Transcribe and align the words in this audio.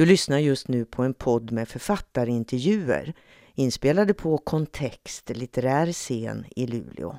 Du 0.00 0.06
lyssnar 0.06 0.38
just 0.38 0.68
nu 0.68 0.84
på 0.84 1.02
en 1.02 1.14
podd 1.14 1.52
med 1.52 1.68
författarintervjuer 1.68 3.14
inspelade 3.54 4.14
på 4.14 4.38
Kontext 4.38 5.30
litterär 5.30 5.92
scen 5.92 6.44
i 6.56 6.66
Luleå. 6.66 7.18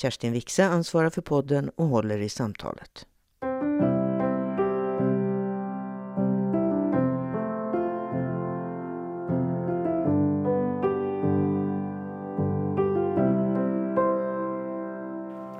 Kerstin 0.00 0.32
Wixe 0.32 0.64
ansvarar 0.64 1.10
för 1.10 1.22
podden 1.22 1.70
och 1.76 1.86
håller 1.86 2.18
i 2.18 2.28
samtalet. 2.28 3.06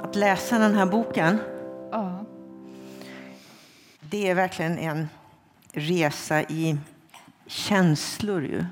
Att 0.02 0.16
läsa 0.16 0.58
den 0.58 0.74
här 0.74 0.86
boken, 0.86 1.38
Ja. 1.90 2.24
det 4.00 4.28
är 4.28 4.34
verkligen 4.34 4.78
en 4.78 5.08
resa 5.72 6.42
i 6.42 6.78
känslor. 7.46 8.44
Ju. 8.44 8.64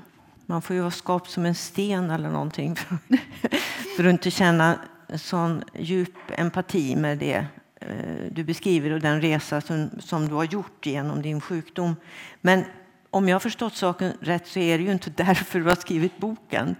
Man 0.45 0.61
får 0.61 0.75
ju 0.75 0.81
vara 0.81 0.91
skapt 0.91 1.29
som 1.29 1.45
en 1.45 1.55
sten 1.55 2.09
eller 2.09 2.29
någonting 2.29 2.75
för, 2.75 2.97
för 3.97 4.03
att 4.03 4.11
inte 4.11 4.31
känna 4.31 4.79
sån 5.15 5.63
djup 5.73 6.15
empati 6.29 6.95
med 6.95 7.17
det 7.17 7.45
eh, 7.81 8.31
du 8.31 8.43
beskriver 8.43 8.91
och 8.91 8.99
den 8.99 9.21
resa 9.21 9.61
som, 9.61 9.89
som 9.99 10.27
du 10.27 10.33
har 10.33 10.43
gjort 10.43 10.85
genom 10.85 11.21
din 11.21 11.41
sjukdom. 11.41 11.95
Men 12.41 12.63
om 13.09 13.29
jag 13.29 13.35
har 13.35 13.39
förstått 13.39 13.75
saken 13.75 14.13
rätt 14.21 14.47
så 14.47 14.59
är 14.59 14.77
det 14.77 14.83
ju 14.83 14.91
inte 14.91 15.09
därför 15.15 15.59
du 15.59 15.65
har 15.65 15.75
skrivit 15.75 16.17
boken, 16.17 16.75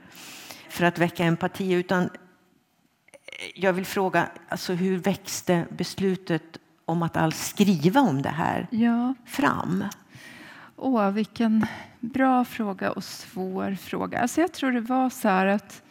för 0.70 0.86
att 0.86 0.99
väcka 0.99 1.24
empati, 1.24 1.72
utan 1.72 2.10
jag 3.55 3.74
vill 3.74 3.86
fråga, 3.86 4.30
alltså, 4.49 4.74
hur 4.74 4.98
växte 4.98 5.66
beslutet 5.70 6.58
om 6.86 7.04
att 7.04 7.18
alls 7.18 7.48
skriva 7.48 8.02
om 8.02 8.22
det 8.22 8.30
här 8.30 8.68
ja. 8.72 9.13
fram? 9.26 9.84
Åh, 10.82 11.12
vilken 11.12 11.66
bra 12.00 12.46
fråga 12.46 12.92
och 12.92 13.04
svår 13.04 13.76
fråga. 13.76 14.20
Alltså 14.20 14.42
jag 14.42 14.52
tror 14.52 14.72
det 14.72 14.82
var 14.82 15.10
så 15.10 15.27
här 15.27 15.46
att 15.46 15.82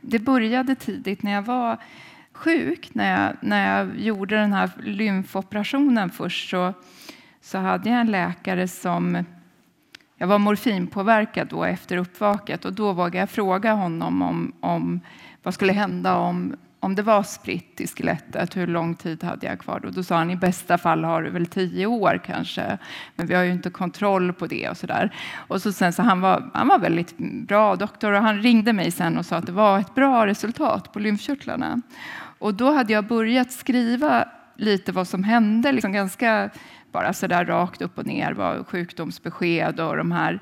det 0.00 0.18
började 0.18 0.74
tidigt 0.74 1.22
när 1.22 1.32
jag 1.32 1.42
var 1.42 1.76
sjuk. 2.32 2.94
När 2.94 3.20
jag, 3.20 3.36
när 3.40 3.76
jag 3.76 4.00
gjorde 4.00 4.36
den 4.36 4.52
här 4.52 4.70
lymfoperationen 4.78 6.10
först 6.10 6.50
så, 6.50 6.72
så 7.40 7.58
hade 7.58 7.90
jag 7.90 8.00
en 8.00 8.10
läkare 8.10 8.68
som... 8.68 9.24
Jag 10.16 10.26
var 10.26 10.38
morfinpåverkad 10.38 11.48
då 11.48 11.64
efter 11.64 11.96
uppvaket 11.96 12.64
och 12.64 12.72
då 12.72 12.92
vågade 12.92 13.18
jag 13.18 13.30
fråga 13.30 13.72
honom 13.72 14.22
om, 14.22 14.52
om 14.60 15.00
vad 15.42 15.54
skulle 15.54 15.72
hända 15.72 16.16
om, 16.16 16.56
om 16.80 16.94
det 16.94 17.02
var 17.02 17.22
spritt 17.22 17.80
i 17.80 17.86
skelettet, 17.86 18.56
hur 18.56 18.66
lång 18.66 18.94
tid 18.94 19.24
hade 19.24 19.46
jag 19.46 19.58
kvar? 19.58 19.80
då? 19.80 19.90
då 19.90 20.02
sa 20.02 20.16
han 20.16 20.30
i 20.30 20.36
bästa 20.36 20.78
fall 20.78 21.04
har 21.04 21.22
du 21.22 21.30
väl 21.30 21.46
tio 21.46 21.86
år 21.86 22.20
kanske, 22.26 22.78
men 23.16 23.26
vi 23.26 23.34
har 23.34 23.42
ju 23.42 23.52
inte 23.52 23.70
kontroll 23.70 24.32
på 24.32 24.46
det 24.46 24.68
och 24.68 24.76
så 24.76 24.86
där. 24.86 25.14
Och 25.48 25.62
så 25.62 25.72
sen 25.72 25.92
så 25.92 26.02
han 26.02 26.20
var, 26.20 26.50
han 26.54 26.68
var 26.68 26.78
väldigt 26.78 27.18
bra 27.18 27.76
doktor 27.76 28.12
och 28.12 28.22
han 28.22 28.42
ringde 28.42 28.72
mig 28.72 28.90
sen 28.90 29.18
och 29.18 29.26
sa 29.26 29.36
att 29.36 29.46
det 29.46 29.52
var 29.52 29.78
ett 29.78 29.94
bra 29.94 30.26
resultat 30.26 30.92
på 30.92 30.98
lymfkörtlarna. 30.98 31.82
Och 32.38 32.54
då 32.54 32.72
hade 32.72 32.92
jag 32.92 33.06
börjat 33.06 33.52
skriva 33.52 34.28
lite 34.56 34.92
vad 34.92 35.08
som 35.08 35.24
hände, 35.24 35.72
liksom 35.72 35.92
ganska 35.92 36.50
bara 36.92 37.12
så 37.12 37.26
där 37.26 37.44
rakt 37.44 37.82
upp 37.82 37.98
och 37.98 38.06
ner, 38.06 38.32
vad 38.32 38.66
sjukdomsbesked 38.66 39.80
och 39.80 39.96
de 39.96 40.12
här 40.12 40.40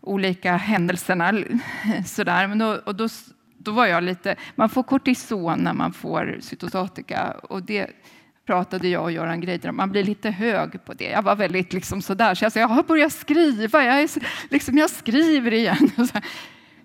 olika 0.00 0.56
händelserna. 0.56 1.32
Så 2.06 2.24
där. 2.24 2.46
Men 2.46 2.58
då, 2.58 2.78
och 2.84 2.94
då 2.94 3.08
då 3.64 3.72
var 3.72 3.86
jag 3.86 4.04
lite, 4.04 4.36
man 4.54 4.68
får 4.68 4.82
kortison 4.82 5.58
när 5.58 5.72
man 5.72 5.92
får 5.92 6.36
cytostatika 6.40 7.30
och 7.30 7.62
det 7.62 7.90
pratade 8.46 8.88
jag 8.88 9.02
och 9.02 9.12
Göran 9.12 9.40
Greider 9.40 9.68
om. 9.68 9.76
Man 9.76 9.90
blir 9.90 10.04
lite 10.04 10.30
hög 10.30 10.84
på 10.84 10.92
det. 10.94 11.10
Jag 11.10 11.22
var 11.22 11.36
väldigt 11.36 11.72
liksom 11.72 12.02
sådär, 12.02 12.34
så 12.34 12.44
jag 12.44 12.52
sa 12.52 12.60
jag 12.60 12.68
har 12.68 12.82
börjat 12.82 13.12
skriva, 13.12 13.84
jag, 13.84 14.02
är, 14.02 14.10
liksom, 14.50 14.78
jag 14.78 14.90
skriver 14.90 15.52
igen. 15.52 15.90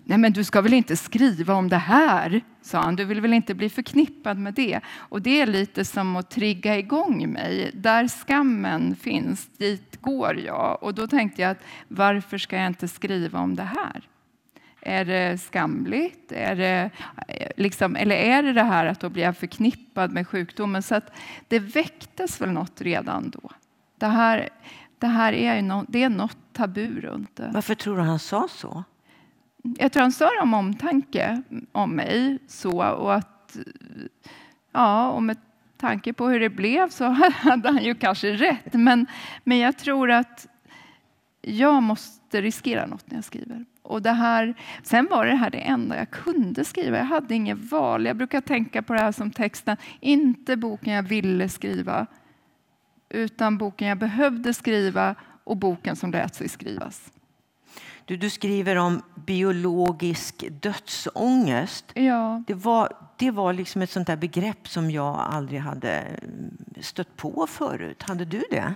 Nej, 0.04 0.18
men 0.18 0.32
du 0.32 0.44
ska 0.44 0.60
väl 0.60 0.72
inte 0.72 0.96
skriva 0.96 1.54
om 1.54 1.68
det 1.68 1.76
här, 1.76 2.40
sa 2.62 2.80
han. 2.80 2.96
Du 2.96 3.04
vill 3.04 3.20
väl 3.20 3.32
inte 3.32 3.54
bli 3.54 3.70
förknippad 3.70 4.38
med 4.38 4.54
det? 4.54 4.80
Och 4.96 5.22
det 5.22 5.40
är 5.40 5.46
lite 5.46 5.84
som 5.84 6.16
att 6.16 6.30
trigga 6.30 6.78
igång 6.78 7.32
mig. 7.32 7.70
Där 7.74 8.08
skammen 8.08 8.96
finns, 8.96 9.46
dit 9.46 10.00
går 10.00 10.40
jag. 10.40 10.82
Och 10.82 10.94
då 10.94 11.06
tänkte 11.06 11.42
jag 11.42 11.50
att 11.50 11.62
varför 11.88 12.38
ska 12.38 12.56
jag 12.56 12.66
inte 12.66 12.88
skriva 12.88 13.38
om 13.38 13.56
det 13.56 13.62
här? 13.62 14.08
Är 14.82 15.04
det 15.04 15.38
skamligt? 15.38 16.32
Är 16.32 16.56
det, 16.56 16.90
liksom, 17.56 17.96
eller 17.96 18.16
är 18.16 18.42
det 18.42 18.52
det 18.52 18.62
här 18.62 18.86
att 18.86 19.00
då 19.00 19.08
blir 19.08 19.22
jag 19.22 19.36
förknippad 19.36 20.12
med 20.12 20.28
sjukdomen? 20.28 20.82
Så 20.82 20.94
att 20.94 21.12
det 21.48 21.58
väcktes 21.58 22.40
väl 22.40 22.50
något 22.50 22.80
redan 22.80 23.30
då. 23.30 23.50
Det 23.98 24.06
här, 24.06 24.48
det 24.98 25.06
här 25.06 25.32
är, 25.32 25.56
ju 25.56 25.62
no, 25.62 25.84
det 25.88 26.02
är 26.02 26.08
något 26.08 26.38
tabu 26.52 27.00
runt 27.00 27.36
det. 27.36 27.50
Varför 27.54 27.74
tror 27.74 27.96
du 27.96 28.02
han 28.02 28.18
sa 28.18 28.48
så? 28.50 28.84
Jag 29.62 29.92
tror 29.92 30.02
han 30.02 30.12
sa 30.12 30.24
det 30.24 30.40
om 30.42 30.54
omtanke 30.54 31.42
om 31.72 31.90
mig. 31.90 32.38
Så, 32.48 32.82
och 32.82 33.14
att, 33.14 33.56
ja, 34.72 35.10
och 35.10 35.22
med 35.22 35.36
tanke 35.76 36.12
på 36.12 36.28
hur 36.28 36.40
det 36.40 36.50
blev 36.50 36.88
så 36.88 37.04
hade 37.32 37.68
han 37.68 37.84
ju 37.84 37.94
kanske 37.94 38.32
rätt. 38.32 38.72
Men, 38.72 39.06
men 39.44 39.58
jag 39.58 39.78
tror 39.78 40.10
att 40.10 40.46
jag 41.40 41.82
måste 41.82 42.40
riskera 42.40 42.86
något 42.86 43.10
när 43.10 43.16
jag 43.16 43.24
skriver. 43.24 43.64
Och 43.82 44.02
det 44.02 44.12
här, 44.12 44.54
sen 44.82 45.08
var 45.10 45.26
det 45.26 45.34
här 45.34 45.50
det 45.50 45.58
enda 45.58 45.96
jag 45.96 46.10
kunde 46.10 46.64
skriva. 46.64 46.98
Jag 46.98 47.04
hade 47.04 47.34
inget 47.34 47.70
val. 47.70 48.06
Jag 48.06 48.16
brukar 48.16 48.40
tänka 48.40 48.82
på 48.82 48.92
det 48.92 49.00
här 49.00 49.12
som 49.12 49.30
texten, 49.30 49.76
inte 50.00 50.56
boken 50.56 50.92
jag 50.92 51.02
ville 51.02 51.48
skriva, 51.48 52.06
utan 53.08 53.58
boken 53.58 53.88
jag 53.88 53.98
behövde 53.98 54.54
skriva 54.54 55.14
och 55.44 55.56
boken 55.56 55.96
som 55.96 56.10
lät 56.10 56.34
sig 56.34 56.48
skrivas. 56.48 57.12
Du, 58.04 58.16
du 58.16 58.30
skriver 58.30 58.76
om 58.76 59.02
biologisk 59.14 60.44
dödsångest. 60.62 61.84
Ja. 61.94 62.42
Det 62.46 62.54
var, 62.54 62.92
det 63.16 63.30
var 63.30 63.52
liksom 63.52 63.82
ett 63.82 63.90
sånt 63.90 64.06
där 64.06 64.16
begrepp 64.16 64.68
som 64.68 64.90
jag 64.90 65.16
aldrig 65.16 65.60
hade 65.60 66.20
stött 66.80 67.16
på 67.16 67.46
förut. 67.46 68.02
Hade 68.02 68.24
du 68.24 68.42
det? 68.50 68.74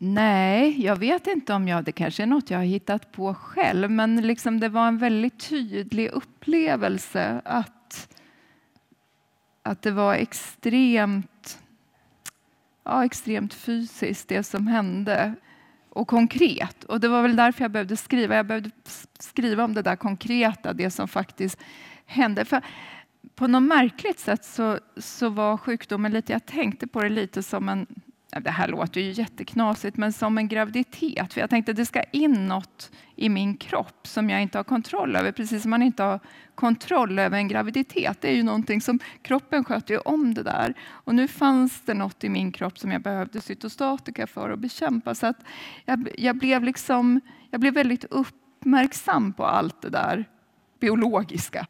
Nej, 0.00 0.84
jag 0.84 0.96
vet 0.96 1.26
inte 1.26 1.54
om 1.54 1.68
jag, 1.68 1.84
det 1.84 1.92
kanske 1.92 2.22
är 2.22 2.26
något 2.26 2.50
jag 2.50 2.58
har 2.58 2.64
hittat 2.64 3.12
på 3.12 3.34
själv, 3.34 3.90
men 3.90 4.16
liksom 4.16 4.60
det 4.60 4.68
var 4.68 4.88
en 4.88 4.98
väldigt 4.98 5.48
tydlig 5.48 6.08
upplevelse 6.08 7.40
att, 7.44 8.16
att 9.62 9.82
det 9.82 9.90
var 9.90 10.14
extremt, 10.14 11.58
ja, 12.84 13.04
extremt 13.04 13.54
fysiskt 13.54 14.28
det 14.28 14.42
som 14.42 14.66
hände 14.66 15.34
och 15.90 16.08
konkret. 16.08 16.84
Och 16.84 17.00
det 17.00 17.08
var 17.08 17.22
väl 17.22 17.36
därför 17.36 17.64
jag 17.64 17.70
behövde 17.70 17.96
skriva. 17.96 18.36
Jag 18.36 18.46
behövde 18.46 18.70
skriva 19.18 19.64
om 19.64 19.74
det 19.74 19.82
där 19.82 19.96
konkreta, 19.96 20.72
det 20.72 20.90
som 20.90 21.08
faktiskt 21.08 21.58
hände. 22.06 22.44
För 22.44 22.62
på 23.34 23.46
något 23.46 23.62
märkligt 23.62 24.18
sätt 24.18 24.44
så, 24.44 24.78
så 24.96 25.28
var 25.28 25.56
sjukdomen 25.56 26.12
lite, 26.12 26.32
jag 26.32 26.46
tänkte 26.46 26.86
på 26.86 27.02
det 27.02 27.08
lite 27.08 27.42
som 27.42 27.68
en 27.68 27.86
det 28.40 28.50
här 28.50 28.68
låter 28.68 29.00
ju 29.00 29.12
jätteknasigt, 29.12 29.96
men 29.96 30.12
som 30.12 30.38
en 30.38 30.48
graviditet. 30.48 31.32
För 31.32 31.40
jag 31.40 31.50
tänkte 31.50 31.70
att 31.70 31.76
det 31.76 31.86
ska 31.86 32.02
in 32.02 32.48
något 32.48 32.90
i 33.16 33.28
min 33.28 33.56
kropp 33.56 34.06
som 34.06 34.30
jag 34.30 34.42
inte 34.42 34.58
har 34.58 34.64
kontroll 34.64 35.16
över. 35.16 35.32
Precis 35.32 35.62
som 35.62 35.70
man 35.70 35.82
inte 35.82 36.02
har 36.02 36.20
kontroll 36.54 37.18
över 37.18 37.38
en 37.38 37.48
graviditet. 37.48 38.20
Det 38.20 38.28
är 38.28 38.34
ju 38.34 38.42
någonting 38.42 38.80
som 38.80 38.98
kroppen 39.22 39.64
sköter 39.64 39.94
ju 39.94 40.00
om 40.00 40.34
det 40.34 40.42
där. 40.42 40.74
Och 40.88 41.14
nu 41.14 41.28
fanns 41.28 41.80
det 41.80 41.94
något 41.94 42.24
i 42.24 42.28
min 42.28 42.52
kropp 42.52 42.78
som 42.78 42.92
jag 42.92 43.02
behövde 43.02 43.40
cytostatika 43.40 44.26
för 44.26 44.50
att 44.50 44.58
bekämpa. 44.58 45.14
Så 45.14 45.26
att 45.26 45.38
jag, 45.84 46.08
jag, 46.18 46.36
blev 46.36 46.64
liksom, 46.64 47.20
jag 47.50 47.60
blev 47.60 47.74
väldigt 47.74 48.04
uppmärksam 48.04 49.32
på 49.32 49.46
allt 49.46 49.82
det 49.82 49.90
där 49.90 50.24
biologiska. 50.80 51.66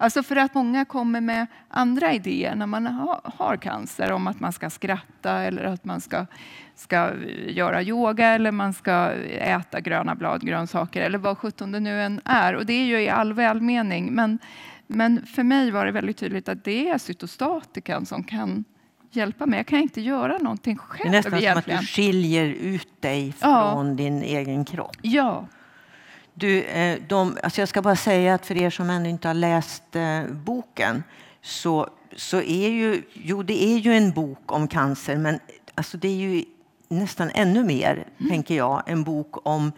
Alltså 0.00 0.22
för 0.22 0.36
att 0.36 0.54
många 0.54 0.84
kommer 0.84 1.20
med 1.20 1.46
andra 1.68 2.12
idéer 2.12 2.54
när 2.54 2.66
man 2.66 2.86
har 3.24 3.56
cancer 3.56 4.12
om 4.12 4.26
att 4.26 4.40
man 4.40 4.52
ska 4.52 4.70
skratta 4.70 5.32
eller 5.32 5.64
att 5.64 5.84
man 5.84 6.00
ska, 6.00 6.26
ska 6.74 7.12
göra 7.46 7.82
yoga 7.82 8.28
eller 8.28 8.52
man 8.52 8.72
ska 8.72 9.12
äta 9.30 9.80
gröna 9.80 10.14
bladgrönsaker 10.14 11.02
eller 11.02 11.18
vad 11.18 11.38
sjutton 11.38 11.72
det 11.72 11.80
nu 11.80 12.02
än 12.02 12.20
är. 12.24 12.54
Och 12.54 12.66
det 12.66 12.72
är 12.72 12.84
ju 12.84 13.00
i 13.00 13.08
all 13.08 13.32
välmening. 13.32 14.12
Men, 14.12 14.38
men 14.86 15.26
för 15.26 15.42
mig 15.42 15.70
var 15.70 15.86
det 15.86 15.92
väldigt 15.92 16.16
tydligt 16.16 16.48
att 16.48 16.64
det 16.64 16.88
är 16.88 16.98
cytostatikan 16.98 18.06
som 18.06 18.24
kan 18.24 18.64
hjälpa 19.10 19.46
mig. 19.46 19.58
Jag 19.58 19.66
kan 19.66 19.78
inte 19.78 20.00
göra 20.00 20.38
någonting 20.38 20.76
själv. 20.76 21.10
Det 21.10 21.16
är 21.16 21.22
nästan 21.22 21.38
egentligen. 21.38 21.62
som 21.64 21.74
att 21.74 21.80
du 21.80 22.02
skiljer 22.02 22.46
ut 22.46 23.02
dig 23.02 23.32
från 23.32 23.88
ja. 23.88 23.94
din 23.96 24.22
egen 24.22 24.64
kropp. 24.64 24.96
Ja. 25.02 25.46
Du, 26.38 26.62
eh, 26.62 26.98
de, 27.08 27.36
alltså 27.42 27.60
jag 27.60 27.68
ska 27.68 27.82
bara 27.82 27.96
säga 27.96 28.34
att 28.34 28.46
för 28.46 28.56
er 28.56 28.70
som 28.70 28.90
ännu 28.90 29.08
inte 29.08 29.28
har 29.28 29.34
läst 29.34 29.96
eh, 29.96 30.22
boken 30.26 31.02
så, 31.42 31.88
så 32.16 32.36
är 32.36 32.68
ju, 32.68 33.02
jo, 33.12 33.42
det 33.42 33.64
är 33.64 33.78
ju 33.78 33.92
en 33.92 34.12
bok 34.12 34.52
om 34.52 34.68
cancer 34.68 35.16
men 35.16 35.40
alltså 35.74 35.96
det 35.96 36.08
är 36.08 36.16
ju 36.16 36.44
nästan 36.88 37.30
ännu 37.34 37.64
mer, 37.64 38.06
mm. 38.18 38.30
tänker 38.30 38.56
jag, 38.56 38.82
en 38.86 39.04
bok 39.04 39.46
om 39.46 39.72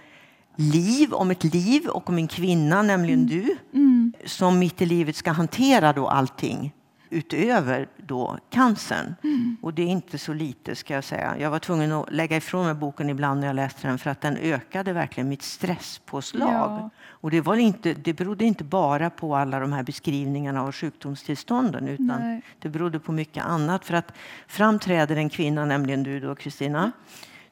liv, 0.57 1.13
om 1.13 1.31
ett 1.31 1.45
liv 1.45 1.87
och 1.87 2.09
om 2.09 2.19
en 2.19 2.29
kvinna, 2.29 2.83
nämligen 2.83 3.21
mm. 3.21 3.29
du, 3.29 3.57
mm. 3.75 4.13
som 4.25 4.59
mitt 4.59 4.83
i 4.83 4.87
livet 4.87 5.17
ska 5.17 5.31
hantera 5.31 5.93
då 5.93 6.09
allting 6.09 6.73
utöver 7.11 7.89
då 7.97 8.39
cancern. 8.51 9.15
Mm. 9.23 9.57
Och 9.63 9.75
det 9.75 9.83
är 9.83 9.87
inte 9.87 10.19
så 10.19 10.33
lite 10.33 10.77
ska 10.77 10.95
jag 10.95 11.05
säga. 11.05 11.39
Jag 11.39 11.51
var 11.51 11.59
tvungen 11.59 11.93
att 11.93 12.13
lägga 12.13 12.37
ifrån 12.37 12.67
mig 12.67 12.75
boken 12.75 13.11
ibland 13.11 13.41
när 13.41 13.47
jag 13.47 13.57
läste 13.57 13.89
den 13.89 13.99
för 13.99 14.11
att 14.11 14.21
den 14.21 14.37
ökade 14.37 14.93
verkligen 14.93 15.29
mitt 15.29 15.43
stresspåslag. 15.43 16.49
Ja. 16.49 16.91
Och 17.07 17.31
det, 17.31 17.41
var 17.41 17.57
inte, 17.57 17.95
det 17.95 18.13
berodde 18.13 18.45
inte 18.45 18.65
bara 18.65 19.11
på 19.11 19.37
alla 19.37 19.61
de 19.61 19.73
här 19.73 19.83
beskrivningarna 19.83 20.63
av 20.63 20.73
sjukdomstillstånden 20.73 21.89
utan 21.89 22.21
Nej. 22.21 22.43
det 22.59 22.69
berodde 22.69 22.99
på 22.99 23.13
mycket 23.13 23.45
annat. 23.45 23.85
För 23.85 23.95
att 23.95 24.13
framträder 24.47 25.17
en 25.17 25.29
kvinna, 25.29 25.65
nämligen 25.65 26.03
du 26.03 26.21
då 26.21 26.35
Kristina, 26.35 26.93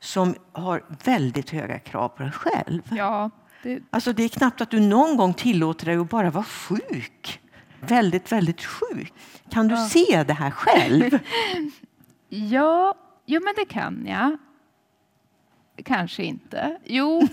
som 0.01 0.35
har 0.53 0.83
väldigt 1.05 1.51
höga 1.51 1.79
krav 1.79 2.09
på 2.09 2.23
dig 2.23 2.33
själv. 2.33 2.83
Ja, 2.91 3.31
det... 3.63 3.83
Alltså 3.91 4.13
det 4.13 4.23
är 4.23 4.29
knappt 4.29 4.61
att 4.61 4.71
du 4.71 4.81
någon 4.81 5.17
gång 5.17 5.35
tillåter 5.35 5.87
dig 5.87 5.97
att 5.97 6.11
bara 6.11 6.31
vara 6.31 6.45
sjuk. 6.45 7.41
Väldigt, 7.81 8.33
väldigt 8.33 8.65
sjuk. 8.65 9.13
Kan 9.51 9.69
du 9.69 9.75
ja. 9.75 9.89
se 9.89 10.25
det 10.25 10.33
här 10.33 10.51
själv? 10.51 11.19
ja, 12.29 12.95
jo, 13.27 13.41
men 13.45 13.55
det 13.57 13.65
kan 13.65 14.07
jag. 14.07 14.39
Kanske 15.85 16.23
inte. 16.23 16.79
Jo. 16.85 17.29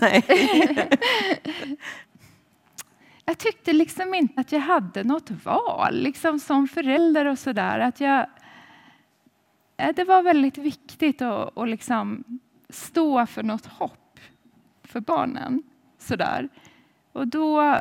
jag 3.24 3.38
tyckte 3.38 3.72
liksom 3.72 4.14
inte 4.14 4.40
att 4.40 4.52
jag 4.52 4.60
hade 4.60 5.04
något 5.04 5.30
val 5.30 5.94
liksom 5.94 6.38
som 6.38 6.68
förälder 6.68 7.24
och 7.24 7.38
sådär. 7.38 7.78
Att 7.78 8.00
jag, 8.00 8.26
det 9.76 10.04
var 10.04 10.22
väldigt 10.22 10.58
viktigt 10.58 11.22
att, 11.22 11.58
att 11.58 11.68
liksom 11.68 12.24
stå 12.68 13.26
för 13.26 13.42
något 13.42 13.66
hopp 13.66 14.20
för 14.84 15.00
barnen. 15.00 15.62
Sådär. 15.98 16.48
Och 17.12 17.28
då, 17.28 17.80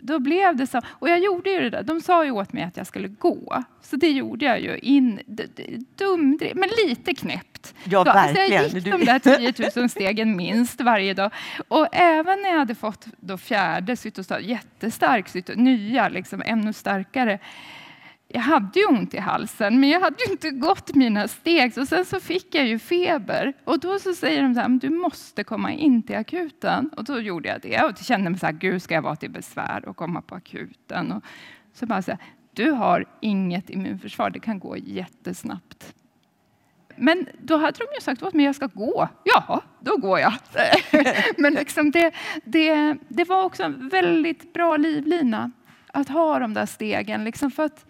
då 0.00 0.18
blev 0.18 0.56
det 0.56 0.66
så. 0.66 0.80
Och 0.86 1.08
jag 1.08 1.18
gjorde 1.18 1.50
ju 1.50 1.60
det 1.60 1.70
där. 1.70 1.82
De 1.82 2.00
sa 2.00 2.24
ju 2.24 2.30
åt 2.30 2.52
mig 2.52 2.62
att 2.62 2.76
jag 2.76 2.86
skulle 2.86 3.08
gå. 3.08 3.62
Så 3.82 3.96
det 3.96 4.10
gjorde 4.10 4.44
jag 4.44 4.60
ju. 4.60 4.78
In, 4.78 5.20
dum, 5.96 6.38
men 6.54 6.68
lite 6.86 7.14
knäppt. 7.14 7.74
Ja, 7.84 8.04
verkligen. 8.04 8.64
Alltså 8.64 8.78
jag 8.78 8.84
gick 8.84 8.98
de 8.98 9.04
där 9.04 9.18
10 9.62 9.80
000 9.80 9.88
stegen 9.88 10.36
minst 10.36 10.80
varje 10.80 11.14
dag. 11.14 11.30
Och 11.68 11.88
även 11.92 12.42
när 12.42 12.48
jag 12.48 12.58
hade 12.58 12.74
fått 12.74 13.06
då 13.20 13.38
fjärde 13.38 13.96
cytostat, 13.96 14.42
jättestark 14.42 15.28
cytostat, 15.28 15.62
nya, 15.62 16.08
liksom, 16.08 16.42
ännu 16.46 16.72
starkare, 16.72 17.38
jag 18.32 18.40
hade 18.40 18.80
ju 18.80 18.86
ont 18.86 19.14
i 19.14 19.18
halsen, 19.18 19.80
men 19.80 19.88
jag 19.88 20.00
hade 20.00 20.24
ju 20.26 20.32
inte 20.32 20.50
gått 20.50 20.94
mina 20.94 21.28
steg. 21.28 21.74
Så 21.74 21.86
sen 21.86 22.04
så 22.04 22.20
fick 22.20 22.54
jag 22.54 22.66
ju 22.66 22.78
feber. 22.78 23.52
Och 23.64 23.80
då 23.80 23.98
så 23.98 24.14
säger 24.14 24.42
de 24.42 24.54
så 24.54 24.60
här, 24.60 24.68
du 24.68 24.90
måste 24.90 25.44
komma 25.44 25.72
in 25.72 26.02
till 26.02 26.16
akuten. 26.16 26.90
Och 26.96 27.04
då 27.04 27.20
gjorde 27.20 27.48
jag 27.48 27.60
det. 27.60 27.82
Och 27.82 27.96
kände 27.98 28.30
mig 28.30 28.38
så 28.38 28.46
här, 28.46 28.52
gud 28.52 28.82
ska 28.82 28.94
jag 28.94 29.02
vara 29.02 29.16
till 29.16 29.30
besvär 29.30 29.88
och 29.88 29.96
komma 29.96 30.22
på 30.22 30.34
akuten? 30.34 31.12
Och 31.12 31.24
så 31.72 31.86
bara 31.86 32.02
så 32.02 32.10
här, 32.10 32.20
du 32.52 32.70
har 32.70 33.04
inget 33.20 33.70
immunförsvar, 33.70 34.30
det 34.30 34.40
kan 34.40 34.58
gå 34.58 34.76
jättesnabbt. 34.76 35.94
Men 36.96 37.26
då 37.42 37.56
hade 37.56 37.78
de 37.78 37.84
ju 37.94 38.00
sagt 38.00 38.22
åt 38.22 38.34
mig, 38.34 38.46
jag 38.46 38.54
ska 38.54 38.66
gå. 38.66 39.08
Jaha, 39.24 39.60
då 39.80 39.96
går 39.96 40.18
jag. 40.18 40.32
Men 41.36 41.54
liksom 41.54 41.90
det, 41.90 42.14
det, 42.44 42.96
det 43.08 43.24
var 43.24 43.42
också 43.44 43.62
en 43.62 43.88
väldigt 43.88 44.52
bra 44.52 44.76
livlina 44.76 45.50
att 45.86 46.08
ha 46.08 46.38
de 46.38 46.54
där 46.54 46.66
stegen. 46.66 47.24
Liksom 47.24 47.50
för 47.50 47.64
att 47.64 47.86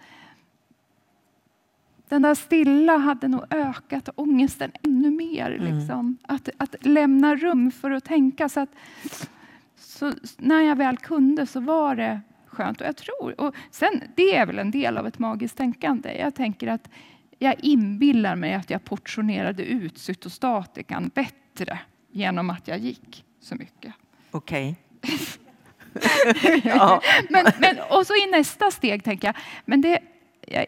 den 2.12 2.22
där 2.22 2.34
stilla 2.34 2.96
hade 2.96 3.28
nog 3.28 3.44
ökat 3.50 4.08
ångesten 4.14 4.72
ännu 4.82 5.10
mer. 5.10 5.50
Mm. 5.50 5.78
Liksom. 5.78 6.18
Att, 6.22 6.48
att 6.56 6.74
lämna 6.80 7.36
rum 7.36 7.70
för 7.70 7.90
att 7.90 8.04
tänka. 8.04 8.48
Så, 8.48 8.60
att, 8.60 8.68
så 9.76 10.12
när 10.38 10.60
jag 10.60 10.76
väl 10.76 10.96
kunde 10.96 11.46
så 11.46 11.60
var 11.60 11.96
det 11.96 12.20
skönt. 12.46 12.80
Och 12.80 12.86
jag 12.86 12.96
tror, 12.96 13.40
och 13.40 13.54
sen, 13.70 14.02
det 14.14 14.36
är 14.36 14.46
väl 14.46 14.58
en 14.58 14.70
del 14.70 14.98
av 14.98 15.06
ett 15.06 15.18
magiskt 15.18 15.56
tänkande. 15.56 16.16
Jag 16.18 16.34
tänker 16.34 16.66
att 16.66 16.88
jag 17.38 17.54
inbillar 17.58 18.36
mig 18.36 18.54
att 18.54 18.70
jag 18.70 18.84
portionerade 18.84 19.64
ut 19.64 19.98
cytostatikan 19.98 21.10
bättre 21.14 21.78
genom 22.10 22.50
att 22.50 22.68
jag 22.68 22.78
gick 22.78 23.24
så 23.40 23.54
mycket. 23.54 23.94
Okej. 24.30 24.76
Okay. 25.94 26.60
ja. 26.64 27.02
men, 27.30 27.46
men, 27.58 27.76
och 27.90 28.06
så 28.06 28.14
i 28.14 28.30
nästa 28.30 28.70
steg 28.70 29.04
tänker 29.04 29.28
jag, 29.28 29.36
men 29.64 29.80
det, 29.80 29.98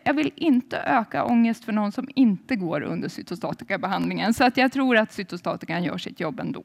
jag 0.04 0.14
vill 0.14 0.32
inte 0.36 0.78
öka 0.78 1.24
ångest 1.24 1.64
för 1.64 1.72
någon 1.72 1.92
som 1.92 2.08
inte 2.14 2.56
går 2.56 2.80
under 2.82 3.08
cytostatikabehandlingen. 3.08 4.34
Så 4.34 4.44
att 4.44 4.56
jag 4.56 4.72
tror 4.72 4.96
att 4.96 5.12
cytostatikan 5.12 5.84
gör 5.84 5.98
sitt 5.98 6.20
jobb 6.20 6.40
ändå. 6.40 6.64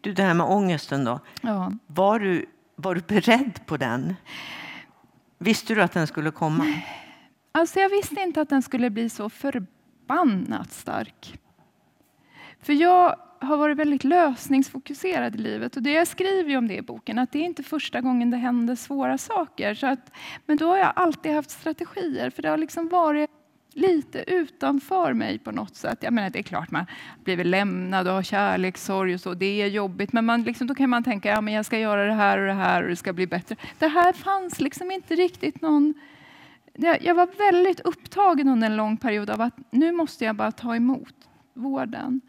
Du, 0.00 0.12
det 0.12 0.22
här 0.22 0.34
med 0.34 0.46
ångesten 0.46 1.04
då. 1.04 1.20
Ja. 1.40 1.72
Var, 1.86 2.18
du, 2.18 2.46
var 2.76 2.94
du 2.94 3.00
beredd 3.00 3.66
på 3.66 3.76
den? 3.76 4.14
Visste 5.38 5.74
du 5.74 5.82
att 5.82 5.92
den 5.92 6.06
skulle 6.06 6.30
komma? 6.30 6.64
Alltså 7.52 7.80
jag 7.80 7.88
visste 7.88 8.20
inte 8.20 8.40
att 8.40 8.48
den 8.48 8.62
skulle 8.62 8.90
bli 8.90 9.10
så 9.10 9.30
förbannat 9.30 10.72
stark. 10.72 11.38
För 12.60 12.72
jag 12.72 13.16
har 13.40 13.56
varit 13.56 13.76
väldigt 13.76 14.04
lösningsfokuserad 14.04 15.34
i 15.34 15.38
livet. 15.38 15.76
Och 15.76 15.82
det 15.82 15.92
jag 15.92 16.06
skriver 16.06 16.56
om 16.56 16.68
det 16.68 16.74
i 16.74 16.82
boken, 16.82 17.18
att 17.18 17.32
det 17.32 17.38
är 17.38 17.44
inte 17.44 17.62
första 17.62 18.00
gången 18.00 18.30
det 18.30 18.36
händer 18.36 18.74
svåra 18.74 19.18
saker. 19.18 19.74
Så 19.74 19.86
att, 19.86 20.12
men 20.46 20.56
då 20.56 20.68
har 20.68 20.78
jag 20.78 20.92
alltid 20.96 21.32
haft 21.32 21.50
strategier, 21.50 22.30
för 22.30 22.42
det 22.42 22.48
har 22.48 22.56
liksom 22.56 22.88
varit 22.88 23.30
lite 23.72 24.24
utanför 24.26 25.12
mig 25.12 25.38
på 25.38 25.50
något 25.50 25.76
sätt. 25.76 25.98
Jag 26.02 26.12
menar, 26.12 26.30
det 26.30 26.38
är 26.38 26.42
klart 26.42 26.70
man 26.70 26.86
blir 27.24 27.44
lämnad 27.44 28.08
och 28.08 28.14
har 28.14 28.22
kärlekssorg 28.22 29.14
och 29.14 29.20
så, 29.20 29.34
det 29.34 29.62
är 29.62 29.66
jobbigt. 29.66 30.12
Men 30.12 30.24
man 30.24 30.42
liksom, 30.42 30.66
då 30.66 30.74
kan 30.74 30.90
man 30.90 31.04
tänka, 31.04 31.28
ja 31.28 31.50
jag 31.50 31.66
ska 31.66 31.78
göra 31.78 32.06
det 32.06 32.14
här 32.14 32.38
och 32.38 32.46
det 32.46 32.52
här 32.52 32.82
och 32.82 32.88
det 32.88 32.96
ska 32.96 33.12
bli 33.12 33.26
bättre. 33.26 33.56
Det 33.78 33.88
här 33.88 34.12
fanns 34.12 34.60
liksom 34.60 34.90
inte 34.90 35.14
riktigt 35.14 35.60
någon 35.60 35.94
jag 37.00 37.14
var 37.14 37.28
väldigt 37.38 37.80
upptagen 37.80 38.48
under 38.48 38.66
en 38.66 38.76
lång 38.76 38.96
period 38.96 39.30
av 39.30 39.40
att 39.40 39.54
nu 39.70 39.92
måste 39.92 40.24
jag 40.24 40.36
bara 40.36 40.52
ta 40.52 40.76
emot 40.76 41.14
vården. 41.54 42.20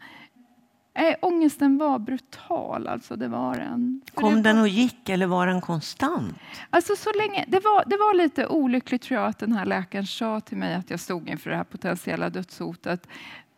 Nej, 0.94 1.16
ångesten 1.22 1.78
var 1.78 1.98
brutal. 1.98 2.88
Alltså, 2.88 3.16
det 3.16 3.28
var 3.28 3.54
den. 3.54 4.00
Kom 4.14 4.34
det 4.34 4.42
den 4.42 4.58
och 4.58 4.68
gick 4.68 5.08
eller 5.08 5.26
var 5.26 5.46
den 5.46 5.60
konstant? 5.60 6.34
Alltså, 6.70 6.96
så 6.96 7.12
länge, 7.12 7.44
det, 7.48 7.60
var, 7.60 7.84
det 7.86 7.96
var 7.96 8.14
lite 8.14 8.46
olyckligt 8.46 9.02
tror 9.02 9.20
jag 9.20 9.28
att 9.28 9.38
den 9.38 9.52
här 9.52 9.64
läkaren 9.64 10.06
sa 10.06 10.40
till 10.40 10.56
mig 10.56 10.74
att 10.74 10.90
jag 10.90 11.00
stod 11.00 11.28
inför 11.28 11.50
det 11.50 11.56
här 11.56 11.64
potentiella 11.64 12.30
dödshotet. 12.30 13.08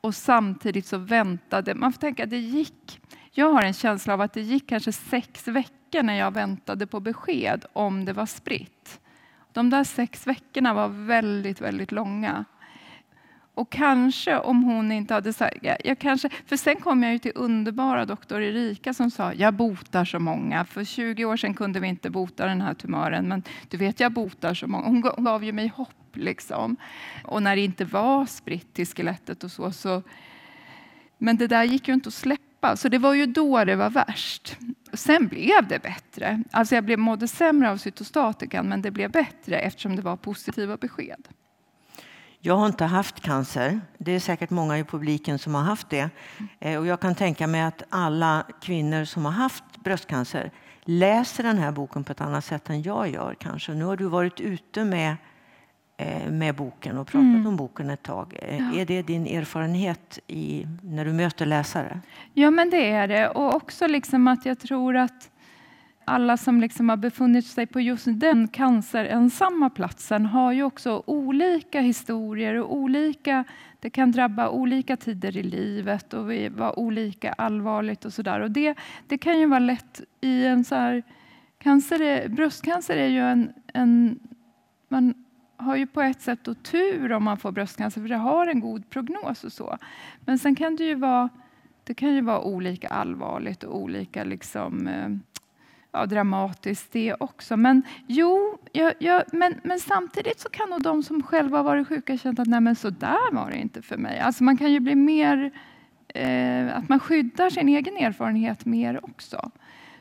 Och 0.00 0.14
samtidigt 0.14 0.86
så 0.86 0.98
väntade, 0.98 1.74
man 1.74 1.92
får 1.92 2.00
tänka 2.00 2.26
det 2.26 2.38
gick, 2.38 3.00
jag 3.30 3.52
har 3.52 3.62
en 3.62 3.74
känsla 3.74 4.14
av 4.14 4.20
att 4.20 4.32
det 4.32 4.42
gick 4.42 4.68
kanske 4.68 4.92
sex 4.92 5.48
veckor 5.48 6.02
när 6.02 6.14
jag 6.14 6.34
väntade 6.34 6.86
på 6.86 7.00
besked 7.00 7.64
om 7.72 8.04
det 8.04 8.12
var 8.12 8.26
spritt. 8.26 9.00
De 9.52 9.70
där 9.70 9.84
sex 9.84 10.26
veckorna 10.26 10.74
var 10.74 10.88
väldigt, 10.88 11.60
väldigt 11.60 11.92
långa. 11.92 12.44
Och 13.54 13.72
kanske 13.72 14.38
om 14.38 14.62
hon 14.64 14.92
inte 14.92 15.14
hade 15.14 15.32
sagt... 15.32 15.56
Jag, 15.62 15.76
jag 15.84 15.98
kanske, 15.98 16.28
för 16.46 16.56
sen 16.56 16.76
kom 16.76 17.02
jag 17.02 17.12
ju 17.12 17.18
till 17.18 17.32
underbara 17.34 18.04
doktor 18.04 18.42
Erika 18.42 18.94
som 18.94 19.10
sa 19.10 19.32
jag 19.32 19.54
botar 19.54 20.04
så 20.04 20.18
många. 20.18 20.64
För 20.64 20.84
20 20.84 21.24
år 21.24 21.36
sedan 21.36 21.54
kunde 21.54 21.80
vi 21.80 21.88
inte 21.88 22.10
bota 22.10 22.46
den 22.46 22.60
här 22.60 22.74
tumören 22.74 23.28
men 23.28 23.42
du 23.68 23.76
vet 23.76 24.00
jag 24.00 24.12
botar 24.12 24.54
så 24.54 24.66
många. 24.66 24.86
Hon 24.86 25.24
gav 25.24 25.44
ju 25.44 25.52
mig 25.52 25.68
hopp. 25.68 25.88
Liksom. 26.14 26.76
Och 27.24 27.42
när 27.42 27.56
det 27.56 27.62
inte 27.62 27.84
var 27.84 28.26
spritt 28.26 28.74
till 28.74 28.86
skelettet 28.86 29.44
och 29.44 29.50
så, 29.50 29.72
så... 29.72 30.02
Men 31.18 31.36
det 31.36 31.46
där 31.46 31.64
gick 31.64 31.88
ju 31.88 31.94
inte 31.94 32.08
att 32.08 32.14
släppa. 32.14 32.76
Så 32.76 32.88
det 32.88 32.98
var 32.98 33.14
ju 33.14 33.26
då 33.26 33.64
det 33.64 33.76
var 33.76 33.90
värst. 33.90 34.56
Sen 34.92 35.28
blev 35.28 35.68
det 35.68 35.82
bättre. 35.82 36.42
Alltså 36.50 36.74
jag 36.74 36.84
blev, 36.84 36.98
mådde 36.98 37.28
sämre 37.28 37.70
av 37.70 37.76
cytostatikan 37.76 38.68
men 38.68 38.82
det 38.82 38.90
blev 38.90 39.10
bättre 39.10 39.58
eftersom 39.58 39.96
det 39.96 40.02
var 40.02 40.16
positiva 40.16 40.76
besked. 40.76 41.28
Jag 42.44 42.56
har 42.56 42.66
inte 42.66 42.84
haft 42.84 43.20
cancer. 43.20 43.80
Det 43.98 44.12
är 44.12 44.20
säkert 44.20 44.50
många 44.50 44.78
i 44.78 44.84
publiken 44.84 45.38
som 45.38 45.54
har 45.54 45.62
haft 45.62 45.90
det. 45.90 46.10
Eh, 46.60 46.78
och 46.78 46.86
jag 46.86 47.00
kan 47.00 47.14
tänka 47.14 47.46
mig 47.46 47.62
att 47.62 47.82
alla 47.88 48.46
kvinnor 48.60 49.04
som 49.04 49.24
har 49.24 49.32
haft 49.32 49.64
bröstcancer 49.84 50.50
läser 50.84 51.42
den 51.42 51.58
här 51.58 51.72
boken 51.72 52.04
på 52.04 52.12
ett 52.12 52.20
annat 52.20 52.44
sätt 52.44 52.70
än 52.70 52.82
jag 52.82 53.10
gör. 53.10 53.34
kanske. 53.38 53.74
Nu 53.74 53.84
har 53.84 53.96
du 53.96 54.04
varit 54.04 54.40
ute 54.40 54.84
med, 54.84 55.16
eh, 55.96 56.30
med 56.30 56.54
boken 56.54 56.98
och 56.98 57.06
pratat 57.06 57.24
mm. 57.24 57.46
om 57.46 57.56
boken 57.56 57.90
ett 57.90 58.02
tag. 58.02 58.38
Eh, 58.42 58.58
ja. 58.58 58.80
Är 58.80 58.86
det 58.86 59.02
din 59.02 59.26
erfarenhet 59.26 60.18
i, 60.26 60.66
när 60.82 61.04
du 61.04 61.12
möter 61.12 61.46
läsare? 61.46 62.00
Ja, 62.34 62.50
men 62.50 62.70
det 62.70 62.90
är 62.90 63.08
det. 63.08 63.28
Och 63.28 63.54
också 63.54 63.86
liksom 63.86 64.28
att 64.28 64.46
jag 64.46 64.58
tror 64.58 64.96
att 64.96 65.30
alla 66.04 66.36
som 66.36 66.60
liksom 66.60 66.88
har 66.88 66.96
befunnit 66.96 67.46
sig 67.46 67.66
på 67.66 67.80
just 67.80 68.06
den 68.10 68.48
cancerensamma 68.48 69.70
platsen 69.70 70.26
har 70.26 70.52
ju 70.52 70.62
också 70.62 71.02
olika 71.06 71.80
historier 71.80 72.54
och 72.54 72.74
olika, 72.74 73.44
det 73.80 73.90
kan 73.90 74.12
drabba 74.12 74.48
olika 74.48 74.96
tider 74.96 75.36
i 75.36 75.42
livet 75.42 76.14
och 76.14 76.24
vara 76.50 76.78
olika 76.78 77.32
allvarligt 77.32 78.04
och 78.04 78.12
sådär. 78.12 78.40
Och 78.40 78.50
det, 78.50 78.74
det 79.06 79.18
kan 79.18 79.38
ju 79.38 79.46
vara 79.46 79.58
lätt 79.58 80.00
i 80.20 80.46
en 80.46 80.64
så 80.64 80.74
här, 80.74 81.02
cancer, 81.58 82.28
bröstcancer 82.28 82.96
är 82.96 83.08
ju 83.08 83.20
en, 83.20 83.52
en 83.74 84.18
man 84.88 85.14
har 85.56 85.76
ju 85.76 85.86
på 85.86 86.02
ett 86.02 86.20
sätt 86.20 86.38
då 86.42 86.54
tur 86.54 87.12
om 87.12 87.24
man 87.24 87.38
får 87.38 87.52
bröstcancer 87.52 88.00
för 88.00 88.08
det 88.08 88.16
har 88.16 88.46
en 88.46 88.60
god 88.60 88.90
prognos 88.90 89.44
och 89.44 89.52
så. 89.52 89.78
Men 90.20 90.38
sen 90.38 90.54
kan 90.54 90.76
det 90.76 90.84
ju 90.84 90.94
vara, 90.94 91.28
det 91.84 91.94
kan 91.94 92.14
ju 92.14 92.20
vara 92.20 92.40
olika 92.40 92.88
allvarligt 92.88 93.62
och 93.62 93.76
olika 93.76 94.24
liksom, 94.24 94.86
eh, 94.86 95.08
ja, 95.92 96.06
dramatiskt 96.06 96.92
det 96.92 97.14
också. 97.20 97.56
Men 97.56 97.82
jo, 98.06 98.58
jag, 98.72 98.94
jag, 98.98 99.22
men, 99.32 99.60
men 99.64 99.80
samtidigt 99.80 100.40
så 100.40 100.48
kan 100.48 100.70
nog 100.70 100.82
de 100.82 101.02
som 101.02 101.22
själva 101.22 101.56
har 101.56 101.64
varit 101.64 101.88
sjuka 101.88 102.18
känna 102.18 102.42
att 102.42 102.48
nej 102.48 102.60
men 102.60 102.76
så 102.76 102.90
där 102.90 103.32
var 103.32 103.50
det 103.50 103.56
inte 103.56 103.82
för 103.82 103.96
mig. 103.96 104.18
Alltså 104.18 104.44
man 104.44 104.56
kan 104.56 104.72
ju 104.72 104.80
bli 104.80 104.94
mer, 104.94 105.50
eh, 106.08 106.76
att 106.76 106.88
man 106.88 107.00
skyddar 107.00 107.50
sin 107.50 107.68
egen 107.68 107.96
erfarenhet 107.96 108.64
mer 108.64 109.04
också. 109.04 109.50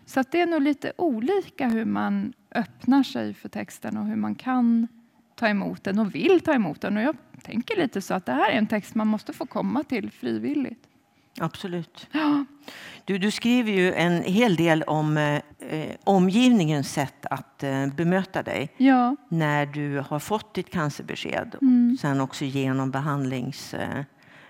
Så 0.06 0.20
att 0.20 0.32
det 0.32 0.42
är 0.42 0.46
nog 0.46 0.62
lite 0.62 0.94
olika 0.98 1.68
hur 1.68 1.86
man 1.86 2.34
öppnar 2.56 3.04
sig 3.04 3.34
för 3.34 3.50
texten 3.50 3.98
och 3.98 4.06
hur 4.06 4.16
man 4.16 4.36
kan 4.36 4.88
ta 5.36 5.48
emot 5.48 5.84
den 5.84 6.00
och 6.00 6.16
vill 6.16 6.40
ta 6.40 6.54
emot 6.54 6.82
den. 6.82 6.98
Och 6.98 7.04
jag 7.04 7.16
tänker 7.44 7.78
lite 7.78 8.02
så 8.02 8.14
att 8.14 8.26
det 8.26 8.32
här 8.32 8.52
är 8.52 8.58
en 8.58 8.68
text 8.68 8.96
man 8.96 9.08
måste 9.08 9.34
få 9.34 9.46
komma 9.46 9.84
till 9.84 10.12
frivilligt. 10.12 10.88
Absolut. 11.40 12.08
Ja. 12.12 12.46
Du, 13.06 13.18
du 13.18 13.32
skriver 13.32 13.72
ju 13.72 13.94
en 13.94 14.24
hel 14.24 14.56
del 14.56 14.84
om 14.84 15.18
eh, 15.72 15.96
omgivningens 16.04 16.94
sätt 16.94 17.26
att 17.26 17.64
eh, 17.64 17.88
bemöta 17.88 18.44
dig 18.44 18.70
Ja. 18.78 19.16
när 19.30 19.66
du 19.66 20.00
har 20.10 20.20
fått 20.20 20.54
ditt 20.54 20.70
cancerbesked 20.72 21.56
Mm. 21.62 21.92
och 21.94 22.00
sen 22.00 22.22
också 22.22 22.46
genom 22.46 22.92
behandlings, 22.92 23.74
eh, 23.74 24.00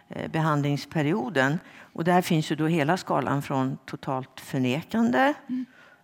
eh, 0.10 0.32
behandlingsperioden. 0.32 1.60
Och 1.94 2.04
där 2.04 2.22
finns 2.22 2.52
ju 2.52 2.56
då 2.56 2.68
hela 2.68 2.98
skalan 2.98 3.42
från 3.42 3.78
totalt 3.86 4.40
förnekande, 4.40 5.34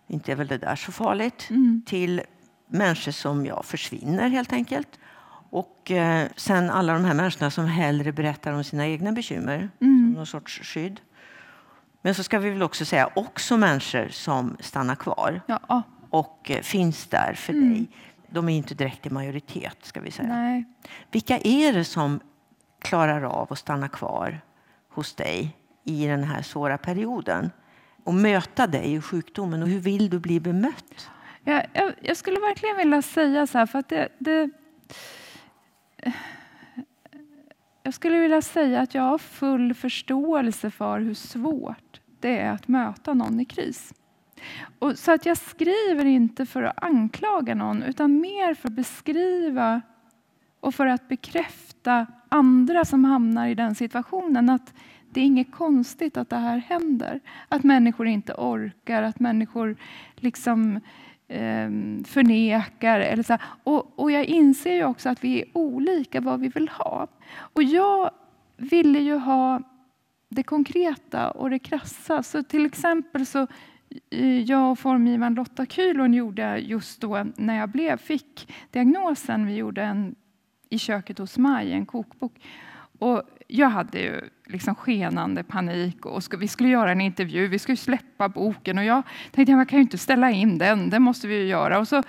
inte 0.08 0.32
är 0.32 0.36
väl 0.36 0.46
det 0.46 0.58
där 0.58 0.76
så 0.76 0.92
farligt, 0.92 1.46
Mm. 1.50 1.82
till 1.86 2.20
människor 2.70 3.12
som 3.12 3.46
ja, 3.46 3.62
försvinner 3.62 4.28
helt 4.28 4.52
enkelt. 4.52 4.88
Och 5.50 5.90
sen 6.36 6.70
alla 6.70 6.92
de 6.92 7.04
här 7.04 7.14
människorna 7.14 7.50
som 7.50 7.66
hellre 7.66 8.12
berättar 8.12 8.52
om 8.52 8.64
sina 8.64 8.86
egna 8.86 9.12
bekymmer 9.12 9.56
Mm. 9.56 9.70
som 9.80 10.12
någon 10.12 10.26
sorts 10.26 10.60
skydd. 10.62 11.00
Men 12.08 12.14
så 12.14 12.22
ska 12.22 12.38
vi 12.38 12.50
väl 12.50 12.62
också 12.62 12.84
säga 12.84 13.10
också 13.14 13.56
människor 13.56 14.08
som 14.08 14.56
stannar 14.60 14.94
kvar 14.94 15.40
Ja. 15.46 15.82
och 16.10 16.50
eh, 16.50 16.60
finns 16.60 17.06
där 17.06 17.34
för 17.34 17.52
Mm. 17.52 17.68
dig. 17.74 17.88
De 18.30 18.48
är 18.48 18.56
inte 18.56 18.74
direkt 18.74 19.06
i 19.06 19.10
majoritet 19.10 19.76
ska 19.82 20.00
vi 20.00 20.10
säga. 20.10 20.28
Nej. 20.28 20.64
Vilka 21.10 21.38
är 21.38 21.72
det 21.72 21.84
som 21.84 22.20
klarar 22.78 23.22
av 23.22 23.52
att 23.52 23.58
stanna 23.58 23.88
kvar 23.88 24.40
hos 24.88 25.14
dig 25.14 25.56
i 25.84 26.06
den 26.06 26.24
här 26.24 26.42
svåra 26.42 26.78
perioden 26.78 27.50
och 28.04 28.14
möta 28.14 28.66
dig 28.66 28.94
i 28.94 29.00
sjukdomen? 29.00 29.62
Och 29.62 29.68
hur 29.68 29.80
vill 29.80 30.10
du 30.10 30.18
bli 30.18 30.40
bemött? 30.40 31.10
Jag, 31.44 31.66
jag, 31.72 31.92
jag 32.02 32.16
skulle 32.16 32.40
verkligen 32.40 32.76
vilja 32.76 33.02
säga 33.02 33.46
så 33.46 33.58
här, 33.58 33.66
för 33.66 33.78
att 33.78 33.88
det, 33.88 34.08
det... 34.18 34.50
Jag 37.82 37.94
skulle 37.94 38.18
vilja 38.18 38.42
säga 38.42 38.80
att 38.80 38.94
jag 38.94 39.02
har 39.02 39.18
full 39.18 39.74
förståelse 39.74 40.70
för 40.70 41.00
hur 41.00 41.14
svårt 41.14 41.78
det 42.20 42.38
är 42.38 42.52
att 42.52 42.68
möta 42.68 43.14
någon 43.14 43.40
i 43.40 43.44
kris. 43.44 43.94
Och 44.78 44.98
så 44.98 45.12
att 45.12 45.26
jag 45.26 45.36
skriver 45.36 46.04
inte 46.04 46.46
för 46.46 46.62
att 46.62 46.84
anklaga 46.84 47.54
någon, 47.54 47.82
utan 47.82 48.20
mer 48.20 48.54
för 48.54 48.68
att 48.68 48.74
beskriva 48.74 49.80
och 50.60 50.74
för 50.74 50.86
att 50.86 51.08
bekräfta 51.08 52.06
andra 52.28 52.84
som 52.84 53.04
hamnar 53.04 53.48
i 53.48 53.54
den 53.54 53.74
situationen 53.74 54.50
att 54.50 54.74
det 55.10 55.20
är 55.20 55.24
inget 55.24 55.52
konstigt 55.52 56.16
att 56.16 56.30
det 56.30 56.36
här 56.36 56.58
händer. 56.58 57.20
Att 57.48 57.64
människor 57.64 58.06
inte 58.06 58.32
orkar, 58.32 59.02
att 59.02 59.20
människor 59.20 59.76
liksom 60.16 60.76
eh, 61.28 61.70
förnekar. 62.04 63.00
Eller 63.00 63.22
så. 63.22 63.38
Och, 63.64 63.98
och 63.98 64.10
jag 64.10 64.24
inser 64.24 64.74
ju 64.74 64.84
också 64.84 65.08
att 65.08 65.24
vi 65.24 65.42
är 65.42 65.48
olika 65.52 66.20
vad 66.20 66.40
vi 66.40 66.48
vill 66.48 66.68
ha. 66.68 67.06
Och 67.36 67.62
jag 67.62 68.10
ville 68.56 68.98
ju 68.98 69.18
ha 69.18 69.62
konkreta 70.42 71.30
och 71.30 71.50
det 71.50 71.58
krassa. 71.58 72.22
Så 72.22 72.42
till 72.42 72.66
exempel 72.66 73.26
så 73.26 73.46
jag 74.44 74.70
och 74.70 74.78
formgivaren 74.78 75.34
Lotta 75.34 75.64
Kühlhorn 75.64 76.14
gjorde 76.14 76.58
just 76.58 77.00
då 77.00 77.26
när 77.36 77.58
jag 77.58 77.68
blev, 77.68 77.96
fick 77.96 78.52
diagnosen, 78.70 79.46
vi 79.46 79.54
gjorde 79.54 79.82
en 79.82 80.14
i 80.70 80.78
köket 80.78 81.18
hos 81.18 81.38
Maj, 81.38 81.72
en 81.72 81.86
kokbok. 81.86 82.32
Och 82.98 83.22
jag 83.46 83.68
hade 83.68 83.98
ju 83.98 84.20
liksom 84.46 84.74
skenande 84.74 85.42
panik 85.42 86.06
och 86.06 86.24
ska, 86.24 86.36
vi 86.36 86.48
skulle 86.48 86.68
göra 86.68 86.92
en 86.92 87.00
intervju, 87.00 87.48
vi 87.48 87.58
skulle 87.58 87.76
släppa 87.76 88.28
boken 88.28 88.78
och 88.78 88.84
jag 88.84 89.02
tänkte 89.30 89.52
att 89.52 89.58
jag 89.58 89.68
kan 89.68 89.78
ju 89.78 89.82
inte 89.82 89.98
ställa 89.98 90.30
in 90.30 90.58
den, 90.58 90.90
det 90.90 90.98
måste 90.98 91.26
vi 91.26 91.34
ju 91.34 91.44
göra. 91.44 91.78
Och 91.78 91.88
så 91.88 92.02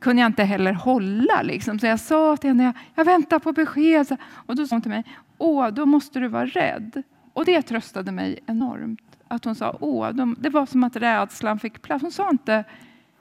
kunde 0.00 0.22
jag 0.22 0.28
inte 0.28 0.44
heller 0.44 0.72
hålla 0.72 1.42
liksom. 1.42 1.78
så 1.78 1.86
jag 1.86 2.00
sa 2.00 2.36
till 2.36 2.50
henne, 2.50 2.64
jag, 2.64 2.74
jag 2.94 3.04
väntar 3.04 3.38
på 3.38 3.52
besked. 3.52 4.16
Och 4.22 4.56
då 4.56 4.66
sa 4.66 4.74
hon 4.74 4.82
till 4.82 4.90
mig, 4.90 5.04
åh, 5.38 5.68
då 5.68 5.86
måste 5.86 6.20
du 6.20 6.28
vara 6.28 6.46
rädd. 6.46 7.02
Och 7.32 7.44
det 7.44 7.62
tröstade 7.62 8.12
mig 8.12 8.38
enormt. 8.46 9.00
Att 9.28 9.44
hon 9.44 9.54
sa, 9.54 9.76
åh, 9.80 10.10
de, 10.10 10.36
det 10.38 10.50
var 10.50 10.66
som 10.66 10.84
att 10.84 10.96
rädslan 10.96 11.58
fick 11.58 11.82
plats. 11.82 12.02
Hon 12.02 12.12
sa 12.12 12.30
inte, 12.30 12.64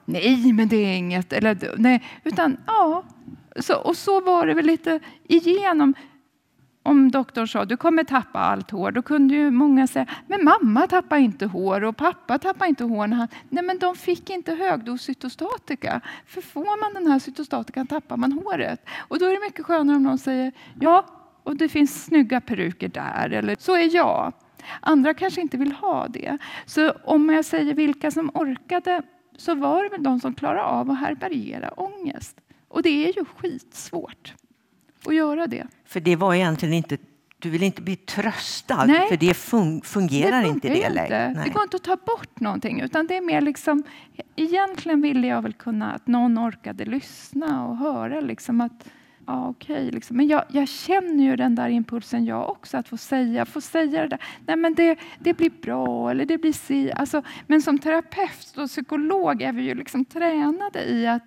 nej, 0.06 0.54
men 0.54 0.68
det 0.68 0.76
är 0.76 0.98
inget, 0.98 1.34
eller 1.34 1.76
nej, 1.78 2.04
utan 2.24 2.58
ja. 2.68 3.04
Så, 3.56 3.76
och 3.76 3.98
så 3.98 4.22
var 4.22 4.48
det 4.48 4.54
väl 4.54 4.66
lite 4.66 5.00
igenom. 5.24 5.94
Om 6.84 7.12
doktorn 7.12 7.48
sa 7.48 7.66
du 7.66 7.78
kommer 7.78 8.04
tappa 8.04 8.40
allt 8.40 8.72
hår, 8.72 8.92
då 8.92 9.02
kunde 9.02 9.34
ju 9.34 9.52
många 9.52 9.88
säga 9.88 10.06
men 10.28 10.44
mamma 10.44 10.88
tappar 10.88 11.18
inte 11.18 11.46
hår 11.46 11.84
och 11.84 11.98
pappa 11.98 12.38
tappar 12.40 12.66
inte 12.66 12.84
hår. 12.84 13.08
När 13.08 13.18
han... 13.18 13.28
Nej, 13.50 13.64
men 13.64 13.80
de 13.80 13.96
fick 13.96 14.30
inte 14.30 14.54
högdos 14.54 15.02
cytostatika. 15.02 16.02
För 16.26 16.42
får 16.42 16.82
man 16.82 16.94
den 16.94 17.12
här 17.12 17.20
cytostatikan 17.20 17.88
tappar 17.88 18.18
man 18.18 18.32
håret. 18.32 18.86
Och 18.98 19.20
då 19.20 19.26
är 19.26 19.34
det 19.34 19.40
mycket 19.46 19.66
skönare 19.66 19.98
om 19.98 20.04
någon 20.04 20.18
säger 20.18 20.52
ja, 20.80 21.06
och 21.44 21.56
det 21.58 21.70
finns 21.70 22.04
snygga 22.06 22.42
peruker 22.42 22.88
där, 22.88 23.30
eller 23.30 23.56
så 23.60 23.76
är 23.76 23.96
jag. 23.96 24.34
Andra 24.80 25.14
kanske 25.14 25.42
inte 25.42 25.58
vill 25.58 25.72
ha 25.72 26.08
det. 26.08 26.38
Så 26.66 26.92
om 27.04 27.30
jag 27.30 27.46
säger 27.46 27.74
vilka 27.74 28.12
som 28.12 28.32
orkade 28.34 29.02
så 29.38 29.56
var 29.56 29.84
det 29.84 29.90
väl 29.90 30.04
de 30.04 30.20
som 30.20 30.34
klarade 30.34 30.64
av 30.64 30.92
att 30.92 31.00
härbärgera 31.00 31.70
ångest. 31.70 32.38
Och 32.68 32.84
det 32.84 32.90
är 33.10 33.18
ju 33.18 33.26
skitsvårt 33.26 34.34
att 35.06 35.16
göra 35.16 35.48
det. 35.48 35.68
För 35.86 36.00
det 36.00 36.16
var 36.16 36.34
egentligen 36.34 36.74
inte, 36.74 36.98
du 37.40 37.50
vill 37.50 37.64
inte 37.64 37.82
bli 37.82 37.96
tröstad, 37.96 38.86
Nej. 38.86 39.10
för 39.10 39.18
det 39.18 39.34
fun- 39.34 39.82
fungerar 39.86 40.44
inte 40.44 40.68
i 40.68 40.72
funkar 40.72 40.90
det 40.90 40.96
läget. 40.96 41.30
inte. 41.30 41.40
Nej. 41.40 41.44
Det 41.48 41.54
går 41.54 41.64
inte 41.64 41.76
att 41.76 41.84
ta 41.84 41.96
bort 41.96 42.40
någonting. 42.40 42.82
Utan 42.82 43.08
det 43.08 43.18
är 43.18 43.22
mer 43.22 43.42
liksom, 43.42 43.84
egentligen 44.36 45.02
ville 45.02 45.28
jag 45.28 45.42
väl 45.42 45.54
kunna 45.54 45.92
att 45.92 46.08
någon 46.08 46.38
orkade 46.40 46.86
lyssna 46.86 47.68
och 47.68 47.78
höra 47.78 48.20
liksom 48.22 48.62
att 48.62 48.90
ja, 49.32 49.48
okej. 49.50 49.92
liksom. 49.92 50.18
Men 50.18 50.28
jag, 50.28 50.44
jag 50.50 50.68
känner 50.68 51.24
ju 51.24 51.36
den 51.36 51.56
där 51.56 51.70
impulsen 51.70 52.26
jag 52.26 52.50
också, 52.50 52.78
att 52.78 52.88
få 52.88 52.98
säga, 52.98 53.46
få 53.46 53.62
säga 53.62 54.02
det 54.02 54.08
där. 54.08 54.20
Nej, 54.46 54.56
men 54.56 54.74
det, 54.74 55.00
det 55.20 55.34
blir 55.34 55.52
bra 55.62 56.12
eller 56.12 56.26
det 56.26 56.38
blir 56.38 56.54
si. 56.54 56.92
Alltså, 56.92 57.22
men 57.48 57.62
som 57.62 57.80
terapeut 57.80 58.58
och 58.58 58.68
psykolog 58.68 59.42
är 59.42 59.52
vi 59.54 59.62
ju 59.64 59.76
liksom 59.76 60.06
tränade 60.06 60.84
i 60.90 61.08
att 61.08 61.26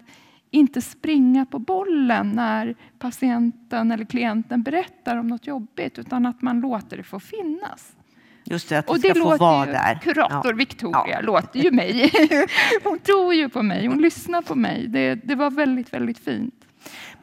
inte 0.51 0.83
springa 0.83 1.47
på 1.47 1.59
bollen 1.59 2.31
när 2.31 2.75
patienten 2.99 3.93
eller 3.93 4.05
klienten 4.05 4.63
berättar 4.63 5.17
om 5.17 5.27
något 5.27 5.47
jobbigt 5.47 5.99
utan 5.99 6.27
att 6.27 6.43
man 6.43 6.61
låter 6.61 6.97
det 6.97 7.03
få 7.03 7.21
finnas. 7.21 7.97
Just 8.45 8.69
det, 8.69 8.79
att 8.79 8.91
Och 8.91 8.95
det 9.01 9.11
ska 9.11 9.15
få 9.15 9.19
låter 9.31 9.39
vara 9.39 9.67
ju, 9.67 9.73
där. 9.73 9.99
kurator 10.03 10.53
Ja. 10.53 10.57
Victoria 10.57 11.05
Ja. 11.09 11.21
låter 11.21 11.61
ju 11.61 11.71
mig. 11.71 12.11
Hon 12.85 12.99
tror 12.99 13.35
ju 13.35 13.49
på 13.49 13.63
mig, 13.63 13.87
hon 13.87 13.99
lyssnar 14.03 14.43
på 14.43 14.55
mig. 14.55 14.87
Det, 14.89 15.15
det 15.15 15.35
var 15.35 15.51
väldigt, 15.51 15.93
väldigt 15.95 16.19
fint. 16.19 16.64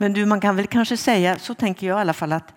Men 0.01 0.13
du, 0.13 0.25
man 0.25 0.39
kan 0.41 0.55
väl 0.55 0.67
kanske 0.67 0.97
säga, 0.97 1.39
så 1.39 1.53
tänker 1.53 1.87
jag 1.87 1.97
i 1.97 2.01
alla 2.01 2.13
fall, 2.13 2.33
att, 2.33 2.53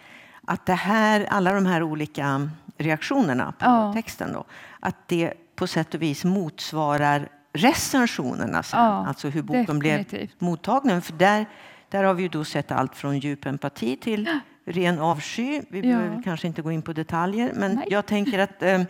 att 0.47 0.67
det 0.67 0.73
här, 0.75 1.27
alla 1.31 1.53
de 1.53 1.67
här 1.67 1.83
olika 1.83 2.51
reaktionerna 2.79 3.53
på 3.59 3.65
Ja. 3.65 3.93
texten, 3.93 4.33
då, 4.33 4.45
att 4.81 4.97
det 5.09 5.33
på 5.57 5.67
sätt 5.67 5.95
och 5.95 6.03
vis 6.03 6.25
motsvarar 6.25 7.29
recensionerna 7.53 8.63
sen, 8.63 8.81
Ja, 8.81 9.07
alltså 9.07 9.29
hur 9.29 9.43
boken 9.43 9.79
blev 9.79 9.99
definitivt. 9.99 10.41
mottagen. 10.41 11.03
För 11.03 11.13
där, 11.13 11.47
där 11.89 12.05
har 12.05 12.15
vi 12.15 12.23
ju 12.23 12.29
då 12.29 12.45
sett 12.45 12.73
allt 12.73 12.97
från 12.97 13.19
djup 13.19 13.47
empati 13.47 13.97
till 13.97 14.29
ren 14.67 14.99
avsky. 14.99 15.63
Vi 15.69 15.81
Ja. 15.81 15.97
behöver 15.99 16.23
kanske 16.23 16.47
inte 16.47 16.63
gå 16.63 16.73
in 16.73 16.83
på 16.83 16.93
detaljer, 16.93 17.53
men 17.55 17.75
Nej. 17.75 17.87
jag 17.91 18.07
tänker 18.07 18.39
att 18.39 18.63
eh, 18.63 18.81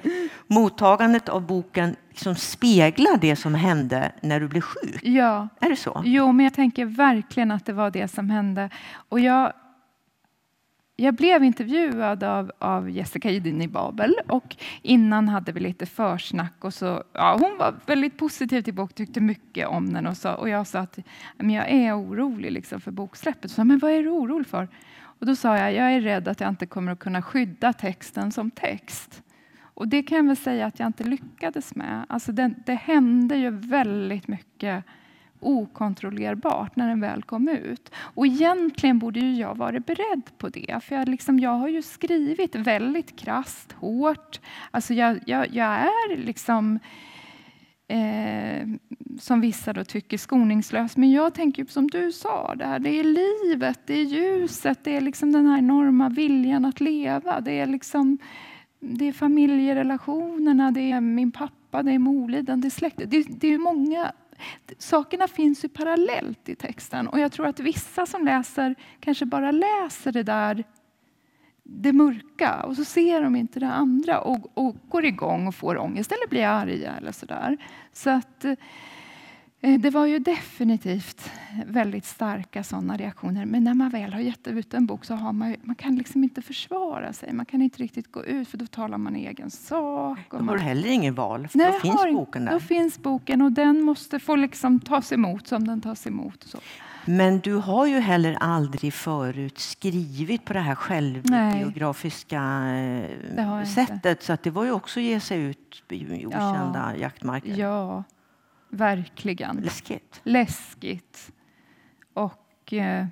mottagandet 0.46 1.28
av 1.28 1.46
boken 1.46 1.96
liksom 2.08 2.34
speglar 2.34 3.16
det 3.20 3.36
som 3.36 3.54
hände 3.54 4.12
när 4.20 4.40
du 4.40 4.48
blev 4.48 4.60
sjuk. 4.60 5.00
Ja, 5.02 5.48
Är 5.60 5.68
det 5.70 5.76
så? 5.76 6.02
jo, 6.04 6.32
men 6.32 6.44
jag 6.44 6.54
tänker 6.54 6.84
verkligen 6.86 7.50
att 7.50 7.66
det 7.66 7.72
var 7.72 7.90
det 7.90 8.08
som 8.08 8.30
hände. 8.30 8.70
Och 9.08 9.20
jag, 9.20 9.52
jag 10.96 11.14
blev 11.14 11.44
intervjuad 11.44 12.22
av, 12.24 12.52
av 12.58 12.90
Jessica 12.90 13.30
i 13.30 13.68
Babel 13.68 14.14
och 14.28 14.56
innan 14.82 15.28
hade 15.28 15.52
vi 15.52 15.60
lite 15.60 15.86
försnack 15.86 16.54
och 16.60 16.74
så, 16.74 17.02
ja, 17.12 17.36
hon 17.40 17.58
var 17.58 17.74
väldigt 17.86 18.18
positiv 18.18 18.62
till 18.62 18.74
boken, 18.74 18.94
tyckte 18.94 19.20
mycket 19.20 19.66
om 19.68 19.92
den 19.92 20.06
och, 20.06 20.16
sa, 20.16 20.34
och 20.34 20.48
jag 20.48 20.66
sa 20.66 20.78
att 20.78 20.98
men 21.38 21.50
jag 21.50 21.70
är 21.70 21.98
orolig 22.00 22.52
liksom 22.52 22.80
för 22.80 22.90
boksläppet. 22.90 23.50
Så, 23.50 23.64
men 23.64 23.78
vad 23.78 23.90
är 23.92 24.02
du 24.02 24.08
orolig 24.10 24.46
för? 24.46 24.68
Och 25.18 25.26
då 25.26 25.36
sa 25.36 25.58
jag, 25.58 25.72
jag 25.72 25.92
är 25.92 26.00
rädd 26.00 26.28
att 26.28 26.40
jag 26.40 26.48
inte 26.48 26.66
kommer 26.66 26.92
att 26.92 26.98
kunna 26.98 27.22
skydda 27.22 27.72
texten 27.72 28.32
som 28.32 28.50
text. 28.50 29.22
Och 29.74 29.88
det 29.88 30.02
kan 30.02 30.16
jag 30.16 30.24
väl 30.24 30.36
säga 30.36 30.66
att 30.66 30.78
jag 30.78 30.86
inte 30.86 31.04
lyckades 31.04 31.74
med. 31.74 32.06
Alltså 32.08 32.32
det, 32.32 32.54
det 32.66 32.74
hände 32.74 33.36
ju 33.36 33.50
väldigt 33.50 34.28
mycket 34.28 34.84
okontrollerbart 35.40 36.76
när 36.76 36.88
den 36.88 37.00
väl 37.00 37.22
kom 37.22 37.48
ut. 37.48 37.90
Och 37.96 38.26
egentligen 38.26 38.98
borde 38.98 39.20
ju 39.20 39.34
jag 39.34 39.56
vara 39.56 39.80
beredd 39.80 40.22
på 40.38 40.48
det. 40.48 40.84
För 40.84 40.96
jag, 40.96 41.08
liksom, 41.08 41.38
jag 41.38 41.50
har 41.50 41.68
ju 41.68 41.82
skrivit 41.82 42.54
väldigt 42.54 43.16
krasst, 43.16 43.72
hårt. 43.72 44.40
Alltså 44.70 44.94
jag, 44.94 45.18
jag, 45.26 45.54
jag 45.54 45.74
är 45.74 46.16
liksom 46.16 46.78
eh, 47.88 48.68
som 49.20 49.40
vissa 49.40 49.72
då 49.72 49.84
tycker 49.84 50.18
skoningslös. 50.18 50.96
Men 50.96 51.10
jag 51.10 51.34
tänker 51.34 51.64
som 51.64 51.90
du 51.90 52.12
sa, 52.12 52.54
det, 52.54 52.64
här, 52.64 52.78
det 52.78 52.90
är 52.90 53.04
livet, 53.04 53.80
det 53.86 53.94
är 53.94 54.04
ljuset, 54.04 54.84
det 54.84 54.96
är 54.96 55.00
liksom 55.00 55.32
den 55.32 55.46
här 55.46 55.58
enorma 55.58 56.08
viljan 56.08 56.64
att 56.64 56.80
leva. 56.80 57.40
Det 57.40 57.52
är, 57.52 57.66
liksom, 57.66 58.18
det 58.80 59.08
är 59.08 59.12
familjerelationerna, 59.12 60.70
det 60.70 60.92
är 60.92 61.00
min 61.00 61.32
pappa, 61.32 61.82
det 61.82 61.92
är 61.92 61.98
Moliden, 61.98 62.60
det 62.60 62.68
är 62.68 62.70
släkten. 62.70 63.10
Det, 63.10 63.26
det 63.28 63.48
är 63.48 63.58
många 63.58 64.12
Sakerna 64.78 65.28
finns 65.28 65.64
ju 65.64 65.68
parallellt 65.68 66.48
i 66.48 66.54
texten 66.54 67.08
och 67.08 67.20
jag 67.20 67.32
tror 67.32 67.46
att 67.46 67.60
vissa 67.60 68.06
som 68.06 68.24
läser 68.24 68.74
kanske 69.00 69.26
bara 69.26 69.50
läser 69.50 70.12
det 70.12 70.22
där 70.22 70.64
det 71.64 71.92
mörka 71.92 72.62
och 72.62 72.76
så 72.76 72.84
ser 72.84 73.22
de 73.22 73.36
inte 73.36 73.60
det 73.60 73.72
andra 73.72 74.20
och, 74.20 74.58
och 74.58 74.76
går 74.88 75.04
igång 75.04 75.46
och 75.46 75.54
får 75.54 75.78
ångest 75.78 76.12
eller 76.12 76.28
blir 76.28 76.46
arga 76.46 76.92
eller 76.96 77.12
sådär. 77.12 77.56
Så 77.92 78.10
att 78.10 78.44
eh, 78.44 79.80
det 79.80 79.90
var 79.90 80.06
ju 80.06 80.18
definitivt 80.18 81.30
väldigt 81.66 82.04
starka 82.04 82.64
sådana 82.64 82.96
reaktioner. 82.96 83.46
Men 83.46 83.64
när 83.64 83.74
man 83.74 83.90
väl 83.90 84.12
har 84.12 84.20
gett 84.20 84.46
ut 84.46 84.74
en 84.74 84.86
bok 84.86 85.04
så 85.04 85.14
har 85.14 85.32
man, 85.32 85.56
man 85.62 85.76
kan 85.76 85.96
liksom 85.96 86.24
inte 86.24 86.42
försvara 86.42 87.12
sig. 87.12 87.32
Man 87.32 87.46
kan 87.46 87.62
inte 87.62 87.82
riktigt 87.82 88.12
gå 88.12 88.24
ut 88.24 88.48
för 88.48 88.58
då 88.58 88.66
talar 88.66 88.98
man 88.98 89.16
egen 89.16 89.50
sak. 89.50 90.18
Och 90.30 90.38
då 90.38 90.44
har 90.44 90.56
du 90.56 90.62
heller 90.62 90.88
ingen 90.88 91.14
val, 91.14 91.48
för 91.48 91.58
Nej, 91.58 91.72
då 91.72 91.78
finns 91.78 92.04
boken 92.12 92.44
där. 92.44 92.52
Då 92.52 92.60
finns 92.60 92.98
boken 92.98 93.42
och 93.42 93.52
den 93.52 93.82
måste 93.82 94.18
få 94.18 94.36
liksom 94.36 94.80
tas 94.80 95.12
emot 95.12 95.46
som 95.46 95.66
den 95.66 95.80
tas 95.80 96.06
emot. 96.06 96.42
så. 96.42 96.58
Men 97.06 97.38
du 97.38 97.54
har 97.54 97.86
ju 97.86 97.98
heller 97.98 98.36
aldrig 98.40 98.94
förut 98.94 99.58
skrivit 99.58 100.44
på 100.44 100.52
det 100.52 100.60
här 100.60 100.74
självbiografiska 100.74 102.42
Nej, 102.42 103.66
sättet. 103.66 104.22
Så 104.22 104.32
att 104.32 104.42
det 104.42 104.50
var 104.50 104.64
ju 104.64 104.70
också 104.70 105.00
att 105.00 105.04
ge 105.04 105.20
sig 105.20 105.40
ut 105.40 105.82
i 105.88 106.26
okända 106.26 106.92
ja, 106.94 106.96
jaktmarker. 106.96 107.56
Ja, 107.56 108.04
verkligen. 108.68 109.56
Läskigt. 109.56 110.20
Läskigt. 110.24 111.30
Och 112.14 112.72
eh, 112.72 113.06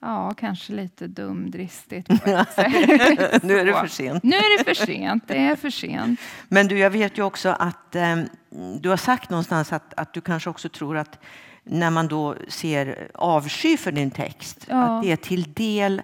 ja, 0.00 0.34
kanske 0.36 0.72
lite 0.72 1.06
dumdristigt. 1.06 2.08
nu 3.42 3.58
är 3.58 3.64
det 3.64 3.72
för 3.72 3.86
sent. 3.86 4.22
Nu 4.22 4.36
är 4.36 4.58
det 4.58 4.64
för 4.64 4.86
sent. 4.86 5.24
Det 5.28 5.38
är 5.38 5.56
för 5.56 5.70
sent. 5.70 6.20
Men 6.48 6.68
du, 6.68 6.78
jag 6.78 6.90
vet 6.90 7.18
ju 7.18 7.22
också 7.22 7.48
att 7.48 7.94
eh, 7.94 8.16
du 8.80 8.88
har 8.88 8.96
sagt 8.96 9.30
någonstans 9.30 9.72
att, 9.72 9.94
att 9.94 10.12
du 10.12 10.20
kanske 10.20 10.50
också 10.50 10.68
tror 10.68 10.96
att 10.96 11.18
när 11.68 11.90
man 11.90 12.08
då 12.08 12.34
ser 12.48 13.10
avsky 13.14 13.76
för 13.76 13.92
din 13.92 14.10
text, 14.10 14.66
ja. 14.68 14.82
att 14.82 15.02
det 15.02 15.16
till 15.16 15.52
del 15.52 16.02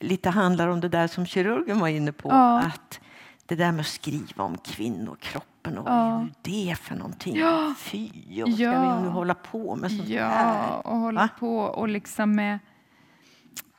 lite 0.00 0.30
handlar 0.30 0.68
om 0.68 0.80
det 0.80 0.88
där 0.88 1.06
som 1.06 1.26
kirurgen 1.26 1.78
var 1.80 1.88
inne 1.88 2.12
på. 2.12 2.28
Ja. 2.28 2.58
Att 2.58 3.00
det 3.46 3.54
där 3.54 3.72
med 3.72 3.80
att 3.80 3.86
skriva 3.86 4.44
om 4.44 4.58
kvinnokroppen 4.58 5.78
och 5.78 5.88
ja. 5.88 6.10
vad 6.10 6.22
är 6.22 6.28
det 6.42 6.74
för 6.74 6.94
någonting? 6.94 7.36
Ja. 7.36 7.74
Fy, 7.78 8.08
och 8.42 8.52
ska 8.52 8.70
vi 8.70 9.02
nu 9.02 9.08
hålla 9.08 9.34
på 9.34 9.76
med 9.76 9.90
sånt 9.90 10.08
ja, 10.08 10.28
här? 10.28 10.86
och 10.86 10.96
hålla 10.96 11.20
Va? 11.20 11.28
på 11.38 11.58
och 11.58 11.88
liksom 11.88 12.34
med 12.34 12.58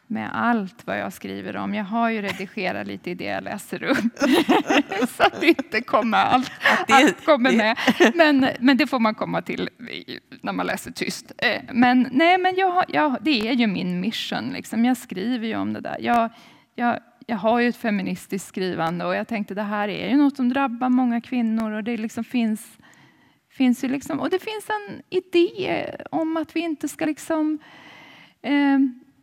med 0.07 0.29
allt 0.33 0.87
vad 0.87 0.99
jag 0.99 1.13
skriver 1.13 1.57
om. 1.57 1.73
Jag 1.73 1.83
har 1.83 2.09
ju 2.09 2.21
redigerat 2.21 2.87
lite 2.87 3.09
i 3.09 3.13
det 3.13 3.25
jag 3.25 3.43
läser 3.43 3.83
upp 3.83 3.97
så 5.17 5.23
att 5.23 5.41
det 5.41 5.47
inte 5.47 5.81
kommer 5.81 6.17
allt, 6.17 6.51
allt 6.87 7.25
kommer 7.25 7.51
med. 7.51 7.77
Men, 8.15 8.49
men 8.59 8.77
det 8.77 8.87
får 8.87 8.99
man 8.99 9.15
komma 9.15 9.41
till 9.41 9.69
när 10.41 10.53
man 10.53 10.65
läser 10.65 10.91
tyst. 10.91 11.31
Eh, 11.37 11.61
men, 11.73 12.09
nej, 12.11 12.37
men 12.37 12.55
jag, 12.55 12.85
jag, 12.87 13.17
det 13.21 13.49
är 13.49 13.53
ju 13.53 13.67
min 13.67 13.99
mission. 13.99 14.49
Liksom. 14.49 14.85
Jag 14.85 14.97
skriver 14.97 15.47
ju 15.47 15.55
om 15.55 15.73
det 15.73 15.81
där. 15.81 15.97
Jag, 15.99 16.29
jag, 16.75 16.99
jag 17.25 17.37
har 17.37 17.59
ju 17.59 17.69
ett 17.69 17.77
feministiskt 17.77 18.47
skrivande 18.47 19.05
och 19.05 19.15
jag 19.15 19.27
tänkte 19.27 19.53
det 19.53 19.63
här 19.63 19.87
är 19.87 20.09
ju 20.09 20.17
något 20.17 20.35
som 20.35 20.49
drabbar 20.49 20.89
många 20.89 21.21
kvinnor 21.21 21.71
och 21.71 21.83
det 21.83 21.97
liksom 21.97 22.23
finns, 22.23 22.77
finns 23.49 23.83
ju 23.83 23.87
liksom, 23.87 24.19
och 24.19 24.29
det 24.29 24.39
finns 24.39 24.69
en 24.69 25.01
idé 25.09 25.95
om 26.11 26.37
att 26.37 26.55
vi 26.55 26.59
inte 26.59 26.87
ska 26.87 27.05
liksom 27.05 27.59
eh, 28.41 28.79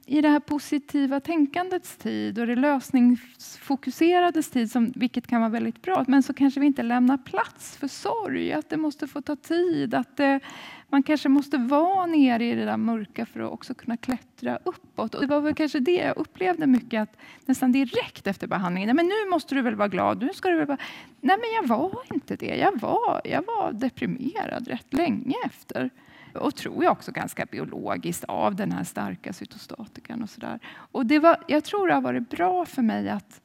i 0.06 0.20
det 0.20 0.28
här 0.28 0.40
positiva 0.40 1.20
tänkandets 1.20 1.96
tid 1.96 2.38
och 2.38 2.46
det 2.46 2.56
lösningsfokuserades 2.56 4.50
tid, 4.50 4.70
som, 4.70 4.92
vilket 4.96 5.26
kan 5.26 5.40
vara 5.40 5.50
väldigt 5.50 5.82
bra, 5.82 6.04
men 6.08 6.22
så 6.22 6.34
kanske 6.34 6.60
vi 6.60 6.66
inte 6.66 6.82
lämnar 6.82 7.16
plats 7.16 7.76
för 7.76 7.88
sorg, 7.88 8.52
att 8.52 8.68
det 8.68 8.76
måste 8.76 9.06
få 9.06 9.22
ta 9.22 9.36
tid, 9.36 9.94
att 9.94 10.16
det, 10.16 10.40
man 10.88 11.02
kanske 11.02 11.28
måste 11.28 11.58
vara 11.58 12.06
nere 12.06 12.44
i 12.44 12.54
det 12.54 12.64
där 12.64 12.76
mörka 12.76 13.26
för 13.26 13.40
att 13.40 13.52
också 13.52 13.74
kunna 13.74 13.96
klättra 13.96 14.58
uppåt. 14.64 15.14
Och 15.14 15.20
det 15.20 15.26
var 15.26 15.40
väl 15.40 15.54
kanske 15.54 15.80
det 15.80 15.96
jag 15.96 16.16
upplevde 16.16 16.66
mycket, 16.66 17.02
att 17.02 17.16
nästan 17.46 17.72
direkt 17.72 18.26
efter 18.26 18.46
behandlingen, 18.46 18.86
nej 18.86 18.94
men 18.94 19.06
nu 19.06 19.30
måste 19.30 19.54
du 19.54 19.62
väl 19.62 19.74
vara 19.74 19.88
glad, 19.88 20.22
nu 20.22 20.30
ska 20.34 20.48
du 20.48 20.56
väl 20.56 20.66
vara... 20.66 20.78
Nej 21.20 21.36
men 21.36 21.54
jag 21.54 21.78
var 21.78 22.02
inte 22.14 22.36
det, 22.36 22.56
jag 22.56 22.80
var, 22.80 23.20
jag 23.24 23.44
var 23.46 23.72
deprimerad 23.72 24.68
rätt 24.68 24.94
länge 24.94 25.36
efter 25.44 25.90
och 26.36 26.54
tror 26.54 26.84
jag 26.84 26.92
också 26.92 27.12
ganska 27.12 27.46
biologiskt 27.46 28.24
av 28.24 28.54
den 28.54 28.72
här 28.72 28.84
starka 28.84 29.32
cytostatikan 29.32 30.22
och 30.22 30.30
sådär. 30.30 30.58
Och 30.92 31.06
det 31.06 31.18
var, 31.18 31.44
jag 31.48 31.64
tror 31.64 31.88
det 31.88 31.94
har 31.94 32.00
varit 32.00 32.30
bra 32.30 32.64
för 32.64 32.82
mig 32.82 33.08
att 33.08 33.40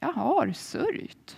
jag 0.00 0.12
har 0.12 0.52
sörjt. 0.52 1.36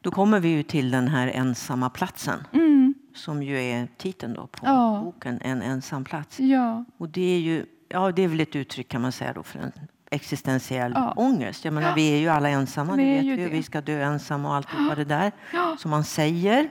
Då 0.00 0.10
kommer 0.10 0.40
vi 0.40 0.48
ju 0.48 0.62
till 0.62 0.90
den 0.90 1.08
här 1.08 1.28
ensamma 1.28 1.90
platsen. 1.90 2.38
Mm. 2.52 2.94
Som 3.14 3.42
ju 3.42 3.58
är 3.60 3.88
titeln 3.96 4.34
då 4.34 4.46
på 4.46 4.66
ja. 4.66 5.00
boken, 5.04 5.40
En 5.40 5.62
ensam 5.62 6.04
plats. 6.04 6.40
Ja. 6.40 6.84
Och 6.96 7.08
det 7.08 7.34
är 7.34 7.40
ju, 7.40 7.66
ja 7.88 8.12
det 8.12 8.22
är 8.22 8.28
väl 8.28 8.40
ett 8.40 8.56
uttryck 8.56 8.88
kan 8.88 9.02
man 9.02 9.12
säga 9.12 9.32
då 9.32 9.42
för 9.42 9.58
en 9.58 9.72
existentiell 10.10 10.92
ja. 10.94 11.12
ångest. 11.16 11.64
Jag 11.64 11.74
menar, 11.74 11.88
ja. 11.88 11.94
Vi 11.94 12.14
är 12.14 12.18
ju 12.18 12.28
alla 12.28 12.48
ensamma, 12.48 12.96
vi 12.96 13.14
vet 13.14 13.38
vi. 13.38 13.48
Vi 13.48 13.62
ska 13.62 13.80
dö 13.80 14.02
ensamma 14.02 14.48
och 14.48 14.54
allt 14.54 14.68
ja. 14.88 14.94
det 14.94 15.04
där 15.04 15.32
ja. 15.52 15.76
som 15.78 15.90
man 15.90 16.04
säger 16.04 16.68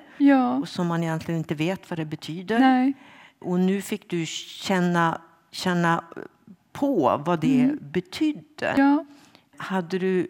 och 0.61 0.69
som 0.69 0.87
man 0.87 1.03
egentligen 1.03 1.37
inte 1.37 1.55
vet 1.55 1.89
vad 1.89 1.99
det 1.99 2.05
betyder. 2.05 2.59
Nej. 2.59 2.93
Och 3.39 3.59
nu 3.59 3.81
fick 3.81 4.09
du 4.09 4.25
känna, 4.25 5.21
känna 5.51 6.03
på 6.71 7.21
vad 7.25 7.39
det 7.39 7.61
mm. 7.61 7.79
betydde. 7.81 8.73
Ja. 8.77 9.05
Hade 9.57 9.99
du, 9.99 10.27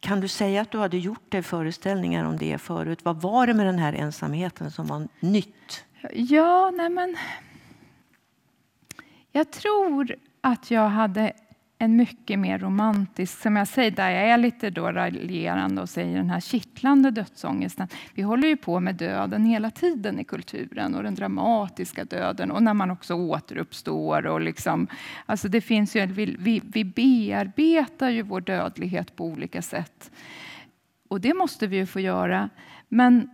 kan 0.00 0.20
du 0.20 0.28
säga 0.28 0.62
att 0.62 0.70
du 0.70 0.78
hade 0.78 0.98
gjort 0.98 1.30
dig 1.30 1.42
föreställningar 1.42 2.24
om 2.24 2.36
det 2.36 2.58
förut? 2.58 2.98
Vad 3.02 3.20
var 3.20 3.46
det 3.46 3.54
med 3.54 3.66
den 3.66 3.78
här 3.78 3.92
ensamheten 3.92 4.70
som 4.70 4.86
var 4.86 5.08
nytt? 5.20 5.84
Ja, 6.12 6.70
nej 6.70 6.88
men... 6.88 7.16
Jag 9.32 9.50
tror 9.50 10.16
att 10.40 10.70
jag 10.70 10.88
hade 10.88 11.32
en 11.78 11.96
mycket 11.96 12.38
mer 12.38 12.58
romantisk, 12.58 13.42
som 13.42 13.56
jag 13.56 13.68
säger, 13.68 13.90
där 13.90 14.10
jag 14.10 14.24
är 14.24 14.38
lite 14.38 14.70
då 14.70 14.92
raljerande 14.92 15.82
och 15.82 15.88
säger 15.88 16.16
den 16.16 16.30
här 16.30 16.40
kittlande 16.40 17.10
dödsångesten. 17.10 17.88
Vi 18.14 18.22
håller 18.22 18.48
ju 18.48 18.56
på 18.56 18.80
med 18.80 18.94
döden 18.94 19.44
hela 19.44 19.70
tiden 19.70 20.20
i 20.20 20.24
kulturen 20.24 20.94
och 20.94 21.02
den 21.02 21.14
dramatiska 21.14 22.04
döden 22.04 22.50
och 22.50 22.62
när 22.62 22.74
man 22.74 22.90
också 22.90 23.14
återuppstår 23.14 24.26
och 24.26 24.40
liksom, 24.40 24.86
alltså 25.26 25.48
det 25.48 25.60
finns 25.60 25.96
ju, 25.96 26.06
vi, 26.06 26.36
vi, 26.38 26.62
vi 26.64 26.84
bearbetar 26.84 28.08
ju 28.08 28.22
vår 28.22 28.40
dödlighet 28.40 29.16
på 29.16 29.24
olika 29.24 29.62
sätt. 29.62 30.10
Och 31.08 31.20
det 31.20 31.34
måste 31.34 31.66
vi 31.66 31.76
ju 31.76 31.86
få 31.86 32.00
göra. 32.00 32.50
Men 32.88 33.30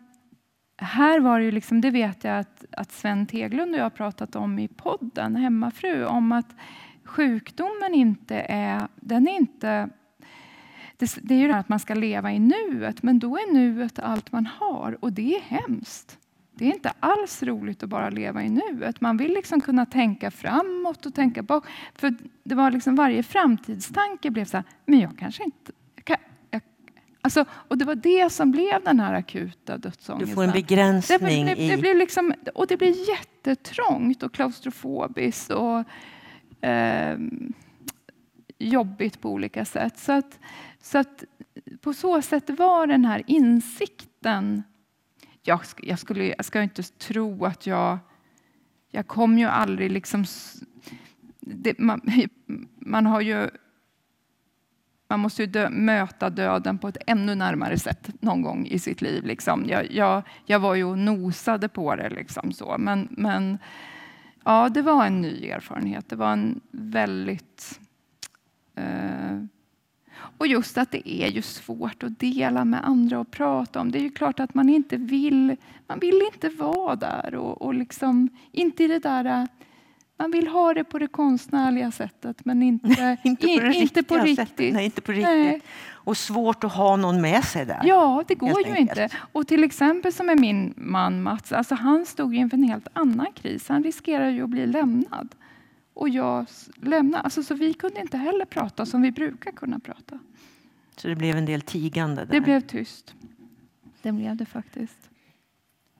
här 0.76 1.20
var 1.20 1.38
det 1.38 1.44
ju 1.44 1.50
liksom, 1.50 1.80
det 1.80 1.90
vet 1.90 2.24
jag 2.24 2.38
att, 2.38 2.64
att 2.70 2.92
Sven 2.92 3.26
Teglund 3.26 3.74
och 3.74 3.78
jag 3.78 3.84
har 3.84 3.90
pratat 3.90 4.36
om 4.36 4.58
i 4.58 4.68
podden 4.68 5.36
Hemmafru, 5.36 6.04
om 6.04 6.32
att 6.32 6.56
sjukdomen 7.04 7.94
inte 7.94 8.46
är... 8.48 8.88
Den 8.96 9.28
är 9.28 9.36
inte 9.36 9.88
det, 10.96 11.18
det 11.22 11.34
är 11.34 11.38
ju 11.38 11.48
det 11.48 11.56
att 11.56 11.68
man 11.68 11.80
ska 11.80 11.94
leva 11.94 12.32
i 12.32 12.38
nuet, 12.38 13.02
men 13.02 13.18
då 13.18 13.36
är 13.36 13.52
nuet 13.52 13.98
allt 13.98 14.32
man 14.32 14.46
har 14.46 14.96
och 15.00 15.12
det 15.12 15.36
är 15.36 15.40
hemskt. 15.40 16.18
Det 16.56 16.64
är 16.64 16.74
inte 16.74 16.92
alls 17.00 17.42
roligt 17.42 17.82
att 17.82 17.88
bara 17.88 18.10
leva 18.10 18.42
i 18.42 18.48
nuet. 18.48 19.00
Man 19.00 19.16
vill 19.16 19.34
liksom 19.34 19.60
kunna 19.60 19.86
tänka 19.86 20.30
framåt 20.30 21.06
och 21.06 21.14
tänka 21.14 21.42
bak. 21.42 21.64
För 21.94 22.14
det 22.44 22.54
var 22.54 22.70
liksom 22.70 22.96
varje 22.96 23.22
framtidstanke 23.22 24.30
blev 24.30 24.44
så 24.44 24.56
här, 24.56 24.64
men 24.86 25.00
jag 25.00 25.18
kanske 25.18 25.44
inte... 25.44 25.72
Jag 26.04 26.18
jag, 26.50 26.62
alltså, 27.20 27.44
och 27.50 27.78
det 27.78 27.84
var 27.84 27.94
det 27.94 28.32
som 28.32 28.50
blev 28.50 28.84
den 28.84 29.00
här 29.00 29.14
akuta 29.14 29.78
dödsångesten. 29.78 30.28
Du 30.28 30.34
får 30.34 30.44
en 30.44 30.50
begränsning. 30.50 31.46
Det, 31.46 31.54
det, 31.54 31.54
det, 31.54 31.68
det 31.68 31.76
blev 31.76 31.96
liksom, 31.96 32.34
och 32.54 32.66
det 32.66 32.76
blev 32.76 32.94
jättetrångt 33.08 34.22
och 34.22 34.34
klaustrofobiskt. 34.34 35.50
Och, 35.50 35.84
eh, 36.64 37.18
jobbigt 38.58 39.20
på 39.20 39.30
olika 39.30 39.64
sätt. 39.64 39.98
Så 39.98 40.12
att, 40.12 40.38
så 40.80 40.98
att 40.98 41.24
på 41.80 41.94
så 41.94 42.22
sätt 42.22 42.50
var 42.50 42.86
den 42.86 43.04
här 43.04 43.22
insikten... 43.26 44.62
Jag, 45.42 45.60
jag, 45.82 45.98
skulle, 45.98 46.24
jag 46.24 46.44
ska 46.44 46.62
inte 46.62 46.82
tro 46.82 47.44
att 47.44 47.66
jag... 47.66 47.98
Jag 48.90 49.06
kom 49.06 49.38
ju 49.38 49.46
aldrig 49.46 49.90
liksom... 49.90 50.24
Det, 51.40 51.78
man, 51.78 52.00
man 52.76 53.06
har 53.06 53.20
ju 53.20 53.50
man 55.08 55.20
måste 55.20 55.42
ju 55.42 55.46
dö, 55.46 55.70
möta 55.70 56.30
döden 56.30 56.78
på 56.78 56.88
ett 56.88 56.96
ännu 57.06 57.34
närmare 57.34 57.78
sätt 57.78 58.10
någon 58.20 58.42
gång 58.42 58.66
i 58.66 58.78
sitt 58.78 59.02
liv. 59.02 59.24
Liksom. 59.24 59.64
Jag, 59.68 59.90
jag, 59.90 60.22
jag 60.46 60.58
var 60.58 60.74
ju 60.74 60.84
och 60.84 60.98
nosade 60.98 61.68
på 61.68 61.96
det. 61.96 62.10
Liksom 62.10 62.52
så. 62.52 62.76
Men, 62.78 63.08
men 63.10 63.58
Ja, 64.44 64.68
det 64.68 64.82
var 64.82 65.06
en 65.06 65.20
ny 65.20 65.48
erfarenhet. 65.48 66.08
Det 66.08 66.16
var 66.16 66.32
en 66.32 66.60
väldigt... 66.70 67.80
Eh, 68.74 69.38
Och 70.36 70.46
just 70.46 70.78
att 70.78 70.90
det 70.90 71.10
är 71.10 71.28
ju 71.28 71.42
svårt 71.42 72.02
att 72.02 72.18
dela 72.18 72.64
med 72.64 72.84
andra 72.86 73.18
och 73.18 73.30
prata 73.30 73.80
om. 73.80 73.90
Det 73.90 73.98
är 73.98 74.02
ju 74.02 74.10
klart 74.10 74.40
att 74.40 74.54
man 74.54 74.68
inte 74.68 74.96
vill, 74.96 75.56
man 75.86 75.98
vill 75.98 76.22
inte 76.34 76.48
vara 76.48 76.96
där 76.96 77.34
och, 77.34 77.62
och 77.62 77.74
liksom 77.74 78.28
inte 78.52 78.84
i 78.84 78.86
det 78.88 78.98
där 78.98 79.48
man 80.16 80.30
vill 80.30 80.48
ha 80.48 80.74
det 80.74 80.84
på 80.84 80.98
det 80.98 81.06
konstnärliga 81.06 81.90
sättet 81.90 82.44
men 82.44 82.62
inte, 82.62 83.16
inte 83.24 83.46
på, 83.46 83.60
det 83.60 83.74
inte 83.74 84.02
på 84.02 84.14
riktigt. 84.14 84.36
Sättet. 84.36 84.74
Nej, 84.74 84.84
inte 84.84 85.00
på 85.00 85.12
riktigt. 85.12 85.28
Nej. 85.28 85.62
Och 85.90 86.16
svårt 86.16 86.64
att 86.64 86.72
ha 86.72 86.96
någon 86.96 87.20
med 87.20 87.44
sig 87.44 87.66
där. 87.66 87.80
Ja, 87.84 88.24
det 88.28 88.34
går 88.34 88.66
ju 88.66 88.72
enkelt. 88.72 88.80
inte. 88.80 89.16
Och 89.32 89.46
till 89.46 89.64
exempel 89.64 90.12
som 90.12 90.26
med 90.26 90.40
min 90.40 90.74
man 90.76 91.22
Mats, 91.22 91.52
alltså 91.52 91.74
han 91.74 92.06
stod 92.06 92.34
inför 92.34 92.56
en 92.56 92.64
helt 92.64 92.88
annan 92.92 93.32
kris. 93.34 93.68
Han 93.68 93.84
riskerar 93.84 94.28
ju 94.28 94.44
att 94.44 94.50
bli 94.50 94.66
lämnad. 94.66 95.34
Och 95.94 96.08
jag 96.08 96.46
lämnade. 96.82 97.22
Alltså, 97.22 97.42
så 97.42 97.54
vi 97.54 97.74
kunde 97.74 98.00
inte 98.00 98.16
heller 98.16 98.44
prata 98.44 98.86
som 98.86 99.02
vi 99.02 99.10
brukar 99.10 99.52
kunna 99.52 99.78
prata. 99.78 100.18
Så 100.96 101.08
det 101.08 101.16
blev 101.16 101.36
en 101.36 101.46
del 101.46 101.60
tigande? 101.60 102.24
Där. 102.24 102.32
Det 102.32 102.40
blev 102.40 102.60
tyst. 102.60 103.14
Det 104.02 104.12
blev 104.12 104.36
det 104.36 104.46
faktiskt. 104.46 105.10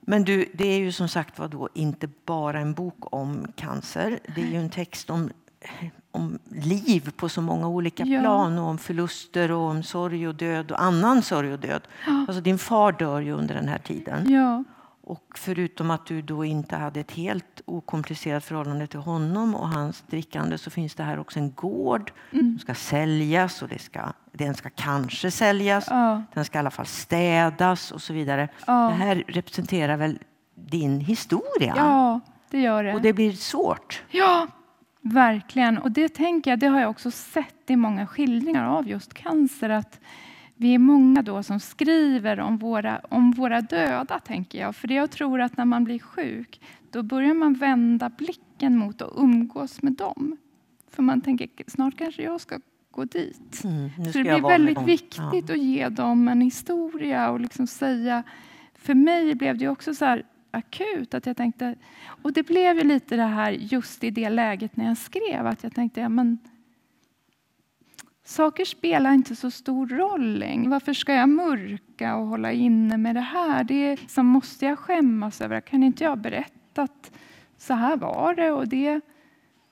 Men 0.05 0.23
du, 0.23 0.45
det 0.53 0.67
är 0.67 0.79
ju 0.79 0.91
som 0.91 1.07
sagt 1.07 1.39
var 1.39 1.47
då 1.47 1.69
inte 1.73 2.09
bara 2.25 2.59
en 2.59 2.73
bok 2.73 3.13
om 3.13 3.47
cancer. 3.55 4.19
Det 4.35 4.41
är 4.41 4.45
ju 4.45 4.57
en 4.57 4.69
text 4.69 5.09
om, 5.09 5.29
om 6.11 6.39
liv 6.49 7.11
på 7.15 7.29
så 7.29 7.41
många 7.41 7.67
olika 7.67 8.03
ja. 8.03 8.19
plan 8.19 8.59
och 8.59 8.65
om 8.65 8.77
förluster 8.77 9.51
och 9.51 9.61
om 9.61 9.83
sorg 9.83 10.27
och 10.27 10.35
död 10.35 10.71
och 10.71 10.81
annan 10.81 11.21
sorg 11.21 11.53
och 11.53 11.59
död. 11.59 11.81
Ja. 12.07 12.25
Alltså 12.27 12.41
din 12.41 12.57
far 12.57 12.91
dör 12.91 13.21
ju 13.21 13.31
under 13.31 13.55
den 13.55 13.67
här 13.67 13.77
tiden. 13.79 14.31
Ja. 14.31 14.63
Och 15.05 15.23
förutom 15.35 15.91
att 15.91 16.05
du 16.05 16.21
då 16.21 16.45
inte 16.45 16.75
hade 16.75 16.99
ett 16.99 17.11
helt 17.11 17.61
okomplicerat 17.65 18.43
förhållande 18.43 18.87
till 18.87 18.99
honom 18.99 19.55
och 19.55 19.69
hans 19.69 20.01
drickande 20.01 20.57
så 20.57 20.69
finns 20.69 20.95
det 20.95 21.03
här 21.03 21.19
också 21.19 21.39
en 21.39 21.51
gård 21.51 22.11
mm. 22.31 22.51
som 22.51 22.59
ska 22.59 22.75
säljas 22.75 23.61
och 23.61 23.67
det 23.67 23.79
ska, 23.79 24.13
den 24.31 24.55
ska 24.55 24.69
kanske 24.69 25.31
säljas. 25.31 25.87
Ja. 25.89 26.23
Den 26.33 26.45
ska 26.45 26.57
i 26.57 26.59
alla 26.59 26.71
fall 26.71 26.85
städas 26.85 27.91
och 27.91 28.01
så 28.01 28.13
vidare. 28.13 28.49
Ja. 28.67 28.73
Det 28.73 29.05
här 29.05 29.23
representerar 29.27 29.97
väl 29.97 30.19
din 30.55 30.99
historia? 30.99 31.73
Ja, 31.77 32.19
det 32.49 32.61
gör 32.61 32.83
det. 32.83 32.93
Och 32.93 33.01
det 33.01 33.13
blir 33.13 33.31
svårt. 33.31 34.03
Ja, 34.09 34.47
verkligen. 35.01 35.77
Och 35.77 35.91
det 35.91 36.09
tänker 36.09 36.51
jag, 36.51 36.59
det 36.59 36.67
har 36.67 36.79
jag 36.79 36.89
också 36.89 37.11
sett 37.11 37.69
i 37.69 37.75
många 37.75 38.07
skildringar 38.07 38.65
av 38.65 38.87
just 38.87 39.13
cancer. 39.13 39.69
att 39.69 39.99
vi 40.55 40.73
är 40.73 40.79
många 40.79 41.21
då 41.21 41.43
som 41.43 41.59
skriver 41.59 42.39
om 42.39 42.57
våra, 42.57 43.01
om 43.09 43.31
våra 43.31 43.61
döda, 43.61 44.19
tänker 44.19 44.59
jag. 44.59 44.75
För 44.75 44.91
jag 44.91 45.11
tror 45.11 45.41
att 45.41 45.57
när 45.57 45.65
man 45.65 45.83
blir 45.83 45.99
sjuk, 45.99 46.61
då 46.91 47.03
börjar 47.03 47.33
man 47.33 47.53
vända 47.53 48.09
blicken 48.09 48.77
mot 48.77 49.01
att 49.01 49.13
umgås 49.17 49.81
med 49.81 49.93
dem. 49.93 50.37
För 50.91 51.03
man 51.03 51.21
tänker, 51.21 51.49
snart 51.67 51.97
kanske 51.97 52.23
jag 52.23 52.41
ska 52.41 52.59
gå 52.91 53.05
dit. 53.05 53.63
Mm, 53.63 53.89
så 53.89 54.17
det 54.17 54.23
blir 54.23 54.49
väldigt 54.49 54.81
viktigt 54.81 55.49
ja. 55.49 55.53
att 55.53 55.59
ge 55.59 55.89
dem 55.89 56.27
en 56.27 56.41
historia 56.41 57.29
och 57.29 57.39
liksom 57.39 57.67
säga... 57.67 58.23
För 58.73 58.93
mig 58.93 59.35
blev 59.35 59.57
det 59.57 59.67
också 59.67 59.93
så 59.93 60.19
akut 60.51 61.13
att 61.13 61.25
jag 61.25 61.37
tänkte... 61.37 61.75
Och 62.05 62.33
det 62.33 62.43
blev 62.43 62.77
ju 62.77 62.83
lite 62.83 63.15
det 63.15 63.23
här 63.23 63.51
just 63.51 64.03
i 64.03 64.09
det 64.09 64.29
läget 64.29 64.77
när 64.77 64.85
jag 64.85 64.97
skrev, 64.97 65.47
att 65.47 65.63
jag 65.63 65.75
tänkte, 65.75 66.01
ja 66.01 66.09
men 66.09 66.39
Saker 68.27 68.65
spelar 68.65 69.13
inte 69.13 69.35
så 69.35 69.51
stor 69.51 69.87
roll 69.87 70.37
längre. 70.37 70.69
Varför 70.69 70.93
ska 70.93 71.13
jag 71.13 71.29
mörka 71.29 72.15
och 72.15 72.27
hålla 72.27 72.51
inne 72.51 72.97
med 72.97 73.15
det 73.15 73.21
här? 73.21 73.63
Det 73.63 73.97
som 74.07 74.25
måste 74.25 74.65
jag 74.65 74.79
skämmas 74.79 75.41
över. 75.41 75.61
Kan 75.61 75.83
inte 75.83 76.03
jag 76.03 76.17
berätta 76.17 76.81
att 76.81 77.11
så 77.57 77.73
här 77.73 77.97
var 77.97 78.35
det? 78.35 78.51
Och 78.51 78.67
det, 78.67 79.01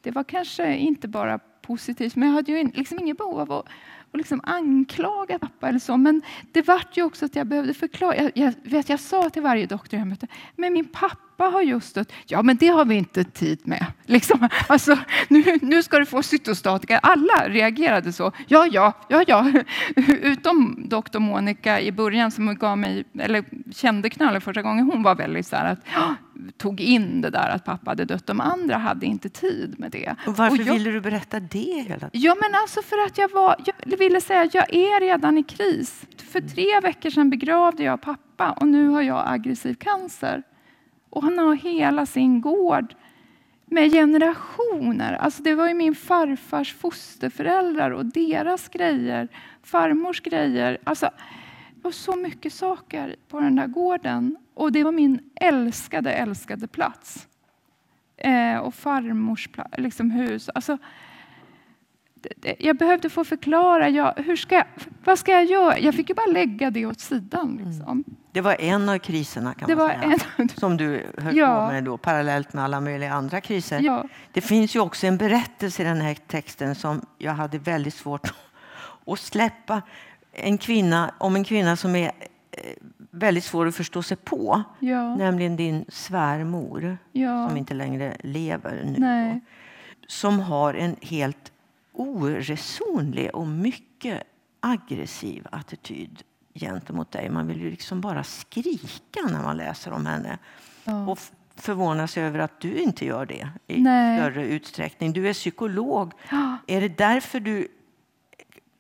det 0.02 0.12
var 0.12 0.24
kanske 0.24 0.76
inte 0.76 1.08
bara 1.08 1.40
positivt, 1.40 2.16
men 2.16 2.30
jag 2.30 2.36
hade 2.36 2.52
ju 2.52 2.72
liksom 2.74 3.00
inget 3.00 3.18
behov 3.18 3.40
av 3.40 3.52
att 3.52 3.68
och 4.14 4.18
liksom 4.18 4.42
anklaga 4.44 5.40
pappa 5.40 5.70
eller 5.70 5.80
så. 5.80 5.98
Men 5.98 6.22
det 6.52 6.62
vart 6.62 6.98
ju 6.98 7.04
också 7.04 7.26
att 7.26 7.36
jag 7.36 7.48
behövde 7.48 7.74
förklara. 7.74 8.16
Jag, 8.16 8.32
jag, 8.36 8.54
vet, 8.64 8.90
jag 8.90 9.00
sa 9.00 9.30
till 9.30 9.42
varje 9.42 9.66
doktor 9.66 10.00
jag 10.00 10.08
mötte, 10.08 10.28
men 10.56 10.74
min 10.74 10.86
pappa 10.86 11.33
har 11.38 11.62
just 11.62 11.96
dött. 11.96 12.12
Ja, 12.26 12.42
men 12.42 12.58
det 12.58 12.68
har 12.68 12.86
vi 12.86 12.96
inte 12.96 13.24
tid 13.24 13.60
med. 13.64 13.86
Liksom, 14.06 14.50
alltså, 14.68 14.98
nu, 15.28 15.44
nu 15.62 15.84
ska 15.84 16.00
du 16.00 16.06
få 16.06 16.24
cytostatika. 16.24 16.98
Alla 16.98 17.50
reagerade 17.50 18.14
så. 18.14 18.32
Ja, 18.48 18.68
ja, 18.72 18.94
ja, 19.08 19.24
ja. 19.28 19.52
Utom 20.08 20.86
doktor 20.90 21.20
Monica 21.20 21.82
i 21.82 21.92
början 21.92 22.32
som 22.32 22.56
gav 22.56 22.78
mig, 22.78 23.04
eller 23.20 23.44
kände 23.74 24.10
knallen 24.10 24.42
första 24.42 24.62
gången. 24.62 24.86
Hon 24.86 25.04
var 25.04 25.16
väldigt 25.16 25.48
så 25.48 25.56
här 25.56 25.72
att 25.72 25.80
tog 26.58 26.82
in 26.82 27.22
det 27.22 27.30
där 27.30 27.50
att 27.50 27.66
pappa 27.66 27.92
hade 27.92 28.06
dött. 28.06 28.28
De 28.28 28.42
andra 28.42 28.78
hade 28.78 29.06
inte 29.06 29.30
tid 29.30 29.76
med 29.78 29.92
det. 29.92 30.16
Och 30.28 30.38
varför 30.38 30.60
och 30.60 30.68
jag, 30.68 30.74
ville 30.74 30.92
du 30.92 31.02
berätta 31.02 31.40
det 31.40 31.84
hela 31.88 31.96
tiden? 31.96 32.10
Ja, 32.12 32.36
men 32.42 32.56
alltså 32.56 32.82
för 32.82 33.06
att 33.06 33.18
jag 33.18 33.32
var, 33.32 33.56
jag 33.86 33.98
ville 33.98 34.22
säga 34.22 34.42
att 34.42 34.54
jag 34.54 34.74
är 34.74 35.00
redan 35.00 35.38
i 35.38 35.44
kris. 35.44 36.06
För 36.32 36.42
tre 36.42 36.80
veckor 36.80 37.10
sedan 37.10 37.30
begravde 37.30 37.84
jag 37.84 38.02
pappa 38.02 38.52
och 38.52 38.68
nu 38.68 38.88
har 38.88 39.02
jag 39.02 39.24
aggressiv 39.28 39.74
cancer. 39.74 40.44
Och 41.14 41.24
han 41.24 41.38
har 41.38 41.56
hela 41.56 42.06
sin 42.06 42.42
gård 42.42 42.96
med 43.66 43.92
generationer. 43.92 45.14
Alltså 45.14 45.44
det 45.44 45.56
var 45.56 45.68
ju 45.68 45.74
min 45.74 45.96
farfars 45.96 46.74
fosterföräldrar 46.74 47.92
och 47.92 48.06
deras 48.06 48.70
grejer, 48.70 49.28
farmors 49.64 50.22
grejer. 50.22 50.78
Alltså, 50.84 51.10
det 51.76 51.84
var 51.84 51.92
så 51.92 52.16
mycket 52.16 52.54
saker 52.54 53.16
på 53.28 53.40
den 53.40 53.56
där 53.56 53.68
gården. 53.68 54.38
Och 54.54 54.72
det 54.72 54.84
var 54.84 54.92
min 54.92 55.20
älskade, 55.36 56.14
älskade 56.14 56.68
plats. 56.68 57.28
Eh, 58.18 58.58
och 58.58 58.74
farmors 58.74 59.50
liksom 59.78 60.12
hus. 60.12 60.50
Alltså, 60.50 60.78
jag 62.60 62.78
behövde 62.78 63.10
få 63.10 63.24
förklara. 63.24 63.90
Jag, 63.90 64.14
hur 64.18 64.36
ska 64.36 64.56
jag, 64.56 64.66
vad 65.04 65.20
ska 65.20 65.32
jag 65.32 65.46
göra? 65.46 65.80
Jag 65.80 65.96
fick 65.96 66.10
ju 66.10 66.16
bara 66.16 66.32
lägga 66.32 66.70
det 66.70 66.86
åt 66.86 67.00
sidan. 67.00 67.62
Liksom. 67.66 67.92
Mm. 67.92 68.04
Det 68.32 68.42
var 68.42 68.62
en 68.62 68.90
av 68.90 68.98
kriserna 68.98 69.54
kan 69.54 69.70
det 69.70 69.76
man 69.76 69.90
säga, 69.90 70.20
en... 70.38 70.50
som 70.56 70.78
du 70.78 71.06
höll 71.18 71.38
ja. 71.38 71.68
på 71.68 71.74
med 71.74 71.84
då, 71.84 71.98
parallellt 71.98 72.54
med 72.54 72.64
alla 72.64 72.82
möjliga 72.82 73.14
andra 73.14 73.42
kriser. 73.42 73.80
Ja. 73.80 74.06
Det 74.32 74.42
finns 74.42 74.76
ju 74.76 74.80
också 74.80 75.08
en 75.08 75.18
berättelse 75.18 75.82
i 75.82 75.86
den 75.86 76.02
här 76.02 76.14
texten 76.28 76.76
som 76.76 77.06
jag 77.18 77.34
hade 77.34 77.58
väldigt 77.58 77.94
svårt 77.94 78.34
att 79.06 79.20
släppa. 79.20 79.82
En 80.32 80.58
kvinna, 80.58 81.14
om 81.18 81.36
en 81.36 81.44
kvinna 81.44 81.76
som 81.76 81.96
är 81.96 82.06
eh, 82.52 82.60
väldigt 83.12 83.44
svår 83.44 83.68
att 83.68 83.76
förstå 83.76 84.04
sig 84.04 84.18
på. 84.18 84.64
Ja. 84.80 85.16
Nämligen 85.16 85.56
din 85.56 85.86
svärmor, 85.90 86.98
som 87.48 87.58
inte 87.58 87.74
längre 87.74 88.18
lever 88.20 88.84
nu. 88.86 89.40
Som 90.08 90.40
har 90.40 90.74
en 90.74 90.96
helt 91.02 91.53
oresonlig 91.94 93.36
och 93.36 93.48
mycket 93.48 94.24
aggressiv 94.60 95.48
attityd 95.52 96.24
gentemot 96.54 97.12
dig. 97.12 97.30
Man 97.30 97.48
vill 97.48 97.62
ju 97.62 97.70
liksom 97.70 98.02
bara 98.02 98.24
skrika 98.24 99.20
när 99.32 99.42
man 99.42 99.58
läser 99.58 99.92
om 99.92 100.06
henne. 100.06 100.38
Ja. 100.84 101.08
Och 101.08 101.20
förvånas 101.56 102.18
över 102.18 102.40
att 102.40 102.60
du 102.60 102.78
inte 102.78 103.06
gör 103.06 103.26
det 103.26 103.50
i 103.68 103.82
Nej. 103.82 104.20
större 104.20 104.48
utsträckning. 104.48 105.14
Du 105.14 105.30
är 105.30 105.34
psykolog. 105.34 106.14
Ja. 106.32 106.58
Är 106.68 106.82
det 106.82 106.98
därför 106.98 107.40
du 107.40 107.68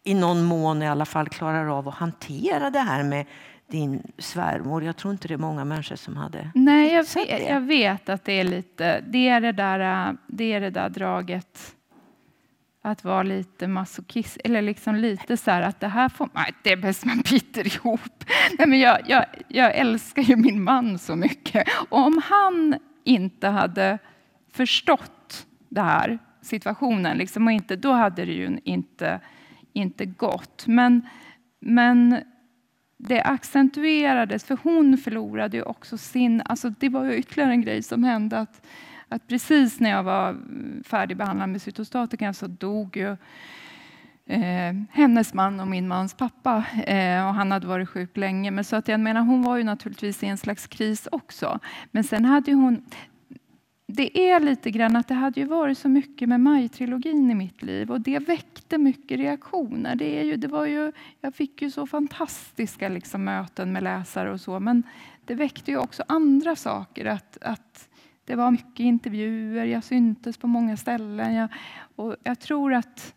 i 0.03 0.13
någon 0.13 0.43
mån 0.43 0.81
i 0.81 0.87
alla 0.87 1.05
fall 1.05 1.29
klarar 1.29 1.77
av 1.77 1.87
att 1.87 1.95
hantera 1.95 2.69
det 2.69 2.79
här 2.79 3.03
med 3.03 3.25
din 3.67 4.11
svärmor. 4.17 4.83
Jag 4.83 4.97
tror 4.97 5.11
inte 5.11 5.27
det 5.27 5.33
är 5.33 5.37
många 5.37 5.65
människor 5.65 5.95
som 5.95 6.17
hade 6.17 6.51
Nej, 6.55 6.93
jag 6.93 7.03
vet, 7.15 7.49
jag 7.49 7.61
vet 7.61 8.09
att 8.09 8.25
det 8.25 8.33
är 8.33 8.43
lite, 8.43 9.03
det 9.07 9.29
är 9.29 9.41
det 9.41 9.51
där, 9.51 10.17
det 10.27 10.53
är 10.53 10.61
det 10.61 10.69
där 10.69 10.89
draget 10.89 11.75
att 12.85 13.03
vara 13.03 13.23
lite 13.23 13.67
masochist, 13.67 14.37
eller 14.43 14.61
liksom 14.61 14.95
lite 14.95 15.37
så 15.37 15.51
här 15.51 15.61
att 15.61 15.79
det 15.79 15.87
här 15.87 16.09
får 16.09 16.29
man, 16.33 16.45
det 16.63 16.71
är 16.71 16.77
bäst 16.77 17.05
man 17.05 17.21
biter 17.29 17.75
ihop. 17.75 18.23
Nej, 18.57 18.67
men 18.67 18.79
jag, 18.79 18.99
jag, 19.05 19.25
jag 19.47 19.75
älskar 19.75 20.21
ju 20.21 20.35
min 20.35 20.63
man 20.63 20.99
så 20.99 21.15
mycket. 21.15 21.67
Och 21.89 21.99
om 21.99 22.21
han 22.25 22.75
inte 23.03 23.47
hade 23.47 23.99
förstått 24.53 25.45
den 25.69 25.85
här 25.85 26.19
situationen, 26.41 27.17
liksom, 27.17 27.47
och 27.47 27.53
inte, 27.53 27.75
då 27.75 27.91
hade 27.91 28.25
det 28.25 28.33
ju 28.33 28.59
inte, 28.63 29.19
inte 29.73 30.05
gått. 30.05 30.67
Men, 30.67 31.07
men 31.59 32.21
det 32.97 33.21
accentuerades, 33.21 34.45
för 34.45 34.57
hon 34.63 34.97
förlorade 34.97 35.57
ju 35.57 35.63
också 35.63 35.97
sin... 35.97 36.41
Alltså 36.45 36.69
det 36.69 36.89
var 36.89 37.05
ju 37.05 37.15
ytterligare 37.15 37.51
en 37.51 37.61
grej 37.61 37.83
som 37.83 38.03
hände. 38.03 38.39
att 38.39 38.61
att 39.13 39.27
precis 39.27 39.79
när 39.79 39.89
jag 39.89 40.03
var 40.03 40.37
färdigbehandlad 40.83 41.49
med 41.49 41.61
cytostatika 41.61 42.33
så 42.33 42.47
dog 42.47 42.97
ju 42.97 43.17
eh, 44.25 44.73
hennes 44.91 45.33
man 45.33 45.59
och 45.59 45.67
min 45.67 45.87
mans 45.87 46.13
pappa. 46.13 46.65
Eh, 46.87 47.27
och 47.27 47.33
han 47.33 47.51
hade 47.51 47.67
varit 47.67 47.89
sjuk 47.89 48.17
länge. 48.17 48.51
Men 48.51 48.63
så 48.63 48.75
att 48.75 48.87
jag 48.87 48.99
menar, 48.99 49.21
hon 49.21 49.41
var 49.41 49.57
ju 49.57 49.63
naturligtvis 49.63 50.23
i 50.23 50.27
en 50.27 50.37
slags 50.37 50.67
kris 50.67 51.07
också. 51.11 51.59
Men 51.91 52.03
sen 52.03 52.25
hade 52.25 52.53
hon... 52.53 52.85
Det 53.87 54.29
är 54.29 54.39
lite 54.39 54.71
grann 54.71 54.95
att 54.95 55.07
det 55.07 55.13
hade 55.13 55.39
ju 55.39 55.45
varit 55.45 55.77
så 55.77 55.89
mycket 55.89 56.29
med 56.29 56.39
Maj-trilogin 56.39 57.31
i 57.31 57.35
mitt 57.35 57.63
liv 57.63 57.91
och 57.91 58.01
det 58.01 58.19
väckte 58.19 58.77
mycket 58.77 59.17
reaktioner. 59.17 59.95
Det, 59.95 60.19
är 60.19 60.23
ju, 60.23 60.35
det 60.35 60.47
var 60.47 60.65
ju, 60.65 60.91
jag 61.21 61.35
fick 61.35 61.61
ju 61.61 61.71
så 61.71 61.87
fantastiska 61.87 62.89
liksom 62.89 63.23
möten 63.23 63.73
med 63.73 63.83
läsare 63.83 64.31
och 64.31 64.41
så, 64.41 64.59
men 64.59 64.83
det 65.25 65.35
väckte 65.35 65.71
ju 65.71 65.77
också 65.77 66.03
andra 66.07 66.55
saker. 66.55 67.05
Att, 67.05 67.37
att 67.41 67.89
det 68.25 68.35
var 68.35 68.51
mycket 68.51 68.79
intervjuer, 68.79 69.65
jag 69.65 69.83
syntes 69.83 70.37
på 70.37 70.47
många 70.47 70.77
ställen. 70.77 71.33
Jag, 71.33 71.49
och 71.95 72.15
jag 72.23 72.39
tror 72.39 72.73
att, 72.73 73.13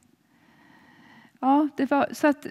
Ja, 1.40 1.69
det 1.77 1.90
var, 1.90 2.09
så 2.12 2.27
att, 2.27 2.47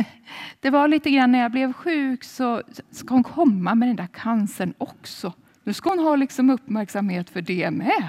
det 0.60 0.70
var 0.70 0.88
lite 0.88 1.10
grann 1.10 1.32
när 1.32 1.38
jag 1.38 1.50
blev 1.50 1.72
sjuk 1.72 2.24
så 2.24 2.62
ska 2.90 3.14
hon 3.14 3.22
komma 3.22 3.74
med 3.74 3.88
den 3.88 3.96
där 3.96 4.06
cancern 4.06 4.74
också. 4.78 5.32
Nu 5.64 5.72
ska 5.72 5.90
hon 5.90 5.98
ha 5.98 6.16
liksom 6.16 6.50
uppmärksamhet 6.50 7.30
för 7.30 7.42
det 7.42 7.70
med. 7.70 8.08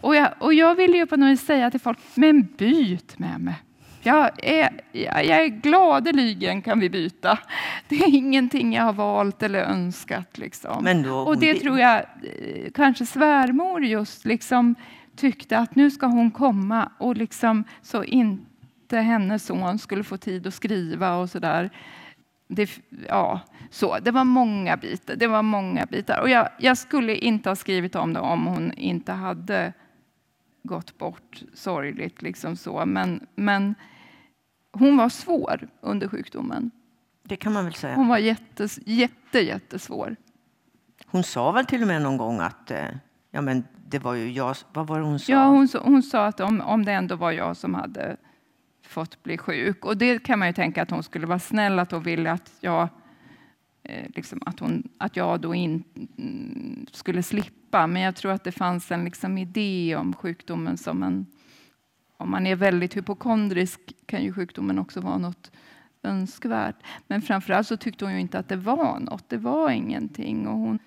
Och 0.00 0.16
jag, 0.16 0.28
och 0.38 0.54
jag 0.54 0.74
ville 0.74 0.96
ju 0.96 1.06
på 1.06 1.16
något 1.16 1.30
vis 1.30 1.46
säga 1.46 1.70
till 1.70 1.80
folk, 1.80 1.98
men 2.14 2.48
byt 2.58 3.18
med 3.18 3.40
mig. 3.40 3.54
Jag 4.06 4.44
är, 4.44 4.80
jag 4.92 5.44
är 5.44 5.46
gladeligen 5.46 6.62
kan 6.62 6.80
vi 6.80 6.90
byta. 6.90 7.38
Det 7.88 7.94
är 7.94 8.14
ingenting 8.14 8.72
jag 8.72 8.82
har 8.82 8.92
valt 8.92 9.42
eller 9.42 9.58
önskat. 9.58 10.38
Liksom. 10.38 11.02
Då, 11.04 11.16
och 11.16 11.38
det 11.38 11.54
tror 11.54 11.78
jag 11.78 11.96
eh, 11.96 12.70
kanske 12.74 13.06
svärmor 13.06 13.84
just 13.84 14.24
liksom 14.24 14.74
tyckte 15.16 15.58
att 15.58 15.76
nu 15.76 15.90
ska 15.90 16.06
hon 16.06 16.30
komma 16.30 16.90
och 16.98 17.16
liksom 17.16 17.64
så 17.82 18.04
inte 18.04 18.98
hennes 18.98 19.46
son 19.46 19.78
skulle 19.78 20.04
få 20.04 20.16
tid 20.16 20.46
att 20.46 20.54
skriva 20.54 21.16
och 21.16 21.30
så 21.30 21.38
där. 21.38 21.70
Det, 22.48 22.70
ja, 23.08 23.40
så. 23.70 23.98
det 23.98 24.10
var 24.10 24.24
många 24.24 24.76
bitar. 24.76 25.16
Det 25.16 25.26
var 25.26 25.42
många 25.42 25.86
bitar. 25.86 26.20
Och 26.20 26.30
jag, 26.30 26.48
jag 26.58 26.78
skulle 26.78 27.16
inte 27.16 27.48
ha 27.48 27.56
skrivit 27.56 27.94
om 27.94 28.12
det 28.12 28.20
om 28.20 28.46
hon 28.46 28.72
inte 28.72 29.12
hade 29.12 29.72
gått 30.62 30.98
bort 30.98 31.42
sorgligt. 31.54 32.22
Liksom 32.22 32.56
så. 32.56 32.86
Men, 32.86 33.26
men 33.34 33.74
hon 34.78 34.96
var 34.96 35.08
svår 35.08 35.68
under 35.80 36.08
sjukdomen. 36.08 36.70
Det 37.22 37.36
kan 37.36 37.52
man 37.52 37.64
väl 37.64 37.74
säga. 37.74 37.94
Hon 37.96 38.08
var 38.08 38.18
jättes, 38.18 38.78
jätte, 38.84 39.38
jättesvår. 39.40 40.16
Hon 41.06 41.22
sa 41.22 41.52
väl 41.52 41.66
till 41.66 41.82
och 41.82 41.88
med 41.88 42.02
någon 42.02 42.16
gång 42.16 42.40
att 42.40 42.70
eh, 42.70 42.84
ja, 43.30 43.40
men 43.40 43.64
det 43.88 43.98
var 43.98 44.14
ju 44.14 44.32
jag. 44.32 44.56
Vad 44.72 44.86
var 44.86 44.98
det 44.98 45.04
hon 45.04 45.18
sa? 45.18 45.32
Ja, 45.32 45.46
hon, 45.46 45.68
hon 45.82 46.02
sa 46.02 46.26
att 46.26 46.40
om, 46.40 46.60
om 46.60 46.84
det 46.84 46.92
ändå 46.92 47.16
var 47.16 47.32
jag 47.32 47.56
som 47.56 47.74
hade 47.74 48.16
fått 48.86 49.22
bli 49.22 49.38
sjuk. 49.38 49.84
Och 49.84 49.96
det 49.96 50.18
kan 50.18 50.38
man 50.38 50.48
ju 50.48 50.54
tänka 50.54 50.82
att 50.82 50.90
hon 50.90 51.02
skulle 51.02 51.26
vara 51.26 51.38
snäll, 51.38 51.78
att 51.78 51.90
hon 51.90 52.02
ville 52.02 52.32
att 52.32 52.52
jag, 52.60 52.88
eh, 53.82 54.08
liksom 54.14 54.42
att 54.46 54.60
hon, 54.60 54.88
att 54.98 55.16
jag 55.16 55.40
då 55.40 55.54
inte 55.54 56.00
mm, 56.18 56.86
skulle 56.92 57.22
slippa. 57.22 57.86
Men 57.86 58.02
jag 58.02 58.16
tror 58.16 58.32
att 58.32 58.44
det 58.44 58.52
fanns 58.52 58.90
en 58.90 59.04
liksom 59.04 59.38
idé 59.38 59.96
om 59.96 60.12
sjukdomen 60.12 60.76
som 60.76 61.02
en... 61.02 61.26
Om 62.16 62.30
man 62.30 62.46
är 62.46 62.56
väldigt 62.56 62.96
hypokondrisk 62.96 63.80
kan 64.06 64.22
ju 64.22 64.32
sjukdomen 64.32 64.78
också 64.78 65.00
vara 65.00 65.18
något 65.18 65.50
önskvärt. 66.02 66.76
Men 67.06 67.22
framförallt 67.22 67.66
så 67.66 67.76
tyckte 67.76 68.04
hon 68.04 68.14
ju 68.14 68.20
inte 68.20 68.38
att 68.38 68.48
det 68.48 68.56
var 68.56 68.98
något. 69.00 69.28
Det 69.28 69.36
var 69.36 69.70
ingenting. 69.70 70.48
Och 70.48 70.58
hon 70.58 70.78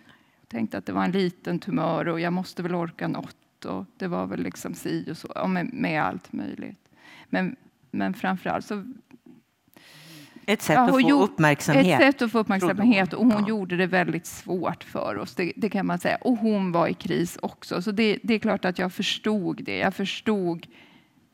tänkte 0.48 0.78
att 0.78 0.86
det 0.86 0.94
var 0.94 1.04
en 1.04 1.12
liten 1.12 1.60
tumör 1.60 2.08
och 2.08 2.20
jag 2.20 2.34
måste 2.34 2.64
väl 2.64 2.76
orka 2.76 3.08
något. 3.08 3.66
Och 3.66 3.86
det 3.98 4.08
var 4.08 4.26
väl 4.26 4.44
liksom 4.44 4.74
si 4.74 5.12
och 5.12 5.18
så, 5.18 5.48
med, 5.48 5.74
med 5.74 6.04
allt 6.04 6.34
möjligt. 6.34 6.90
Men 7.30 7.56
men 7.92 8.14
framförallt 8.14 8.66
så... 8.66 8.84
Ett 10.46 10.62
sätt 10.62 10.76
ja, 10.76 10.82
att 10.82 11.02
få 11.02 11.24
uppmärksamhet. 11.24 12.02
Ett 12.02 12.14
sätt 12.14 12.22
att 12.22 12.32
få 12.32 12.40
uppmärksamhet 12.40 13.14
och 13.14 13.26
hon 13.26 13.44
ja. 13.44 13.48
gjorde 13.48 13.78
det 13.78 13.88
väldigt 13.88 14.26
svårt 14.26 14.84
för 14.84 15.18
oss, 15.18 15.36
det, 15.36 15.54
det, 15.56 15.70
kan 15.70 15.86
man 15.86 16.00
säga. 16.00 16.18
Och 16.22 16.38
hon 16.38 16.72
var 16.72 16.88
i 16.88 16.94
kris 16.94 17.38
också, 17.42 17.82
så 17.82 17.92
det, 17.92 18.20
det, 18.24 18.34
är 18.34 18.40
klart 18.40 18.66
att 18.66 18.80
jag 18.80 18.94
förstod 18.94 19.64
det. 19.64 19.78
Jag 19.78 19.94
förstod 19.94 20.68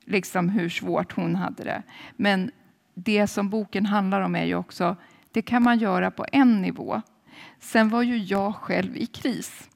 liksom 0.05 0.49
hur 0.49 0.69
svårt 0.69 1.11
hon 1.11 1.35
hade 1.35 1.63
det. 1.63 1.83
Men 2.15 2.51
det 2.93 3.27
som 3.27 3.49
boken 3.49 3.85
handlar 3.85 4.21
om 4.21 4.35
är 4.35 4.45
ju 4.45 4.55
också, 4.55 4.95
det 5.31 5.41
kan 5.41 5.63
man 5.63 5.79
göra 5.79 6.11
på 6.11 6.25
en 6.31 6.61
nivå. 6.61 7.01
Sen 7.59 7.89
var 7.89 8.01
ju 8.01 8.17
jag 8.17 8.55
själv 8.55 8.97
i 8.97 9.05
kris. 9.05 9.69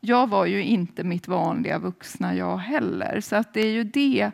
Jag 0.00 0.26
var 0.26 0.46
ju 0.46 0.62
inte 0.62 1.04
mitt 1.04 1.28
vanliga 1.28 1.78
vuxna 1.78 2.34
jag 2.34 2.56
heller, 2.56 3.20
så 3.20 3.36
att 3.36 3.54
det 3.54 3.60
är 3.60 3.72
ju 3.72 3.84
det 3.84 4.30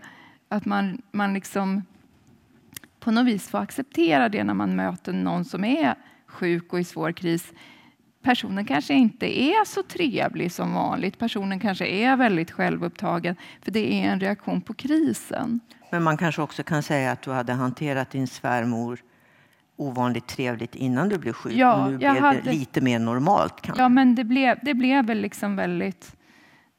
att 0.49 0.65
man, 0.65 1.03
man 1.13 1.35
liksom 1.35 1.83
på 3.01 3.11
något 3.11 3.27
vis 3.27 3.49
får 3.49 3.59
acceptera 3.59 4.29
det 4.29 4.45
när 4.45 4.55
man 4.55 4.77
möter 4.77 5.13
någon 5.13 5.45
som 5.45 5.65
är 5.65 5.95
sjuk 6.27 6.73
och 6.73 6.81
i 6.81 6.85
svår 6.85 7.13
kris. 7.13 7.53
Personen 8.23 8.65
kanske 8.65 8.95
inte 8.95 9.41
är 9.41 9.65
så 9.65 9.83
trevlig 9.83 10.53
som 10.53 10.75
vanligt. 10.75 11.19
Personen 11.19 11.61
kanske 11.61 11.87
är 11.87 12.17
väldigt 12.17 12.51
självupptagen, 12.51 13.37
för 13.63 13.71
det 13.71 13.93
är 13.93 14.13
en 14.13 14.21
reaktion 14.21 14.61
på 14.61 14.75
krisen. 14.75 15.61
Men 15.91 16.03
man 16.03 16.17
kanske 16.17 16.43
också 16.43 16.63
kan 16.63 16.83
säga 16.83 17.13
att 17.13 17.23
du 17.23 17.31
hade 17.31 17.53
hanterat 17.53 18.11
din 18.11 18.27
svärmor 18.27 19.01
ovanligt 19.77 20.27
trevligt 20.27 20.75
innan 20.75 21.09
du 21.09 21.19
blev 21.19 21.33
sjuk. 21.33 21.53
Ja, 21.53 21.89
nu 21.89 21.97
blev 21.99 22.17
hade... 22.17 22.41
det 22.41 22.53
lite 22.53 22.81
mer 22.81 22.99
normalt. 22.99 23.61
Kanske. 23.61 23.83
Ja, 23.83 23.89
men 23.89 24.15
det 24.15 24.25
blev, 24.25 24.59
det 24.63 24.75
blev 24.75 25.07
väl 25.07 25.21
liksom 25.21 25.57
väldigt... 25.57 26.17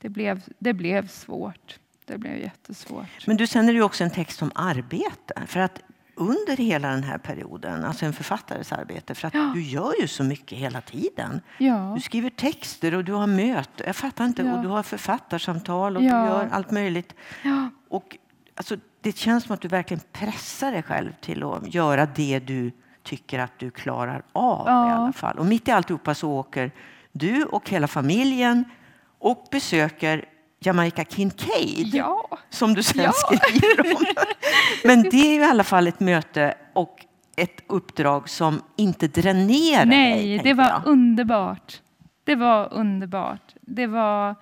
Det 0.02 0.10
blev, 0.10 0.42
det 0.60 0.74
blev 0.74 1.08
svårt. 1.08 1.80
Det 2.06 2.18
blev 2.18 2.38
jättesvårt. 2.38 3.28
Men 3.28 3.38
du, 3.38 3.48
sen 3.48 3.70
är 3.70 3.74
det 3.74 3.82
också 3.82 4.04
en 4.04 4.10
text 4.10 4.42
om 4.42 4.52
arbete. 4.56 5.34
För 5.46 5.60
att 5.60 5.82
under 6.16 6.58
hela 6.58 6.90
den 6.90 7.04
här 7.04 7.18
perioden, 7.18 7.86
alltså 7.86 8.06
en 8.06 8.14
författares 8.14 8.72
arbete, 8.72 9.16
för 9.16 9.28
att 9.28 9.34
ja. 9.34 9.52
du 9.54 9.62
gör 9.62 9.94
ju 10.02 10.08
så 10.08 10.24
mycket 10.24 10.58
hela 10.58 10.82
tiden. 10.82 11.42
Ja. 11.58 11.92
Du 11.96 12.02
skriver 12.02 12.30
texter 12.30 12.94
och 12.94 13.04
du 13.04 13.14
har 13.14 13.28
möten, 13.28 13.86
jag 13.86 13.96
fattar 13.96 14.26
inte, 14.26 14.42
ja. 14.42 14.56
och 14.56 14.64
du 14.64 14.68
har 14.68 14.84
författarsamtal 14.84 15.96
och 15.96 16.02
du 16.02 16.08
gör 16.08 16.50
allt 16.52 16.72
möjligt. 16.72 17.16
Och 17.90 18.18
alltså, 18.56 18.78
det 19.02 19.18
känns 19.18 19.44
som 19.44 19.54
att 19.54 19.62
du 19.62 19.68
verkligen 19.68 20.02
pressar 20.12 20.72
dig 20.72 20.84
själv 20.84 21.12
till 21.22 21.44
att 21.44 21.74
göra 21.74 22.06
det 22.06 22.40
du 22.40 22.72
tycker 23.04 23.40
att 23.40 23.60
du 23.60 23.72
klarar 23.72 24.24
av 24.34 24.68
i 24.68 24.70
alla 24.70 25.14
fall. 25.14 25.40
Och 25.40 25.46
mitt 25.46 25.68
i 25.68 25.72
alltihopa 25.72 26.16
så 26.16 26.32
åker 26.32 26.72
du 27.12 27.44
och 27.44 27.70
hela 27.70 27.88
familjen 27.88 28.66
och 29.20 29.48
besöker 29.52 30.26
Jamaica 30.64 31.04
Kincaid, 31.04 31.88
ja. 31.94 32.28
som 32.50 32.74
du 32.74 32.84
sen 32.84 33.04
ja. 33.04 33.12
skriver 33.12 33.96
om. 33.96 34.06
Men 34.84 35.04
det 35.04 35.18
är 35.18 35.40
i 35.40 35.44
alla 35.44 35.64
fall 35.64 35.88
ett 35.88 36.00
möte 36.00 36.54
och 36.74 37.06
ett 37.36 37.64
uppdrag 37.68 38.30
som 38.30 38.62
inte 38.76 39.08
dränerar 39.08 39.86
Nej, 39.86 40.28
dig. 40.28 40.42
det 40.44 40.54
var 40.54 40.64
jag. 40.64 40.82
underbart. 40.86 41.82
Det 42.24 42.36
var 42.36 42.74
underbart. 42.74 43.56
Det 43.62 43.88
var 43.88 44.36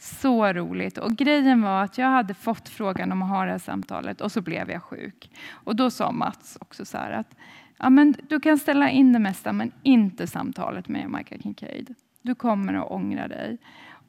så 0.00 0.52
roligt. 0.52 0.98
Och 0.98 1.10
grejen 1.16 1.62
var 1.62 1.82
att 1.84 1.98
jag 1.98 2.06
hade 2.06 2.34
fått 2.34 2.68
frågan 2.68 3.12
om 3.12 3.22
att 3.22 3.28
ha 3.28 3.44
det 3.44 3.50
här 3.50 3.58
samtalet 3.58 4.20
och 4.20 4.32
så 4.32 4.40
blev 4.40 4.70
jag 4.70 4.82
sjuk. 4.82 5.30
Och 5.50 5.76
då 5.76 5.90
sa 5.90 6.12
Mats 6.12 6.58
också 6.60 6.84
så 6.84 6.98
här 6.98 7.10
att 7.10 7.36
ja, 7.78 7.90
men 7.90 8.14
du 8.28 8.40
kan 8.40 8.58
ställa 8.58 8.90
in 8.90 9.12
det 9.12 9.18
mesta 9.18 9.52
men 9.52 9.72
inte 9.82 10.26
samtalet 10.26 10.88
med 10.88 11.02
Jamaica 11.02 11.38
Kincaid. 11.42 11.94
Du 12.22 12.34
kommer 12.34 12.74
att 12.74 12.90
ångra 12.90 13.28
dig. 13.28 13.58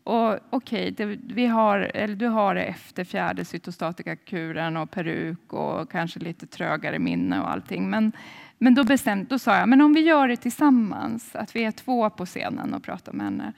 Och 0.10 0.40
okej, 0.50 0.92
okay, 0.92 1.16
du 2.16 2.28
har 2.28 2.56
det 2.56 2.64
efter 2.64 3.04
fjärde 3.04 3.46
cytostatikakuren 3.46 4.78
och 4.78 4.92
peruk 4.92 5.54
och 5.54 5.92
kanske 5.92 6.20
lite 6.20 6.48
trögare 6.48 7.00
minne 7.00 7.42
och 7.42 7.52
allting. 7.52 7.90
Men, 7.90 8.12
men 8.58 8.76
då, 8.76 8.84
bestämt, 8.84 9.30
då 9.30 9.40
sa 9.40 9.58
jag, 9.58 9.70
men 9.70 9.82
om 9.82 9.94
vi 9.94 10.00
gör 10.00 10.28
det 10.28 10.38
tillsammans, 10.38 11.36
att 11.36 11.56
vi 11.56 11.64
är 11.64 11.72
två 11.72 12.10
på 12.10 12.26
scenen 12.26 12.74
och 12.74 12.84
pratar 12.84 13.14
med 13.14 13.26
henne. 13.26 13.54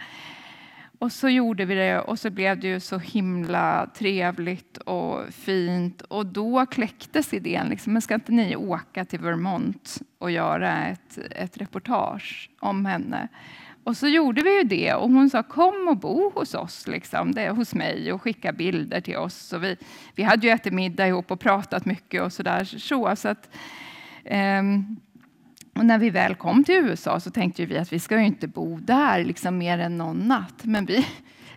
Och 0.99 1.11
så 1.11 1.29
gjorde 1.29 1.65
vi 1.65 1.75
det 1.75 1.99
och 1.99 2.19
så 2.19 2.29
blev 2.29 2.59
det 2.59 2.67
ju 2.67 2.79
så 2.79 2.97
himla 2.97 3.89
trevligt 3.95 4.77
och 4.77 5.33
fint. 5.33 6.01
Och 6.01 6.25
då 6.25 6.65
kläcktes 6.65 7.33
idén, 7.33 7.67
liksom, 7.67 7.93
men 7.93 8.01
ska 8.01 8.13
inte 8.13 8.31
ni 8.31 8.55
åka 8.55 9.05
till 9.05 9.19
Vermont 9.19 9.97
och 10.17 10.31
göra 10.31 10.85
ett, 10.85 11.17
ett 11.31 11.57
reportage 11.57 12.49
om 12.59 12.85
henne? 12.85 13.27
Och 13.83 13.97
så 13.97 14.07
gjorde 14.07 14.43
vi 14.43 14.57
ju 14.57 14.63
det 14.63 14.93
och 14.93 15.09
hon 15.09 15.29
sa 15.29 15.43
kom 15.43 15.87
och 15.87 15.97
bo 15.97 16.31
hos 16.35 16.53
oss, 16.53 16.87
liksom, 16.87 17.31
det, 17.31 17.49
hos 17.49 17.75
mig 17.75 18.13
och 18.13 18.21
skicka 18.21 18.51
bilder 18.51 19.01
till 19.01 19.17
oss. 19.17 19.53
Och 19.53 19.63
vi, 19.63 19.77
vi 20.15 20.23
hade 20.23 20.47
ju 20.47 20.53
ätit 20.53 20.73
middag 20.73 21.07
ihop 21.07 21.31
och 21.31 21.39
pratat 21.39 21.85
mycket 21.85 22.21
och 22.21 22.33
sådär. 22.33 22.63
Så, 22.63 23.15
så 23.15 23.27
att, 23.27 23.49
um, 24.59 24.99
och 25.75 25.85
när 25.85 25.97
vi 25.97 26.09
väl 26.09 26.35
kom 26.35 26.63
till 26.63 26.75
USA 26.75 27.19
så 27.19 27.31
tänkte 27.31 27.65
vi 27.65 27.77
att 27.77 27.93
vi 27.93 27.99
ska 27.99 28.19
ju 28.19 28.25
inte 28.25 28.47
bo 28.47 28.79
där 28.79 29.23
liksom 29.23 29.57
mer 29.57 29.79
än 29.79 29.97
någon 29.97 30.17
natt. 30.17 30.63
Men 30.63 30.85
vi, 30.85 31.07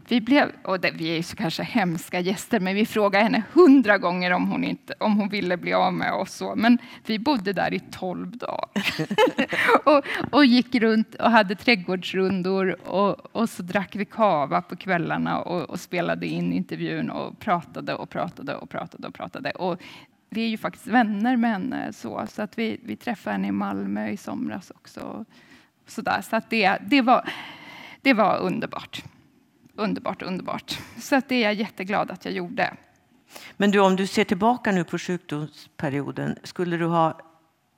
vi, 0.08 0.20
blev, 0.20 0.52
och 0.62 0.80
det, 0.80 0.90
vi 0.90 1.18
är 1.18 1.22
så 1.22 1.36
kanske 1.36 1.62
hemska 1.62 2.20
gäster, 2.20 2.60
men 2.60 2.74
vi 2.74 2.86
frågade 2.86 3.24
henne 3.24 3.42
hundra 3.52 3.98
gånger 3.98 4.30
om 4.30 4.50
hon, 4.50 4.64
inte, 4.64 4.94
om 5.00 5.16
hon 5.16 5.28
ville 5.28 5.56
bli 5.56 5.72
av 5.72 5.92
med 5.92 6.12
oss. 6.12 6.32
Så. 6.34 6.54
Men 6.56 6.78
vi 7.06 7.18
bodde 7.18 7.52
där 7.52 7.74
i 7.74 7.80
tolv 7.80 8.36
dagar 8.36 8.68
och, 9.84 10.04
och 10.32 10.46
gick 10.46 10.74
runt 10.74 11.14
och 11.14 11.30
hade 11.30 11.54
trädgårdsrundor 11.54 12.88
och, 12.88 13.36
och 13.36 13.48
så 13.48 13.62
drack 13.62 13.96
vi 13.96 14.04
kava 14.04 14.62
på 14.62 14.76
kvällarna 14.76 15.40
och, 15.40 15.70
och, 15.70 15.80
spelade 15.80 16.26
in 16.26 16.52
intervjun 16.52 17.10
och 17.10 17.38
pratade 17.38 17.94
och 17.94 18.10
pratade 18.10 18.54
och 18.54 18.70
pratade 18.70 19.08
och 19.08 19.14
pratade. 19.14 19.50
Och 19.50 19.82
vi 20.30 20.44
är 20.44 20.48
ju 20.48 20.58
faktiskt 20.58 20.86
vänner 20.86 21.36
med 21.36 21.50
henne 21.50 21.92
så, 21.92 22.26
så 22.28 22.42
att 22.42 22.58
vi, 22.58 22.80
vi 22.82 22.96
träffade 22.96 23.34
henne 23.34 23.48
i 23.48 23.52
Malmö 23.52 24.08
i 24.08 24.16
somras 24.16 24.70
också. 24.70 25.24
Så, 25.86 26.00
där. 26.00 26.20
så 26.20 26.36
att 26.36 26.50
det, 26.50 26.78
det, 26.86 27.02
var, 27.02 27.28
det 28.02 28.12
var 28.12 28.38
underbart 28.38 29.04
underbart, 29.76 30.22
underbart. 30.22 30.78
Så 30.98 31.16
att 31.16 31.28
det 31.28 31.34
är 31.34 31.42
jag 31.42 31.54
jätteglad 31.54 32.10
att 32.10 32.24
jag 32.24 32.34
gjorde. 32.34 32.74
Men 33.56 33.70
du, 33.70 33.80
om 33.80 33.96
du 33.96 34.06
ser 34.06 34.24
tillbaka 34.24 34.72
nu 34.72 34.84
på 34.84 34.98
sjukdomsperioden, 34.98 36.36
skulle 36.42 36.76
du 36.76 36.86
ha, 36.86 37.18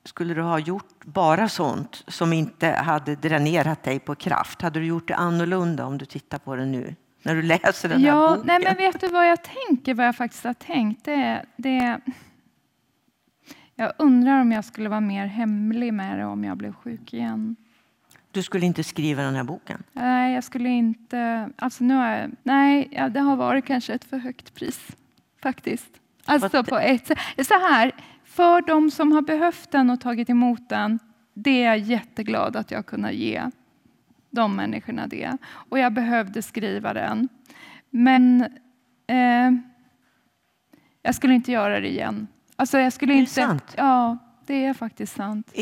skulle 0.03 0.33
du 0.33 0.41
ha 0.41 0.59
gjort 0.59 1.05
bara 1.05 1.49
sånt 1.49 2.03
som 2.07 2.33
inte 2.33 2.67
hade 2.67 3.15
dränerat 3.15 3.83
dig 3.83 3.99
på 3.99 4.15
kraft? 4.15 4.61
Hade 4.61 4.79
du 4.79 4.85
gjort 4.85 5.07
det 5.07 5.15
annorlunda 5.15 5.85
om 5.85 5.97
du 5.97 6.05
tittar 6.05 6.37
på 6.37 6.55
det 6.55 6.65
nu? 6.65 6.95
När 7.23 7.35
du 7.35 7.41
läser 7.41 7.89
den 7.89 8.01
ja, 8.01 8.13
här 8.13 8.29
boken? 8.29 8.47
Nej, 8.47 8.59
men 8.63 8.75
vet 8.75 9.01
du 9.01 9.07
vad 9.07 9.27
jag 9.27 9.39
tänker, 9.43 9.93
vad 9.93 10.05
jag 10.07 10.15
faktiskt 10.15 10.43
har 10.43 10.53
tänkt? 10.53 11.05
Det, 11.05 11.45
det, 11.55 11.99
Jag 13.75 13.93
undrar 13.97 14.41
om 14.41 14.51
jag 14.51 14.65
skulle 14.65 14.89
vara 14.89 15.01
mer 15.01 15.25
hemlig 15.25 15.93
med 15.93 16.19
det 16.19 16.25
om 16.25 16.43
jag 16.43 16.57
blev 16.57 16.73
sjuk 16.73 17.13
igen. 17.13 17.55
Du 18.37 18.43
skulle 18.43 18.65
inte 18.65 18.83
skriva 18.83 19.23
den 19.23 19.35
här 19.35 19.43
boken? 19.43 19.83
Nej, 19.93 20.33
jag 20.33 20.43
skulle 20.43 20.69
inte... 20.69 21.49
Alltså 21.55 21.83
nu 21.83 21.93
har 21.93 22.07
jag, 22.07 22.31
nej, 22.43 22.89
ja, 22.91 23.09
det 23.09 23.19
har 23.19 23.35
varit 23.35 23.65
kanske 23.65 23.93
ett 23.93 24.03
för 24.03 24.17
högt 24.17 24.53
pris, 24.53 24.87
faktiskt. 25.41 25.89
Alltså 26.25 26.63
på 26.63 26.77
ett 26.77 27.11
Så 27.41 27.53
här, 27.53 27.91
för 28.23 28.61
de 28.61 28.91
som 28.91 29.11
har 29.11 29.21
behövt 29.21 29.71
den 29.71 29.89
och 29.89 30.01
tagit 30.01 30.29
emot 30.29 30.69
den, 30.69 30.99
det 31.33 31.63
är 31.63 31.65
jag 31.65 31.77
jätteglad 31.77 32.55
att 32.55 32.71
jag 32.71 32.85
kunnat 32.85 33.13
ge 33.13 33.43
de 34.29 34.55
människorna 34.55 35.07
det. 35.07 35.37
Och 35.47 35.79
jag 35.79 35.93
behövde 35.93 36.41
skriva 36.41 36.93
den. 36.93 37.29
Men 37.89 38.41
eh, 39.07 39.51
jag 41.01 41.15
skulle 41.15 41.33
inte 41.33 41.51
göra 41.51 41.79
det 41.79 41.89
igen. 41.89 42.27
Alltså 42.55 42.79
jag 42.79 42.93
skulle 42.93 43.13
är 43.13 43.15
det 43.15 43.19
inte, 43.19 43.33
sant? 43.33 43.73
Ja, 43.77 44.17
det 44.47 44.65
är 44.65 44.73
faktiskt 44.73 45.15
sant. 45.15 45.53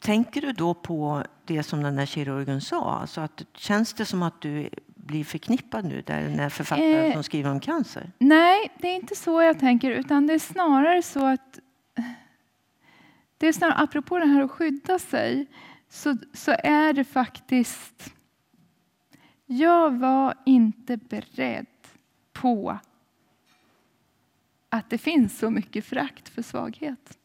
Tänker 0.00 0.40
du 0.40 0.52
då 0.52 0.74
på 0.74 1.24
det 1.44 1.62
som 1.62 1.82
den 1.82 1.96
där 1.96 2.06
kirurgen 2.06 2.60
sa? 2.60 2.98
Alltså 2.98 3.20
att, 3.20 3.42
känns 3.54 3.92
det 3.92 4.04
som 4.04 4.22
att 4.22 4.40
du 4.40 4.68
blir 4.86 5.24
förknippad 5.24 5.84
nu, 5.84 6.02
där 6.06 6.22
den 6.22 6.38
här 6.38 6.48
författaren 6.48 7.06
Eh, 7.06 7.12
som 7.12 7.22
skriver 7.22 7.50
om 7.50 7.60
cancer? 7.60 8.12
Nej, 8.18 8.72
det 8.78 8.88
är 8.88 8.94
inte 8.94 9.14
så 9.14 9.42
jag 9.42 9.58
tänker, 9.58 9.90
utan 9.90 10.26
det 10.26 10.34
är 10.34 10.38
snarare 10.38 11.02
så 11.02 11.26
att 11.26 11.58
det 13.38 13.46
är 13.46 13.52
snarare, 13.52 13.76
apropå 13.76 14.18
det 14.18 14.26
här 14.26 14.40
att 14.40 14.50
skydda 14.50 14.98
sig, 14.98 15.46
så, 15.88 16.16
så 16.32 16.54
är 16.58 16.92
det 16.92 17.04
faktiskt... 17.04 18.14
Jag 19.46 19.98
var 19.98 20.34
inte 20.46 20.96
beredd 20.96 21.66
på 22.32 22.78
att 24.68 24.90
det 24.90 24.98
finns 24.98 25.38
så 25.38 25.50
mycket 25.50 25.84
frakt 25.84 26.28
för 26.28 26.42
svaghet. 26.42 27.18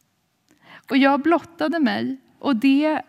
Och 0.89 0.97
jag 0.97 1.21
blottade 1.21 1.80
mig 1.80 2.17
och 2.39 2.56
det 2.56 3.02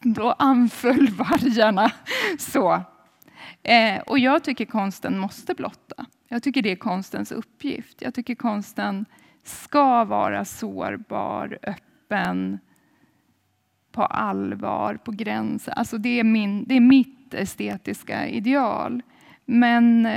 då 0.00 0.32
anföll 0.32 1.08
vargarna. 1.18 1.92
Så. 2.38 2.82
Eh, 3.62 4.00
och 4.00 4.18
jag 4.18 4.44
tycker 4.44 4.64
konsten 4.64 5.18
måste 5.18 5.54
blotta. 5.54 6.06
Jag 6.28 6.42
tycker 6.42 6.62
det 6.62 6.72
är 6.72 6.76
konstens 6.76 7.32
uppgift. 7.32 8.02
Jag 8.02 8.14
tycker 8.14 8.34
konsten 8.34 9.06
ska 9.42 10.04
vara 10.04 10.44
sårbar, 10.44 11.58
öppen, 11.62 12.58
på 13.92 14.04
allvar, 14.04 14.94
på 15.04 15.12
gränsen. 15.12 15.74
Alltså 15.76 15.98
det, 15.98 16.20
är 16.20 16.24
min, 16.24 16.64
det 16.64 16.74
är 16.74 16.80
mitt 16.80 17.34
estetiska 17.34 18.28
ideal. 18.28 19.02
Men 19.44 20.08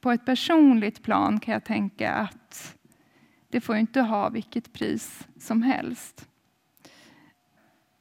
på 0.00 0.12
ett 0.12 0.24
personligt 0.24 1.02
plan 1.02 1.40
kan 1.40 1.52
jag 1.52 1.64
tänka 1.64 2.12
att 2.12 2.43
det 3.54 3.60
får 3.60 3.76
inte 3.76 4.00
ha 4.00 4.28
vilket 4.28 4.72
pris 4.72 5.26
som 5.38 5.62
helst. 5.62 6.28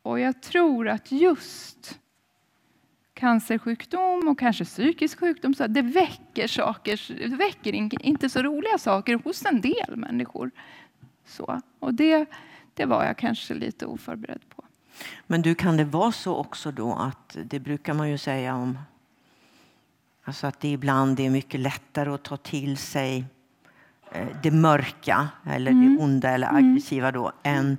Och 0.02 0.20
jag 0.20 0.42
tror 0.42 0.88
att 0.90 1.12
just 1.12 2.00
cancersjukdom 3.14 4.28
och 4.28 4.40
kanske 4.40 4.66
psykisk 4.66 5.20
sjukdom, 5.20 5.54
så 5.54 5.68
det 5.68 5.82
väcker 5.82 6.48
saker, 6.48 7.30
det 7.30 7.36
väcker 7.36 7.74
inte 8.06 8.30
så 8.30 8.42
roliga 8.42 8.78
saker 8.78 9.20
hos 9.24 9.46
en 9.46 9.62
del 9.62 9.96
människor. 9.96 10.52
Så. 11.26 11.62
Och 11.80 11.94
det, 11.94 12.26
det 12.74 12.86
var 12.86 13.06
jag 13.06 13.18
kanske 13.18 13.54
lite 13.54 13.86
oförberedd 13.86 14.50
på. 14.50 14.64
Men 15.28 15.42
du, 15.42 15.56
kan 15.56 15.78
det 15.78 15.86
vara 15.86 16.12
så 16.12 16.36
också 16.36 16.72
då 16.72 16.94
att 16.94 17.38
det 17.44 17.60
brukar 17.60 17.94
man 17.94 18.10
ju 18.10 18.18
säga 18.18 18.56
om 18.56 18.78
Alltså 20.24 20.48
att 20.48 20.60
det 20.60 20.72
ibland 20.72 21.20
är 21.20 21.30
mycket 21.30 21.60
lättare 21.60 22.10
att 22.10 22.24
ta 22.24 22.38
till 22.38 22.78
sig 22.78 23.26
det 24.42 24.52
mörka 24.52 25.28
eller 25.46 25.72
Mm. 25.72 25.96
det 25.98 26.04
onda 26.04 26.30
eller 26.30 26.56
aggressiva 26.56 27.12
då 27.12 27.32
än, 27.44 27.78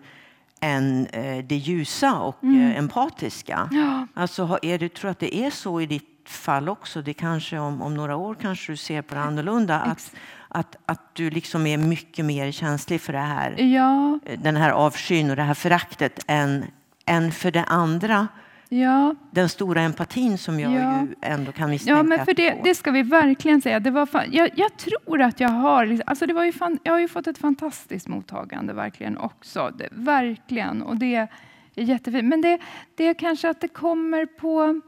än 0.61 1.07
eh, 1.07 1.45
det 1.45 1.57
ljusa 1.57 2.15
och 2.21 2.45
Mm. 2.45 2.71
eh, 2.71 2.79
empatiska. 2.79 3.69
Ja. 3.71 4.07
Alltså, 4.15 4.59
är 4.63 4.79
det, 4.79 4.95
tror 4.95 5.11
att 5.11 5.19
det 5.19 5.37
är 5.37 5.51
så 5.51 5.81
i 5.81 5.87
ditt 5.87 6.29
fall 6.29 6.69
också? 6.69 7.03
Det 7.03 7.15
kanske 7.15 7.59
om, 7.59 7.83
om 7.83 7.95
några 7.95 8.17
år 8.17 8.35
kanske 8.41 8.73
du 8.73 8.77
ser 8.77 9.03
på 9.03 9.15
det 9.15 9.21
annorlunda. 9.21 9.81
Att, 9.81 10.15
att, 10.49 10.77
att 10.87 11.15
du 11.15 11.31
liksom 11.31 11.67
är 11.67 11.77
mycket 11.79 12.25
mer 12.25 12.53
känslig 12.53 13.01
för 13.01 13.13
det 13.13 13.19
här, 13.19 13.61
Ja, 13.61 14.19
den 14.39 14.57
här 14.57 14.71
avskyn 14.71 15.31
och 15.31 15.37
det 15.37 15.43
här 15.43 15.55
föraktet 15.55 16.25
än, 16.27 16.65
än 17.07 17.33
för 17.33 17.51
det 17.51 17.65
andra. 17.65 18.29
Ja. 18.69 19.15
Den 19.31 19.49
stora 19.49 19.81
empatin 19.81 20.39
som 20.39 20.61
jag 20.61 20.73
Ja. 20.73 21.01
ju 21.03 21.15
ändå 21.23 21.53
kan 21.53 21.71
misstänka. 21.71 21.97
Ja, 21.99 22.03
men 22.03 22.25
för 22.25 22.35
det, 22.35 22.61
det 22.65 22.75
ska 22.75 22.91
vi 22.91 23.03
verkligen 23.03 23.63
säga. 23.63 23.81
Det 23.81 23.91
var 23.91 24.07
fan, 24.07 24.25
jag, 24.33 24.51
jag 24.55 24.77
tror 24.77 25.23
att 25.23 25.41
jag 25.41 25.49
har... 25.49 25.87
liksom- 25.87 26.05
Alltså 26.07 26.27
det 26.27 26.33
var 26.33 26.45
ju 26.45 26.53
fan, 26.53 26.79
jag 26.83 26.93
har 26.93 27.01
ju 27.01 27.09
fått 27.09 27.27
ett 27.27 27.39
fantastiskt 27.39 28.09
mottagande 28.09 28.73
verkligen 28.73 29.19
också. 29.19 29.73
Det, 29.79 29.89
verkligen. 29.93 30.83
Och 30.83 30.97
det 30.97 31.15
är 31.15 31.29
jättefint. 31.75 32.25
Men 32.29 32.41
det, 32.41 32.59
det 32.95 33.05
är 33.09 33.15
kanske 33.15 33.51
att 33.51 33.61
det 33.61 33.69
kommer 33.69 34.27
på... 34.27 34.81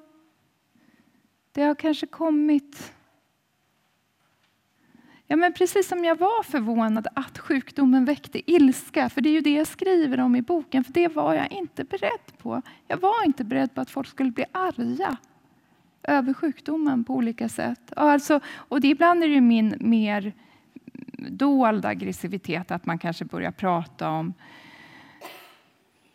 Det 1.53 1.63
har 1.63 1.75
kanske 1.75 2.07
kommit... 2.07 2.93
Ja, 5.29 5.37
men 5.37 5.53
precis 5.53 5.89
som 5.89 6.05
jag 6.05 6.19
var 6.19 6.43
förvånad 6.43 7.07
att 7.15 7.39
sjukdomen 7.39 8.05
väckte 8.05 8.51
ilska, 8.53 9.09
för 9.09 9.21
det 9.21 9.29
är 9.29 9.33
ju 9.33 9.41
det 9.41 9.55
jag 9.55 9.67
skriver 9.67 10.21
om 10.21 10.37
i 10.37 10.43
boken, 10.43 10.85
för 10.85 10.93
det 10.93 11.09
var 11.09 11.35
jag 11.35 11.53
inte 11.53 11.85
beredd 11.85 12.39
på. 12.39 12.63
Jag 12.89 12.97
var 12.97 13.27
inte 13.27 13.45
beredd 13.45 13.75
på 13.75 13.81
att 13.81 13.91
folk 13.91 14.09
skulle 14.09 14.31
bli 14.31 14.45
arga 14.53 15.17
över 16.03 16.35
sjukdomen 16.35 17.05
på 17.05 17.15
olika 17.15 17.49
sätt. 17.49 17.93
Och 17.93 18.03
Alltså, 18.03 18.41
och 18.47 18.81
det, 18.81 18.89
ibland 18.89 19.23
är 19.25 19.29
det 19.29 19.35
ju 19.35 19.41
min 19.41 19.75
mer 19.81 20.33
dolda 21.29 21.89
aggressivitet, 21.89 22.71
att 22.71 22.87
man 22.87 22.99
kanske 22.99 23.25
börjar 23.25 23.53
prata 23.53 24.11
om 24.11 24.35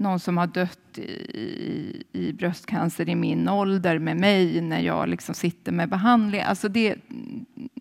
någon 0.01 0.19
som 0.19 0.37
har 0.37 0.47
dött 0.47 0.97
i, 0.97 1.01
i, 1.01 2.03
i 2.11 2.33
bröstcancer 2.33 3.09
i 3.09 3.15
min 3.15 3.49
ålder 3.49 3.99
med 3.99 4.17
mig 4.17 4.61
när 4.61 4.79
jag 4.79 5.09
liksom 5.09 5.35
sitter 5.35 5.71
med 5.71 5.89
behandling. 5.89 6.41
Alltså 6.41 6.69
det, 6.69 6.95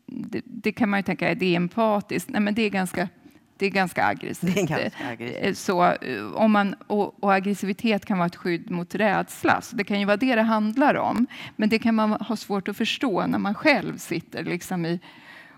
det, 0.06 0.42
det 0.44 0.72
kan 0.72 0.88
man 0.88 0.98
ju 0.98 1.02
tänka, 1.02 1.30
är 1.30 1.35
det 1.35 1.54
empatiskt? 1.54 2.30
Nej, 2.30 2.40
men 2.40 2.54
det 2.54 2.62
är 2.62 2.70
ganska, 2.70 3.09
det 3.56 3.66
är 3.66 3.70
ganska 3.70 4.04
aggressivt. 4.04 4.54
Det 4.54 4.61
är 4.61 4.66
ganska 4.66 5.06
aggressivt. 5.11 5.44
Eh, 5.46 5.52
Så, 5.54 5.85
eh, 5.85 6.33
om 6.35 6.52
man, 6.52 6.74
och, 6.87 7.24
och 7.24 7.35
aggressivitet 7.35 8.04
kan 8.06 8.18
vara 8.18 8.26
ett 8.26 8.37
skydd 8.37 8.70
mot 8.70 8.94
rädsla. 8.94 9.61
Så 9.61 9.76
det 9.76 9.85
kan 9.85 10.00
ju 10.00 10.06
vara 10.06 10.16
det 10.16 10.35
det 10.35 10.42
handlar 10.42 10.94
om. 10.94 11.26
Men 11.56 11.68
det 11.68 11.78
kan 11.78 11.94
man 11.94 12.12
ha 12.12 12.37
svårt 12.37 12.68
att 12.68 12.76
förstå 12.76 13.26
när 13.26 13.38
man 13.38 13.54
själv 13.54 13.98
sitter 13.98 14.44
liksom 14.44 14.87
i, 14.87 15.00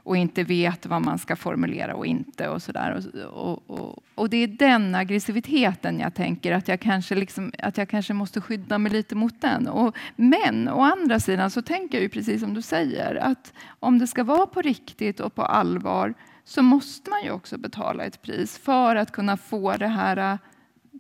och 0.05 0.17
inte 0.17 0.45
vet 0.45 0.87
vad 0.87 1.03
man 1.03 1.19
ska 1.19 1.37
formulera 1.37 1.95
och 1.95 2.07
inte. 2.07 2.49
Och, 2.49 2.63
så 2.63 2.73
där. 2.73 3.17
Och, 3.33 3.71
och, 3.71 3.81
och, 3.81 4.03
och 4.15 4.31
det 4.31 4.37
är 4.37 4.47
den 4.47 4.95
aggressiviteten 4.95 6.01
jag 6.01 6.15
tänker 6.15 6.53
att 6.53 6.69
jag 6.69 6.81
kanske, 6.81 7.15
liksom, 7.15 7.53
att 7.59 7.79
jag 7.79 7.89
kanske 7.89 8.15
måste 8.15 8.41
skydda 8.41 8.79
mig 8.79 8.93
lite 8.93 9.15
mot 9.15 9.41
den. 9.41 9.69
Och, 9.69 9.97
men 10.17 10.69
å 10.69 10.81
andra 10.81 11.21
sidan 11.21 11.51
så 11.51 11.63
tänker 11.63 11.99
jag 11.99 12.03
ju 12.03 12.09
precis 12.09 12.41
som 12.41 12.55
du 12.55 12.63
säger 12.63 13.15
att 13.15 13.53
om 13.81 13.99
det 13.99 14.07
ska 14.07 14.25
vara 14.25 14.47
på 14.47 14.63
riktigt 14.63 15.21
och 15.21 15.35
på 15.35 15.43
allvar 15.43 16.15
så 16.45 16.63
måste 16.63 17.11
man 17.11 17.25
ju 17.25 17.31
också 17.31 17.59
betala 17.59 18.05
ett 18.05 18.23
pris 18.23 18.59
för 18.59 18.97
att 18.97 19.13
kunna 19.13 19.37
få 19.37 19.77
det 19.77 19.87
här 19.87 20.39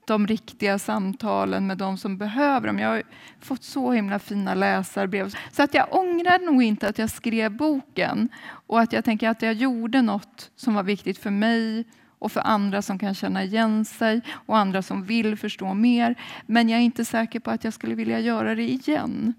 de 0.04 0.26
riktiga 0.26 0.78
samtalen 0.78 1.66
med 1.66 1.78
de 1.78 1.98
som 1.98 2.16
behöver 2.16 2.66
dem. 2.66 2.78
Jag 2.78 2.88
har 2.88 3.02
fått 3.40 3.64
så 3.64 3.92
himla 3.92 4.18
fina 4.18 4.54
läsarbrev. 4.54 5.34
Så 5.52 5.62
att 5.62 5.74
jag 5.74 5.94
ångrar 5.94 6.38
nog 6.38 6.62
inte 6.62 6.88
att 6.88 6.98
jag 6.98 7.10
skrev 7.10 7.56
boken 7.56 8.28
och 8.66 8.80
att 8.80 8.92
jag 8.92 9.04
tänker 9.04 9.28
att 9.28 9.42
jag 9.42 9.54
gjorde 9.54 10.02
något 10.02 10.50
som 10.56 10.74
var 10.74 10.82
viktigt 10.82 11.18
för 11.18 11.30
mig 11.30 11.84
och 12.18 12.32
för 12.32 12.40
andra 12.40 12.82
som 12.82 12.98
kan 12.98 13.14
känna 13.14 13.44
igen 13.44 13.84
sig 13.84 14.20
och 14.46 14.58
andra 14.58 14.82
som 14.82 15.04
vill 15.04 15.36
förstå 15.36 15.74
mer. 15.74 16.14
Men 16.46 16.68
jag 16.68 16.80
är 16.80 16.84
inte 16.84 17.04
säker 17.04 17.40
på 17.40 17.50
att 17.50 17.64
jag 17.64 17.72
skulle 17.72 17.94
vilja 17.94 18.20
göra 18.20 18.54
det 18.54 18.70
igen. 18.70 19.34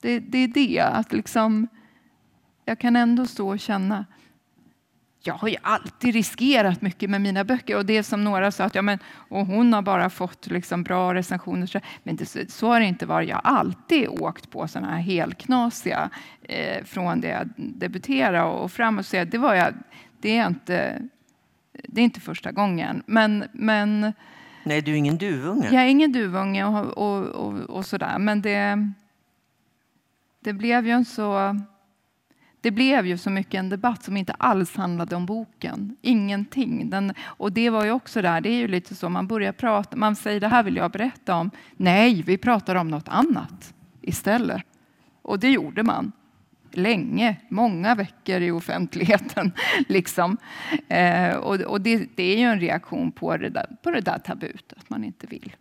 Det, 0.00 0.18
det 0.18 0.38
är 0.38 0.48
det, 0.48 0.80
att 0.80 1.12
liksom, 1.12 1.68
jag 2.64 2.78
kan 2.78 2.96
ändå 2.96 3.26
stå 3.26 3.48
och 3.48 3.60
känna 3.60 4.06
jag 5.22 5.34
har 5.34 5.48
ju 5.48 5.56
alltid 5.62 6.14
riskerat 6.14 6.82
mycket 6.82 7.10
med 7.10 7.20
mina 7.20 7.44
böcker. 7.44 7.76
Och 7.76 7.86
det 7.86 8.02
som 8.02 8.24
några 8.24 8.50
sa 8.50 8.64
att 8.64 8.74
ja, 8.74 8.82
men, 8.82 8.98
och 9.06 9.46
hon 9.46 9.72
har 9.72 9.82
bara 9.82 10.10
fått 10.10 10.46
liksom 10.46 10.82
bra 10.82 11.14
recensioner. 11.14 11.82
Men 12.02 12.16
det, 12.16 12.52
så 12.52 12.68
har 12.68 12.80
det 12.80 12.86
inte 12.86 13.06
varit. 13.06 13.28
Jag 13.28 13.36
har 13.36 13.58
alltid 13.58 14.08
åkt 14.08 14.50
på 14.50 14.68
sådana 14.68 14.90
här 14.90 15.00
helknasiga 15.00 16.10
eh, 16.42 16.84
från 16.84 17.20
det 17.20 17.28
jag 17.28 17.48
debuterade 17.56 18.42
och 18.42 18.72
framåt. 18.72 19.06
Så 19.06 19.24
det, 19.24 19.38
var 19.38 19.54
jag, 19.54 19.74
det, 20.20 20.38
är 20.38 20.46
inte, 20.46 21.02
det 21.72 22.00
är 22.00 22.04
inte 22.04 22.20
första 22.20 22.52
gången. 22.52 23.02
Men, 23.06 23.44
men 23.52 24.12
Nej, 24.64 24.82
du 24.82 24.92
är 24.92 24.96
ingen 24.96 25.18
duvunge. 25.18 25.68
jag 25.72 25.82
är 25.82 25.88
ingen 25.88 26.12
duvunge 26.12 26.64
och, 26.64 26.98
och, 26.98 27.26
och, 27.26 27.60
och 27.60 27.86
sådär. 27.86 28.18
Men 28.18 28.42
det, 28.42 28.92
det 30.40 30.52
blev 30.52 30.86
ju 30.86 30.92
en 30.92 31.04
så... 31.04 31.56
Det 32.62 32.70
blev 32.70 33.06
ju 33.06 33.18
så 33.18 33.30
mycket 33.30 33.54
en 33.54 33.68
debatt 33.68 34.04
som 34.04 34.16
inte 34.16 34.32
alls 34.32 34.76
handlade 34.76 35.16
om 35.16 35.26
boken. 35.26 35.96
Ingenting. 36.02 36.90
Den, 36.90 37.14
och 37.20 37.52
det 37.52 37.70
var 37.70 37.84
ju 37.84 37.90
också 37.90 38.22
där, 38.22 38.40
det 38.40 38.48
är 38.48 38.56
ju 38.56 38.68
lite 38.68 38.94
så, 38.94 39.08
man 39.08 39.26
börjar 39.26 39.52
prata, 39.52 39.96
man 39.96 40.16
säger 40.16 40.40
det 40.40 40.48
här 40.48 40.62
vill 40.62 40.76
jag 40.76 40.90
berätta 40.90 41.36
om. 41.36 41.50
Nej, 41.76 42.22
vi 42.22 42.38
pratar 42.38 42.74
om 42.74 42.88
något 42.88 43.08
annat 43.08 43.74
istället. 44.00 44.62
Och 45.22 45.38
det 45.38 45.50
gjorde 45.50 45.82
man. 45.82 46.12
länge, 46.74 47.36
många 47.48 47.94
veckor 47.94 48.40
i 48.40 48.50
offentligheten. 48.50 49.52
liksom. 49.88 50.36
Eh, 50.88 51.36
och 51.36 51.60
och 51.60 51.80
det, 51.80 52.08
det, 52.14 52.22
är 52.22 52.38
ju 52.38 52.44
en 52.44 52.60
reaktion 52.60 53.12
på 53.12 53.36
det, 53.36 53.48
där, 53.48 53.66
på 53.82 53.90
det 53.90 54.00
där 54.00 54.18
tabut, 54.18 54.72
att 54.76 54.90
man 54.90 55.04
inte 55.04 55.26
vill 55.26 55.56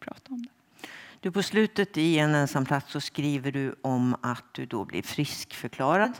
prata 0.00 0.32
om 0.32 0.42
det. 0.42 0.88
Du, 1.20 1.30
på 1.30 1.42
slutet 1.42 1.98
i 1.98 2.18
En 2.18 2.34
ensam 2.34 2.66
plats 2.66 2.92
så 2.92 3.00
skriver 3.00 3.52
du 3.52 3.74
om 3.82 4.16
att 4.22 4.44
du 4.52 4.66
då 4.66 4.84
blir 4.84 5.02
friskförklarad. 5.02 6.12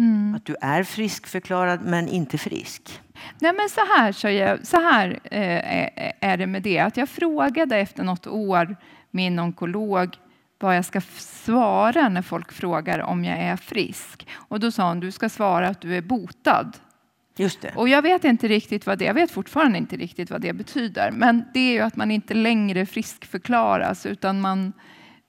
Mm. 0.00 0.34
Att 0.34 0.44
du 0.44 0.56
är 0.60 0.82
friskförklarad 0.82 1.84
men 1.84 2.08
inte 2.08 2.38
frisk. 2.38 3.00
Nej, 3.38 3.52
men 3.52 3.68
så 3.68 3.80
här, 3.96 4.12
så, 4.12 4.28
jag, 4.28 4.66
så 4.66 4.76
här 4.76 5.20
eh, 5.24 6.10
är 6.20 6.36
det 6.36 6.46
med 6.46 6.62
det. 6.62 6.78
Att 6.78 6.96
jag 6.96 7.08
frågade 7.08 7.76
efter 7.76 8.04
något 8.04 8.26
år 8.26 8.76
min 9.10 9.38
onkolog 9.38 10.16
vad 10.58 10.76
jag 10.76 10.84
ska 10.84 11.00
svara 11.18 12.08
när 12.08 12.22
folk 12.22 12.52
frågar 12.52 12.98
om 12.98 13.24
jag 13.24 13.38
är 13.38 13.56
frisk. 13.56 14.26
Och 14.34 14.60
då 14.60 14.70
sa 14.70 14.88
hon, 14.88 15.00
du 15.00 15.10
ska 15.10 15.28
svara 15.28 15.68
att 15.68 15.80
du 15.80 15.96
är 15.96 16.02
botad. 16.02 16.76
Just 17.36 17.60
det. 17.60 17.72
Och 17.74 17.88
jag 17.88 18.02
vet 18.02 18.24
inte 18.24 18.48
riktigt 18.48 18.86
vad 18.86 18.98
det, 18.98 19.04
jag 19.04 19.14
vet 19.14 19.30
fortfarande 19.30 19.78
inte 19.78 19.96
riktigt 19.96 20.30
vad 20.30 20.40
det 20.40 20.52
betyder. 20.52 21.10
Men 21.10 21.44
det 21.54 21.60
är 21.60 21.72
ju 21.72 21.80
att 21.80 21.96
man 21.96 22.10
inte 22.10 22.34
längre 22.34 22.86
friskförklaras 22.86 24.06
utan 24.06 24.40
man 24.40 24.72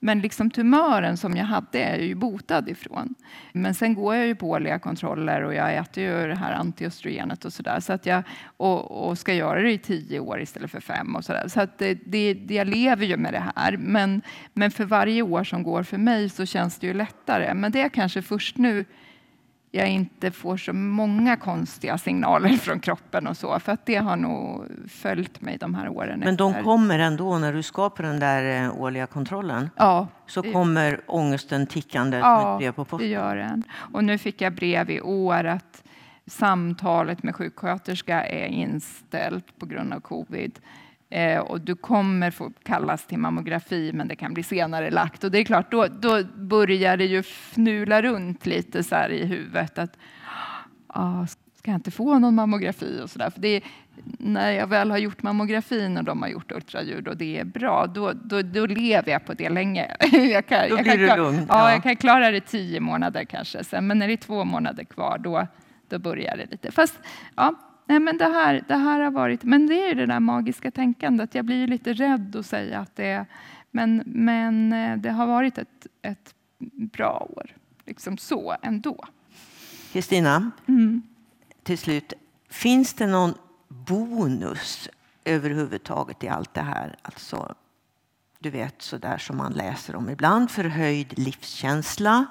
men 0.04 0.20
liksom 0.20 0.50
tumören 0.50 1.16
som 1.16 1.36
jag 1.36 1.44
hade 1.44 1.78
är 1.78 1.90
jag 1.90 2.06
ju 2.06 2.14
botad 2.14 2.68
ifrån. 2.68 3.14
Men 3.52 3.74
sen 3.74 3.94
går 3.94 4.14
jag 4.14 4.26
ju 4.26 4.34
på 4.34 4.50
årliga 4.50 4.78
kontroller 4.78 5.42
och 5.42 5.54
jag 5.54 5.76
äter 5.76 6.04
ju 6.04 6.28
det 6.28 6.34
här 6.34 6.52
antiöstrogenet 6.52 7.44
och 7.44 7.52
sådär. 7.52 7.80
Så 7.80 7.92
att 7.92 8.06
jag, 8.06 8.22
och, 8.56 9.08
och, 9.08 9.18
ska 9.18 9.34
göra 9.34 9.62
det 9.62 9.72
i 9.72 9.78
tio 9.78 10.20
år 10.20 10.40
istället 10.40 10.70
för 10.70 10.80
fem 10.80 11.16
och 11.16 11.24
sådär. 11.24 11.48
Så 11.48 11.60
att 11.60 11.78
det, 11.78 11.94
det, 11.94 12.46
jag 12.48 12.66
lever 12.66 13.06
ju 13.06 13.16
med 13.16 13.32
det 13.32 13.44
här. 13.56 13.76
Men, 13.76 14.22
men 14.52 14.70
för 14.70 14.84
varje 14.84 15.22
år 15.22 15.44
som 15.44 15.62
går 15.62 15.82
för 15.82 15.98
mig 15.98 16.28
så 16.28 16.46
känns 16.46 16.78
det 16.78 16.86
ju 16.86 16.94
lättare. 16.94 17.54
Men 17.54 17.72
det 17.72 17.80
är 17.80 17.88
kanske 17.88 18.22
först 18.22 18.56
nu 18.56 18.84
jag 19.74 19.88
inte 19.88 20.30
får 20.30 20.56
så 20.56 20.72
många 20.72 21.36
konstiga 21.36 21.98
signaler 21.98 22.48
från 22.48 22.80
kroppen 22.80 23.26
och 23.26 23.36
så. 23.36 23.58
För 23.60 23.72
att 23.72 23.86
det 23.86 23.96
har 23.96 24.16
nog 24.16 24.66
följt 24.88 25.40
mig 25.40 25.58
de 25.58 25.74
här 25.74 25.88
åren. 25.88 26.20
Men 26.20 26.36
de 26.36 26.50
efter. 26.50 26.62
kommer 26.62 26.98
ändå 26.98 27.38
när 27.38 27.52
du 27.52 27.62
ska 27.62 27.90
på 27.90 28.02
den 28.02 28.20
där 28.20 28.64
eh, 28.64 28.80
årliga 28.80 29.06
kontrollen? 29.06 29.70
Ja. 29.76 30.08
Så 30.26 30.42
kommer 30.42 31.00
ångesten 31.06 31.66
tickande 31.66 32.16
ja, 32.16 32.40
som 32.40 32.52
ett 32.52 32.58
brev 32.58 32.72
på 32.72 32.84
posten? 32.84 33.08
det 33.08 33.14
gör 33.14 33.36
den. 33.36 33.62
Och 33.74 34.04
nu 34.04 34.18
fick 34.18 34.40
jag 34.40 34.54
brev 34.54 34.90
i 34.90 35.00
år 35.00 35.44
att 35.44 35.82
samtalet 36.26 37.22
med 37.22 37.34
sjuksköterska 37.34 38.26
är 38.26 38.46
inställt 38.46 39.58
på 39.58 39.66
grund 39.66 39.92
av 39.92 40.00
covid. 40.00 40.58
Eh, 41.12 41.38
och 41.38 41.60
du 41.60 41.74
kommer 41.74 42.30
få 42.30 42.52
kallas 42.62 43.06
till 43.06 43.18
mammografi, 43.18 43.90
men 43.94 44.08
det 44.08 44.16
kan 44.16 44.34
bli 44.34 44.42
senare 44.42 44.90
lagt. 44.90 45.24
Och 45.24 45.30
det 45.30 45.38
är 45.38 45.44
klart, 45.44 45.70
då, 45.70 45.86
då 45.86 46.24
börjar 46.24 46.96
det 46.96 47.04
ju 47.04 47.18
fnula 47.18 48.02
runt 48.02 48.46
lite 48.46 48.82
så 48.82 49.06
i 49.08 49.24
huvudet. 49.24 49.78
Att, 49.78 49.98
ah, 50.86 51.26
ska 51.26 51.70
jag 51.70 51.78
inte 51.78 51.90
få 51.90 52.18
någon 52.18 52.34
mammografi 52.34 53.00
och 53.04 53.10
så 53.10 53.18
där? 53.18 53.30
För 53.30 53.40
det 53.40 53.48
är, 53.48 53.62
när 54.18 54.50
jag 54.50 54.66
väl 54.66 54.90
har 54.90 54.98
gjort 54.98 55.22
mammografin 55.22 55.96
och 55.96 56.04
de 56.04 56.22
har 56.22 56.28
gjort 56.28 56.52
ultraljud 56.52 57.08
och 57.08 57.16
det 57.16 57.38
är 57.38 57.44
bra, 57.44 57.86
då, 57.86 58.12
då, 58.12 58.42
då 58.42 58.66
lever 58.66 59.12
jag 59.12 59.26
på 59.26 59.34
det 59.34 59.48
länge. 59.48 59.96
jag 60.12 60.46
kan, 60.46 60.68
då 60.68 60.76
blir 60.76 60.98
du 60.98 61.16
lugn. 61.16 61.46
Ja, 61.48 61.68
ja, 61.68 61.72
jag 61.72 61.82
kan 61.82 61.96
klara 61.96 62.30
det 62.30 62.40
tio 62.40 62.80
månader 62.80 63.24
kanske, 63.24 63.64
sen, 63.64 63.86
men 63.86 63.98
när 63.98 64.06
det 64.06 64.14
är 64.14 64.16
två 64.16 64.44
månader 64.44 64.84
kvar, 64.84 65.18
då, 65.18 65.46
då 65.88 65.98
börjar 65.98 66.36
det 66.36 66.46
lite. 66.50 66.72
Fast 66.72 66.98
ja, 67.36 67.54
Nej, 67.86 68.00
men 68.00 68.18
det, 68.18 68.24
här, 68.24 68.64
det 68.68 68.76
här 68.76 69.00
har 69.00 69.10
varit... 69.10 69.44
Men 69.44 69.66
det 69.66 69.84
är 69.84 69.88
ju 69.88 69.94
det 69.94 70.06
där 70.06 70.20
magiska 70.20 70.70
tänkandet. 70.70 71.34
Jag 71.34 71.44
blir 71.44 71.56
ju 71.56 71.66
lite 71.66 71.92
rädd 71.92 72.36
att 72.36 72.46
säga 72.46 72.80
att 72.80 72.96
det 72.96 73.06
är... 73.06 73.26
Men, 73.70 74.02
men 74.06 74.72
eh, 74.72 74.96
det 74.96 75.10
har 75.10 75.26
varit 75.26 75.58
ett, 75.58 75.86
ett 76.02 76.34
bra 76.74 77.28
år, 77.36 77.50
liksom 77.84 78.18
så 78.18 78.56
ändå. 78.62 79.04
Kristina, 79.92 80.50
mm. 80.68 81.02
till 81.62 81.78
slut. 81.78 82.12
Finns 82.48 82.94
det 82.94 83.06
någon 83.06 83.34
bonus 83.68 84.88
överhuvudtaget 85.24 86.24
i 86.24 86.28
allt 86.28 86.54
det 86.54 86.60
här? 86.60 86.96
Alltså, 87.02 87.54
du 88.38 88.50
vet, 88.50 88.82
så 88.82 88.98
där 88.98 89.18
som 89.18 89.36
man 89.36 89.52
läser 89.52 89.96
om 89.96 90.10
ibland. 90.10 90.50
Förhöjd 90.50 91.18
livskänsla, 91.18 92.26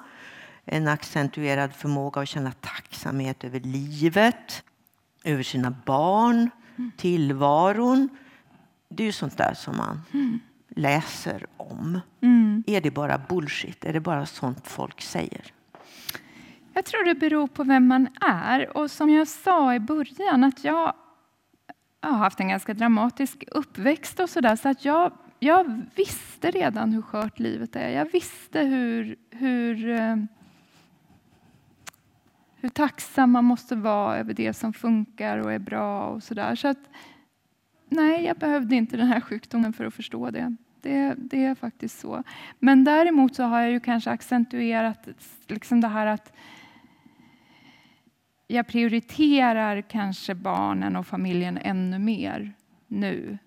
en 0.64 0.88
accentuerad 0.88 1.72
förmåga 1.72 2.20
att 2.20 2.28
känna 2.28 2.52
tacksamhet 2.52 3.44
över 3.44 3.60
livet 3.60 4.64
över 5.24 5.42
sina 5.42 5.74
barn, 5.84 6.50
mm. 6.76 6.90
tillvaron. 6.96 8.08
Det 8.88 9.02
är 9.02 9.06
ju 9.06 9.12
sånt 9.12 9.38
där 9.38 9.54
som 9.54 9.76
man 9.76 10.00
mm. 10.12 10.40
läser 10.68 11.46
om. 11.56 12.00
Mm. 12.20 12.64
Är 12.66 12.80
det 12.80 12.90
bara 12.90 13.18
bullshit? 13.28 13.84
Är 13.84 13.92
det 13.92 14.00
bara 14.00 14.26
sånt 14.26 14.68
folk 14.68 15.00
säger? 15.00 15.52
Jag 16.74 16.84
tror 16.84 17.04
det 17.04 17.14
beror 17.14 17.46
på 17.46 17.64
vem 17.64 17.86
man 17.86 18.08
är. 18.20 18.76
Och 18.76 18.90
som 18.90 19.10
jag 19.10 19.28
sa 19.28 19.74
i 19.74 19.80
början, 19.80 20.44
att 20.44 20.64
jag 20.64 20.92
har 22.00 22.18
haft 22.18 22.40
en 22.40 22.48
ganska 22.48 22.74
dramatisk 22.74 23.44
uppväxt 23.50 24.20
och 24.20 24.30
sådär. 24.30 24.56
Så 24.56 24.68
att 24.68 24.84
jag, 24.84 25.12
jag 25.38 25.82
visste 25.94 26.50
redan 26.50 26.92
hur 26.92 27.02
skört 27.02 27.38
livet 27.38 27.76
är. 27.76 27.88
Jag 27.88 28.12
visste 28.12 28.60
hur, 28.60 29.16
hur 29.30 29.90
eh, 29.90 30.16
hur 32.62 32.68
tacksam 32.68 33.30
man 33.30 33.44
måste 33.44 33.76
vara 33.76 34.18
över 34.18 34.34
det 34.34 34.52
som 34.52 34.72
funkar 34.72 35.38
och 35.38 35.52
är 35.52 35.58
bra 35.58 36.06
och 36.06 36.22
sådär. 36.22 36.54
Så 36.54 36.68
att, 36.68 36.90
nej, 37.88 38.24
jag 38.24 38.36
behövde 38.36 38.76
inte 38.76 38.96
den 38.96 39.06
här 39.06 39.20
sjukdomen 39.20 39.72
för 39.72 39.84
att 39.84 39.94
förstå 39.94 40.30
det. 40.30 40.56
Det, 40.82 41.14
det 41.16 41.44
är 41.44 41.54
faktiskt 41.54 42.00
så. 42.00 42.22
Men 42.58 42.84
däremot 42.84 43.34
så 43.34 43.42
har 43.42 43.60
jag 43.60 43.70
ju 43.70 43.80
kanske 43.80 44.10
accentuerat 44.10 45.08
liksom 45.46 45.80
det 45.80 45.88
här 45.88 46.06
att 46.06 46.32
jag 48.46 48.66
prioriterar 48.66 49.80
kanske 49.80 50.34
barnen 50.34 50.96
och 50.96 51.06
familjen 51.06 51.58
ännu 51.62 51.98
mer 51.98 52.52
nu. 52.88 53.38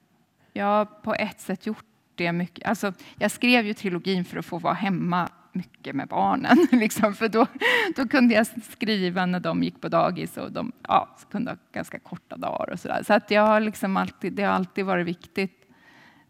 Jag 0.53 0.65
har 0.65 0.85
på 0.85 1.13
ett 1.13 1.41
sätt 1.41 1.65
gjort 1.65 1.85
det 2.15 2.31
mycket. 2.31 2.67
Alltså, 2.67 2.93
jag 3.17 3.31
skrev 3.31 3.65
ju 3.65 3.73
trilogin 3.73 4.25
för 4.25 4.37
att 4.37 4.45
få 4.45 4.59
vara 4.59 4.73
hemma 4.73 5.29
mycket 5.55 5.95
med 5.95 6.07
barnen. 6.07 6.67
Liksom, 6.71 7.13
för 7.13 7.27
då, 7.27 7.47
då 7.95 8.07
kunde 8.07 8.33
jag 8.33 8.47
skriva 8.47 9.25
när 9.25 9.39
de 9.39 9.63
gick 9.63 9.81
på 9.81 9.87
dagis 9.87 10.37
och 10.37 10.51
de 10.51 10.71
ja, 10.87 11.17
kunde 11.31 11.51
ha 11.51 11.57
ganska 11.73 11.99
korta 11.99 12.37
dagar. 12.37 12.69
och 12.73 12.79
Så, 12.79 12.87
där. 12.87 13.03
så 13.03 13.13
att 13.13 13.31
jag 13.31 13.47
har 13.47 13.59
liksom 13.59 13.97
alltid, 13.97 14.33
det 14.33 14.43
har 14.43 14.53
alltid 14.53 14.85
varit 14.85 15.07
viktigt 15.07 15.65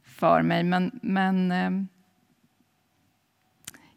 för 0.04 0.42
mig. 0.42 0.64
Men, 0.64 1.00
men 1.04 1.52
ehm, 1.52 1.88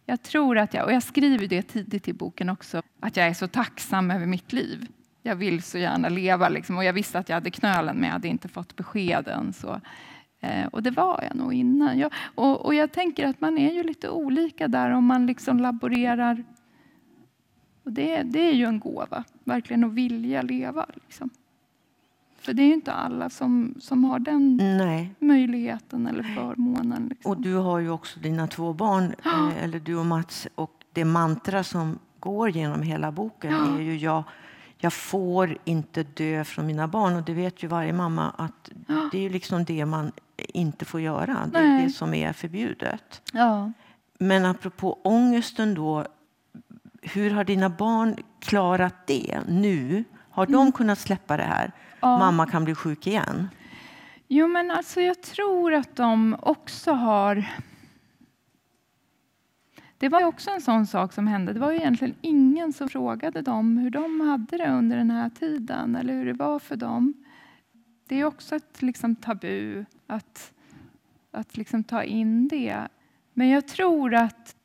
jag 0.05 0.23
tror 0.23 0.59
att 0.59 0.75
jag, 0.75 0.85
och 0.85 0.93
jag 0.93 1.03
skriver 1.03 1.47
det 1.47 1.63
tidigt 1.63 2.09
i 2.09 2.13
boken 2.13 2.49
också, 2.49 2.83
att 3.01 3.17
jag 3.17 3.27
är 3.27 3.35
så 3.35 3.49
tacksam 3.49 4.11
över 4.11 4.27
mitt 4.27 4.53
liv. 4.53 4.87
Jag 5.23 5.37
vill 5.37 5.63
så 5.63 5.79
gärna 5.79 6.09
leva 6.09 6.49
liksom, 6.49 6.77
och 6.77 6.85
jag 6.85 6.93
visste 6.93 7.19
att 7.19 7.29
jag 7.29 7.37
hade 7.37 7.51
knölen 7.51 7.97
men 7.97 8.05
jag 8.05 8.13
hade 8.13 8.29
inte 8.29 8.49
fått 8.49 8.77
beskeden. 8.77 9.53
Så 9.53 9.81
Eh, 10.41 10.67
och 10.67 10.83
det 10.83 10.91
var 10.91 11.25
jag 11.29 11.37
nog 11.37 11.55
innan. 11.55 11.99
Jag, 11.99 12.13
och, 12.35 12.67
och, 12.67 12.75
jag 12.75 12.93
tänker 12.93 13.27
att 13.27 13.41
man 13.41 13.59
är 13.59 13.73
ju 13.73 13.83
lite 13.83 14.11
olika 14.11 14.69
där 14.69 14.91
om 14.91 15.05
man 15.05 15.27
liksom 15.27 15.61
laborerar. 15.61 16.45
Och 17.85 17.93
det, 17.93 18.23
det 18.23 18.41
är 18.41 18.53
ju 18.53 18.65
en 18.65 18.81
gåva, 18.81 19.25
verkligen 19.45 19.85
att 19.85 19.93
vilja 19.93 20.43
leva. 20.43 20.87
Liksom. 20.95 21.31
För 22.41 22.55
det 22.55 22.63
är 22.63 22.67
ju 22.67 22.75
inte 22.75 22.93
alla 22.93 23.31
som, 23.31 23.75
som 23.81 24.05
har 24.05 24.19
den 24.19 24.57
Nej. 24.57 25.15
möjligheten 25.19 26.07
eller 26.07 26.23
förmånen. 26.23 27.07
Liksom. 27.11 27.31
Och 27.31 27.41
du 27.41 27.55
har 27.55 27.79
ju 27.79 27.91
också 27.91 28.21
dina 28.21 28.47
två 28.47 28.73
barn. 28.73 29.15
Eh, 29.25 29.65
eller 29.65 29.81
du 29.81 29.97
och 29.97 30.07
Mats. 30.07 30.49
Och 30.55 30.85
det 30.93 31.05
mantra 31.05 31.65
som 31.65 31.99
går 32.21 32.51
genom 32.51 32.83
hela 32.83 33.13
boken 33.13 33.53
är 33.53 33.81
ju 33.81 33.97
jag, 33.97 34.25
jag 34.79 34.93
får 34.93 35.59
inte 35.65 36.03
dö 36.03 36.45
från 36.45 36.67
mina 36.67 36.89
barn. 36.89 37.17
Och 37.17 37.23
det 37.23 37.35
vet 37.35 37.63
ju 37.63 37.69
varje 37.69 37.93
mamma 37.93 38.31
att 38.31 38.71
det 39.13 39.27
är 39.27 39.31
liksom 39.31 39.65
det 39.65 39.87
man 39.87 40.13
inte 40.39 40.85
får 40.85 41.01
göra. 41.01 41.47
Det 41.53 41.59
är 41.59 41.83
det 41.83 41.91
som 41.91 42.15
är 42.15 42.33
förbjudet. 42.33 43.23
Ja. 43.33 43.73
Men 44.19 44.45
apropå 44.45 44.99
ångesten 45.05 45.75
då. 45.75 46.07
Hur 47.03 47.31
har 47.31 47.45
dina 47.45 47.69
barn 47.69 48.17
klarat 48.41 49.07
det 49.07 49.41
nu? 49.49 50.05
Har 50.31 50.47
de 50.47 50.55
mm. 50.55 50.73
kunnat 50.73 50.99
släppa 50.99 51.37
det 51.37 51.43
här? 51.43 51.73
Ja. 52.01 52.19
Mamma 52.19 52.47
kan 52.47 52.65
bli 52.65 52.75
sjuk 52.75 53.07
igen. 53.07 53.49
Jo, 54.29 54.47
men 54.47 54.71
alltså 54.71 55.01
jag 55.01 55.23
tror 55.23 55.75
att 55.75 55.97
de 55.97 56.37
också 56.41 56.93
har... 56.93 57.45
Det 59.99 60.09
var 60.09 60.25
också 60.25 60.51
en 60.51 60.61
sån 60.61 60.87
sak 60.87 61.13
som 61.13 61.27
hände. 61.27 61.53
Det 61.53 61.61
var 61.61 61.73
egentligen 61.73 62.15
ingen 62.21 62.73
som 62.73 62.89
frågade 62.89 63.43
dem 63.43 63.79
hur 63.79 63.91
de 63.91 64.21
hade 64.21 64.57
det 64.57 64.71
under 64.71 64.97
den 64.97 65.11
här 65.11 65.31
tiden 65.31 65.97
eller 65.97 66.13
hur 66.13 66.27
det 66.27 66.33
var 66.33 66.59
för 66.59 66.77
dem. 66.77 67.15
Det 68.09 68.21
är 68.21 68.25
också 68.25 68.57
ett 68.57 68.83
liksom, 68.83 69.17
tabu 69.17 69.85
att, 70.09 70.53
att 71.31 71.57
liksom 71.57 71.85
ta 71.85 72.03
in 72.03 72.49
det. 72.49 72.89
Men 73.33 73.49
jag 73.49 73.69
tror 73.69 74.15
att, 74.15 74.57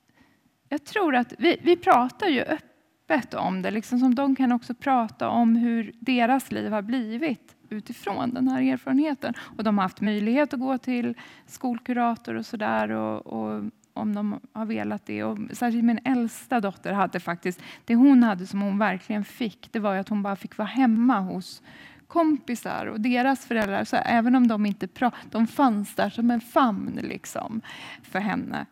jag 0.70 0.84
tror 0.84 1.16
att 1.16 1.34
vi, 1.38 1.58
vi 1.64 1.76
pratar 1.76 2.28
ju 2.28 2.42
öppet 2.42 3.34
om 3.34 3.62
det, 3.62 3.72
liksom 3.72 4.00
som 4.00 4.16
de 4.16 4.36
kan 4.36 4.52
också 4.52 4.74
prata 4.74 5.30
om 5.30 5.56
hur 5.56 5.94
deras 6.00 6.52
liv 6.52 6.72
har 6.72 6.82
blivit 6.82 7.56
utifrån 7.70 8.34
den 8.34 8.48
här 8.48 8.62
erfarenheten. 8.62 9.34
Och 9.58 9.64
de 9.64 9.78
har 9.78 9.84
haft 9.84 10.02
möjlighet 10.02 10.54
att 10.54 10.60
gå 10.60 10.78
till 10.78 11.18
skolkurator 11.46 12.36
och 12.36 12.46
sådär 12.46 12.90
och, 12.90 13.28
och, 13.28 13.64
om 13.94 14.16
de 14.16 14.40
har 14.54 14.66
velat 14.66 15.06
det. 15.06 15.24
Och 15.24 15.38
särskilt 15.52 15.84
min 15.84 16.00
äldsta 16.04 16.60
dotter 16.60 16.94
hade 16.94 17.20
faktiskt, 17.20 17.62
det 17.86 17.96
hon 17.96 18.24
hade 18.24 18.48
som 18.48 18.62
hon 18.62 18.78
verkligen 18.78 19.24
fick, 19.24 19.70
det 19.72 19.80
var 19.80 19.96
att 19.96 20.10
hon 20.10 20.24
bara 20.24 20.36
fick 20.36 20.58
vara 20.58 20.68
hemma 20.68 21.20
hos 21.20 21.62
kompisar 22.08 22.86
och 22.86 23.02
deras 23.02 23.46
föräldrar. 23.46 23.84
Så 23.84 23.96
även 23.96 24.36
om 24.36 24.48
de 24.48 24.66
inte 24.66 24.88
pratade, 24.88 25.24
de 25.32 25.48
fanns 25.48 25.96
där 25.96 26.10
som 26.10 26.32
en 26.32 26.42
famn 26.42 27.00
liksom 27.04 27.62
för 28.04 28.20
henne. 28.20 28.66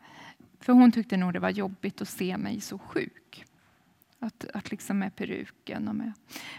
För 0.60 0.74
hon 0.74 0.92
tyckte 0.92 1.18
nog 1.18 1.34
det 1.34 1.40
var 1.40 1.50
jobbigt 1.50 2.02
att 2.02 2.10
se 2.10 2.38
mig 2.38 2.62
så 2.62 2.78
sjuk. 2.78 3.46
Att, 4.20 4.46
att 4.54 4.72
liksom 4.72 5.00
med 5.00 5.16
peruken 5.16 5.88
och 5.88 5.96
med. 5.96 6.14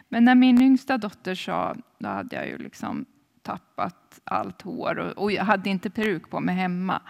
Men 0.09 0.25
när 0.25 0.35
min 0.35 0.63
yngsta 0.63 0.99
dotter 0.99 1.35
sa, 1.35 1.77
då 1.99 2.09
hade 2.09 2.37
jag 2.37 2.49
ju 2.49 2.59
liksom 2.59 3.05
tappat 3.43 4.21
allt 4.25 4.63
hår 4.63 4.99
och, 4.99 5.23
och 5.23 5.33
jag 5.33 5.45
hade 5.45 5.71
inte 5.71 5.91
peruk 5.91 6.31
på 6.31 6.41
mig 6.41 6.55
hemma. 6.55 7.03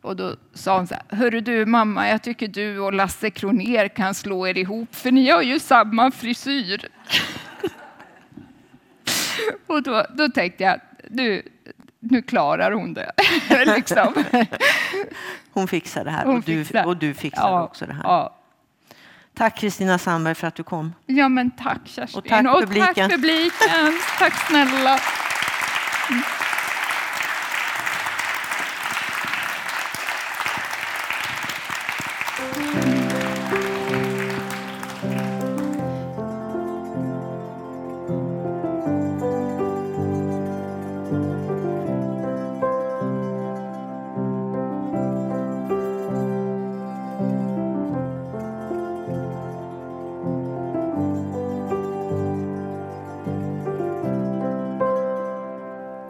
Och 0.00 0.16
då 0.16 0.36
sa 0.54 0.76
hon 0.76 0.86
så 0.86 0.94
här, 0.94 1.16
hörru 1.16 1.40
du 1.40 1.66
mamma, 1.66 2.08
jag 2.08 2.22
tycker 2.22 2.48
du 2.48 2.78
och 2.78 2.92
Lasse 2.92 3.30
Kroner 3.30 3.88
kan 3.88 4.14
slå 4.14 4.46
er 4.46 4.58
ihop 4.58 4.94
för 4.94 5.10
ni 5.10 5.30
har 5.30 5.42
ju 5.42 5.58
samma 5.58 6.10
frisyr. 6.10 6.88
och 9.66 9.82
då, 9.82 10.06
då 10.14 10.28
tänkte 10.28 10.64
jag, 10.64 10.80
nu, 11.10 11.42
nu 12.00 12.22
klarar 12.22 12.72
hon 12.72 12.94
det. 12.94 13.12
liksom. 13.76 14.24
Hon 15.52 15.68
fixar 15.68 16.04
det 16.04 16.10
här 16.10 16.24
Hon 16.24 16.36
och, 16.36 16.42
du, 16.42 16.64
fixar. 16.64 16.86
och 16.86 16.96
du 16.96 17.14
fixar 17.14 17.48
Ja, 17.48 17.62
också 17.64 17.86
det 17.86 17.92
här. 17.92 18.02
Ja. 18.04 18.34
Tack 19.34 19.58
Kristina 19.58 19.98
Sandberg 19.98 20.34
för 20.34 20.46
att 20.46 20.54
du 20.54 20.62
kom. 20.62 20.94
ja, 21.06 21.28
men 21.28 21.50
tack 21.50 21.80
Kerstin. 21.84 22.18
Och 22.18 22.28
tack, 22.28 22.60
publiken. 22.60 22.94
tack 22.94 23.10
publiken. 23.10 23.98
Tack 24.18 24.46
snälla. 24.48 25.00